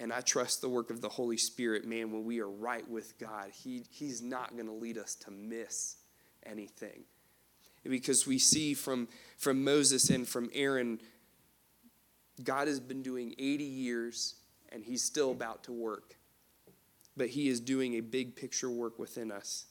And 0.00 0.12
I 0.12 0.22
trust 0.22 0.62
the 0.62 0.68
work 0.68 0.90
of 0.90 1.02
the 1.02 1.08
Holy 1.10 1.36
Spirit, 1.36 1.86
man, 1.86 2.10
when 2.10 2.24
we 2.24 2.40
are 2.40 2.48
right 2.48 2.88
with 2.88 3.18
God, 3.18 3.50
he, 3.52 3.84
He's 3.90 4.22
not 4.22 4.54
going 4.54 4.66
to 4.66 4.72
lead 4.72 4.96
us 4.96 5.14
to 5.16 5.30
miss 5.30 5.96
anything. 6.46 7.04
Because 7.84 8.26
we 8.26 8.38
see 8.38 8.74
from, 8.74 9.08
from 9.38 9.64
Moses 9.64 10.10
and 10.10 10.28
from 10.28 10.50
Aaron, 10.52 11.00
God 12.42 12.68
has 12.68 12.80
been 12.80 13.02
doing 13.02 13.34
80 13.38 13.64
years 13.64 14.34
and 14.70 14.84
he's 14.84 15.02
still 15.02 15.30
about 15.30 15.64
to 15.64 15.72
work. 15.72 16.16
But 17.16 17.28
he 17.28 17.48
is 17.48 17.60
doing 17.60 17.94
a 17.94 18.00
big 18.00 18.36
picture 18.36 18.70
work 18.70 18.98
within 18.98 19.32
us. 19.32 19.66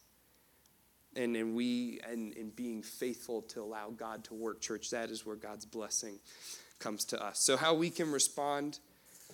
And, 1.15 1.35
and 1.35 1.55
we, 1.55 1.99
and, 2.07 2.35
and 2.35 2.55
being 2.55 2.83
faithful 2.83 3.41
to 3.43 3.61
allow 3.61 3.89
God 3.89 4.23
to 4.25 4.33
work, 4.33 4.61
church, 4.61 4.91
that 4.91 5.09
is 5.09 5.25
where 5.25 5.35
God's 5.35 5.65
blessing 5.65 6.19
comes 6.77 7.03
to 7.05 7.23
us. 7.23 7.39
So, 7.39 7.57
how 7.57 7.73
we 7.73 7.89
can 7.89 8.11
respond 8.11 8.79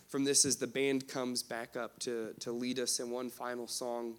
from 0.07 0.23
this 0.23 0.45
as 0.45 0.55
the 0.55 0.67
band 0.67 1.07
comes 1.07 1.43
back 1.43 1.76
up 1.76 1.99
to, 1.99 2.34
to 2.39 2.51
lead 2.51 2.80
us 2.80 2.99
in 2.99 3.09
one 3.09 3.30
final 3.30 3.67
song 3.67 4.15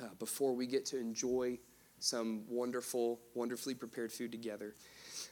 uh, 0.00 0.06
before 0.18 0.54
we 0.54 0.66
get 0.66 0.86
to 0.86 0.98
enjoy 0.98 1.58
some 2.06 2.44
wonderful, 2.48 3.20
wonderfully 3.34 3.74
prepared 3.74 4.12
food 4.12 4.30
together. 4.30 4.74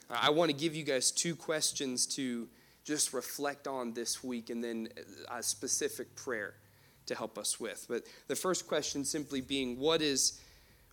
Uh, 0.09 0.17
I 0.21 0.29
want 0.29 0.51
to 0.51 0.57
give 0.57 0.75
you 0.75 0.83
guys 0.83 1.09
two 1.09 1.35
questions 1.35 2.05
to 2.15 2.47
just 2.83 3.13
reflect 3.13 3.67
on 3.67 3.93
this 3.93 4.23
week 4.23 4.49
and 4.49 4.63
then 4.63 4.89
a 5.31 5.41
specific 5.41 6.15
prayer 6.15 6.55
to 7.05 7.15
help 7.15 7.37
us 7.37 7.59
with. 7.59 7.85
But 7.87 8.03
the 8.27 8.35
first 8.35 8.67
question 8.67 9.05
simply 9.05 9.41
being, 9.41 9.79
what 9.79 10.01
is, 10.01 10.41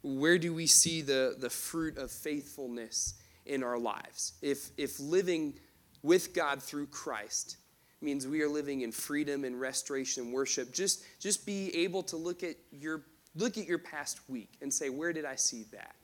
where 0.03 0.39
do 0.39 0.55
we 0.55 0.67
see 0.67 1.03
the, 1.03 1.37
the 1.39 1.51
fruit 1.51 1.99
of 1.99 2.11
faithfulness 2.11 3.15
in 3.45 3.63
our 3.63 3.79
lives? 3.79 4.35
If, 4.41 4.71
if 4.77 5.01
living 5.01 5.55
with 6.03 6.33
God 6.33 6.63
through 6.63 6.87
Christ 6.87 7.57
means 8.01 8.27
we 8.27 8.43
are 8.43 8.49
living 8.49 8.83
in 8.83 8.93
freedom 8.93 9.45
and 9.45 9.61
restoration 9.61 10.25
and 10.25 10.33
worship, 10.33 10.73
just, 10.73 11.05
just 11.21 11.45
be 11.45 11.75
able 11.77 12.03
to 12.05 12.17
look 12.17 12.43
at 12.43 12.57
your 12.71 13.03
look 13.35 13.59
at 13.59 13.67
your 13.67 13.79
past 13.79 14.21
week 14.29 14.51
and 14.61 14.73
say, 14.73 14.89
where 14.89 15.13
did 15.13 15.25
I 15.25 15.37
see 15.37 15.65
that? 15.73 15.95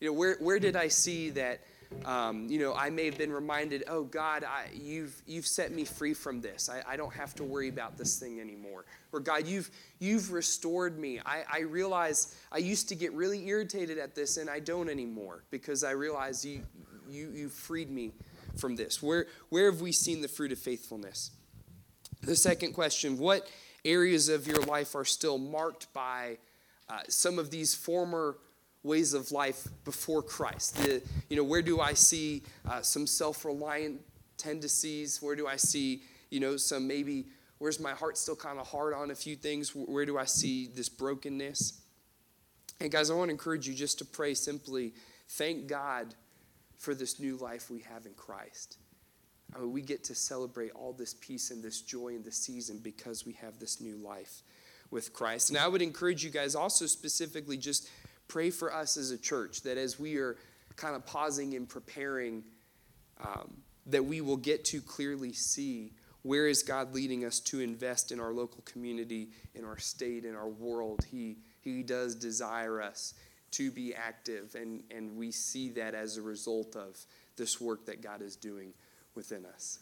You 0.00 0.08
know, 0.08 0.12
where, 0.12 0.36
where 0.40 0.58
did 0.58 0.76
I 0.76 0.88
see 0.88 1.30
that 1.30 1.60
um, 2.04 2.46
you 2.48 2.58
know, 2.58 2.74
I 2.74 2.90
may 2.90 3.06
have 3.06 3.18
been 3.18 3.32
reminded, 3.32 3.84
oh 3.88 4.04
God, 4.04 4.44
I, 4.44 4.66
you've 4.74 5.22
you've 5.26 5.46
set 5.46 5.72
me 5.72 5.84
free 5.84 6.14
from 6.14 6.40
this. 6.40 6.68
I, 6.68 6.82
I 6.86 6.96
don't 6.96 7.12
have 7.14 7.34
to 7.36 7.44
worry 7.44 7.68
about 7.68 7.96
this 7.96 8.18
thing 8.18 8.40
anymore. 8.40 8.84
Or 9.12 9.20
God, 9.20 9.46
you've 9.46 9.70
you've 9.98 10.32
restored 10.32 10.98
me. 10.98 11.20
I, 11.24 11.44
I 11.50 11.58
realize 11.60 12.34
I 12.52 12.58
used 12.58 12.88
to 12.90 12.94
get 12.94 13.12
really 13.12 13.46
irritated 13.46 13.98
at 13.98 14.14
this 14.14 14.36
and 14.36 14.50
I 14.50 14.60
don't 14.60 14.88
anymore 14.88 15.44
because 15.50 15.84
I 15.84 15.92
realize 15.92 16.44
you 16.44 16.62
you 17.08 17.30
you 17.34 17.48
freed 17.48 17.90
me 17.90 18.12
from 18.56 18.76
this. 18.76 19.02
Where 19.02 19.26
where 19.48 19.70
have 19.70 19.80
we 19.80 19.92
seen 19.92 20.22
the 20.22 20.28
fruit 20.28 20.52
of 20.52 20.58
faithfulness? 20.58 21.30
The 22.22 22.36
second 22.36 22.72
question, 22.72 23.18
what 23.18 23.48
areas 23.86 24.28
of 24.28 24.46
your 24.46 24.60
life 24.62 24.94
are 24.94 25.04
still 25.04 25.38
marked 25.38 25.92
by 25.94 26.38
uh, 26.88 27.00
some 27.08 27.38
of 27.38 27.50
these 27.50 27.74
former 27.74 28.36
ways 28.82 29.14
of 29.14 29.32
life 29.32 29.66
before 29.84 30.22
Christ? 30.22 30.76
The, 30.76 31.02
you 31.30 31.36
know, 31.36 31.44
where 31.44 31.62
do 31.62 31.80
I 31.80 31.94
see 31.94 32.42
uh, 32.68 32.82
some 32.82 33.06
self-reliant 33.06 34.00
tendencies? 34.36 35.22
Where 35.22 35.36
do 35.36 35.46
I 35.46 35.56
see, 35.56 36.02
you 36.30 36.40
know, 36.40 36.56
some 36.56 36.86
maybe 36.86 37.26
where's 37.58 37.80
my 37.80 37.92
heart 37.92 38.18
still 38.18 38.36
kind 38.36 38.58
of 38.58 38.66
hard 38.66 38.92
on 38.94 39.10
a 39.10 39.14
few 39.14 39.36
things? 39.36 39.74
Where 39.74 40.04
do 40.04 40.18
I 40.18 40.24
see 40.24 40.66
this 40.66 40.88
brokenness? 40.88 41.80
And 42.80 42.90
guys, 42.90 43.10
I 43.10 43.14
want 43.14 43.28
to 43.28 43.32
encourage 43.32 43.66
you 43.66 43.74
just 43.74 43.98
to 43.98 44.04
pray 44.04 44.34
simply, 44.34 44.92
thank 45.30 45.66
God 45.66 46.14
for 46.78 46.94
this 46.94 47.18
new 47.18 47.36
life 47.36 47.70
we 47.70 47.80
have 47.80 48.04
in 48.04 48.12
Christ. 48.12 48.76
Mean, 49.58 49.72
we 49.72 49.82
get 49.82 50.04
to 50.04 50.14
celebrate 50.14 50.72
all 50.72 50.92
this 50.92 51.14
peace 51.14 51.50
and 51.50 51.62
this 51.62 51.80
joy 51.80 52.08
in 52.08 52.22
this 52.22 52.36
season 52.36 52.80
because 52.82 53.24
we 53.26 53.32
have 53.34 53.58
this 53.58 53.80
new 53.80 53.96
life 53.96 54.42
with 54.90 55.12
Christ. 55.12 55.50
And 55.50 55.58
I 55.58 55.68
would 55.68 55.82
encourage 55.82 56.24
you 56.24 56.30
guys 56.30 56.54
also 56.54 56.86
specifically 56.86 57.56
just 57.56 57.88
pray 58.28 58.50
for 58.50 58.72
us 58.72 58.96
as 58.96 59.10
a 59.10 59.18
church 59.18 59.62
that 59.62 59.78
as 59.78 59.98
we 59.98 60.16
are 60.16 60.36
kind 60.76 60.94
of 60.94 61.06
pausing 61.06 61.54
and 61.54 61.68
preparing, 61.68 62.44
um, 63.24 63.56
that 63.86 64.04
we 64.04 64.20
will 64.20 64.36
get 64.36 64.64
to 64.66 64.80
clearly 64.80 65.32
see 65.32 65.92
where 66.22 66.48
is 66.48 66.62
God 66.62 66.92
leading 66.92 67.24
us 67.24 67.38
to 67.38 67.60
invest 67.60 68.10
in 68.10 68.18
our 68.18 68.32
local 68.32 68.62
community, 68.62 69.28
in 69.54 69.64
our 69.64 69.78
state, 69.78 70.24
in 70.24 70.34
our 70.34 70.48
world. 70.48 71.06
He, 71.08 71.36
he 71.60 71.84
does 71.84 72.16
desire 72.16 72.82
us 72.82 73.14
to 73.52 73.70
be 73.70 73.94
active, 73.94 74.56
and, 74.56 74.82
and 74.90 75.16
we 75.16 75.30
see 75.30 75.70
that 75.70 75.94
as 75.94 76.16
a 76.16 76.22
result 76.22 76.74
of 76.74 76.98
this 77.36 77.60
work 77.60 77.86
that 77.86 78.02
God 78.02 78.22
is 78.22 78.34
doing 78.34 78.72
within 79.16 79.44
us. 79.46 79.80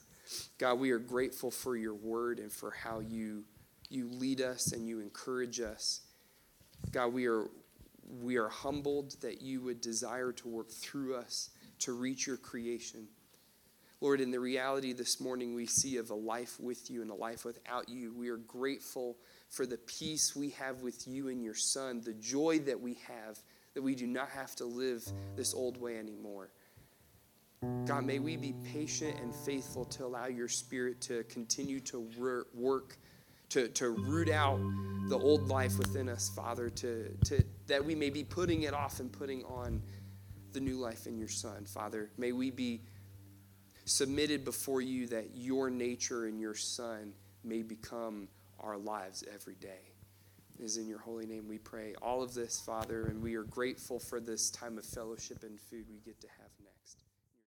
God, 0.59 0.79
we 0.79 0.91
are 0.91 0.99
grateful 0.99 1.51
for 1.51 1.77
your 1.77 1.95
word 1.95 2.39
and 2.39 2.51
for 2.51 2.71
how 2.71 3.01
you, 3.01 3.45
you 3.91 4.09
lead 4.09 4.41
us 4.41 4.73
and 4.73 4.89
you 4.89 5.01
encourage 5.01 5.61
us. 5.61 6.01
God, 6.91 7.13
we 7.13 7.27
are 7.27 7.49
we 8.21 8.37
are 8.37 8.49
humbled 8.49 9.17
that 9.23 9.41
you 9.41 9.63
would 9.63 9.81
desire 9.81 10.31
to 10.31 10.49
work 10.49 10.71
through 10.71 11.17
us 11.17 11.51
to 11.81 11.93
reach 11.93 12.27
your 12.27 12.37
creation. 12.37 13.09
Lord, 14.01 14.21
in 14.21 14.31
the 14.31 14.41
reality 14.41 14.93
this 14.93 15.21
morning 15.21 15.55
we 15.55 15.67
see 15.67 15.97
of 15.97 16.11
a 16.11 16.15
life 16.15 16.61
with 16.61 16.91
you 16.91 17.01
and 17.01 17.11
a 17.11 17.15
life 17.15 17.45
without 17.45 17.89
you, 17.89 18.13
we 18.13 18.29
are 18.29 18.37
grateful 18.37 19.17
for 19.49 19.65
the 19.65 19.79
peace 19.79 20.37
we 20.37 20.51
have 20.51 20.83
with 20.83 21.09
you 21.09 21.29
and 21.29 21.43
your 21.43 21.55
Son, 21.55 22.03
the 22.05 22.13
joy 22.13 22.59
that 22.61 22.81
we 22.81 22.99
have 23.09 23.39
that 23.73 23.83
we 23.83 23.95
do 23.95 24.07
not 24.07 24.29
have 24.29 24.55
to 24.57 24.65
live 24.65 25.05
this 25.37 25.55
old 25.55 25.81
way 25.81 25.99
anymore. 25.99 26.51
God, 27.87 28.05
may 28.05 28.19
we 28.19 28.37
be 28.37 28.55
patient 28.73 29.21
and 29.21 29.35
faithful 29.35 29.85
to 29.87 30.05
allow 30.05 30.27
your 30.27 30.49
Spirit 30.49 31.01
to 31.03 31.23
continue 31.25 31.81
to 31.81 32.09
work 32.55 32.97
to, 33.51 33.69
to 33.69 33.91
root 33.91 34.31
out 34.31 34.59
the 35.09 35.17
old 35.17 35.49
life 35.49 35.79
within 35.79 36.09
us, 36.09 36.29
Father, 36.29 36.71
to, 36.71 37.09
to, 37.27 37.45
that 37.67 37.85
we 37.85 37.95
may 37.95 38.11
be 38.11 38.25
putting 38.25 38.63
it 38.63 38.75
off 38.75 38.99
and 39.01 39.13
putting 39.13 39.45
on 39.45 39.81
the 40.53 40.61
new 40.61 40.77
life 40.77 41.07
in 41.07 41.19
your 41.19 41.29
Son. 41.29 41.65
Father, 41.65 42.11
may 42.17 42.33
we 42.33 42.51
be 42.51 42.81
submitted 43.85 44.45
before 44.45 44.81
you 44.81 45.07
that 45.09 45.31
your 45.35 45.71
nature 45.71 46.27
and 46.27 46.41
your 46.41 46.55
Son 46.55 47.13
may 47.45 47.63
become 47.63 48.29
our 48.61 48.79
lives 48.79 49.23
every 49.33 49.55
day. 49.57 49.93
It 50.59 50.65
is 50.65 50.77
in 50.77 50.89
your 50.89 51.01
holy 51.01 51.27
name 51.27 51.47
we 51.49 51.59
pray 51.59 51.95
all 52.01 52.23
of 52.23 52.35
this, 52.35 52.61
Father, 52.61 53.07
and 53.07 53.23
we 53.23 53.35
are 53.35 53.45
grateful 53.45 53.99
for 53.99 54.21
this 54.21 54.51
time 54.51 54.79
of 54.79 54.85
fellowship 54.85 55.43
and 55.43 55.61
food 55.61 55.85
we 55.91 55.99
get 55.99 56.21
to 56.21 56.29
have 56.29 56.51
next. 56.63 56.74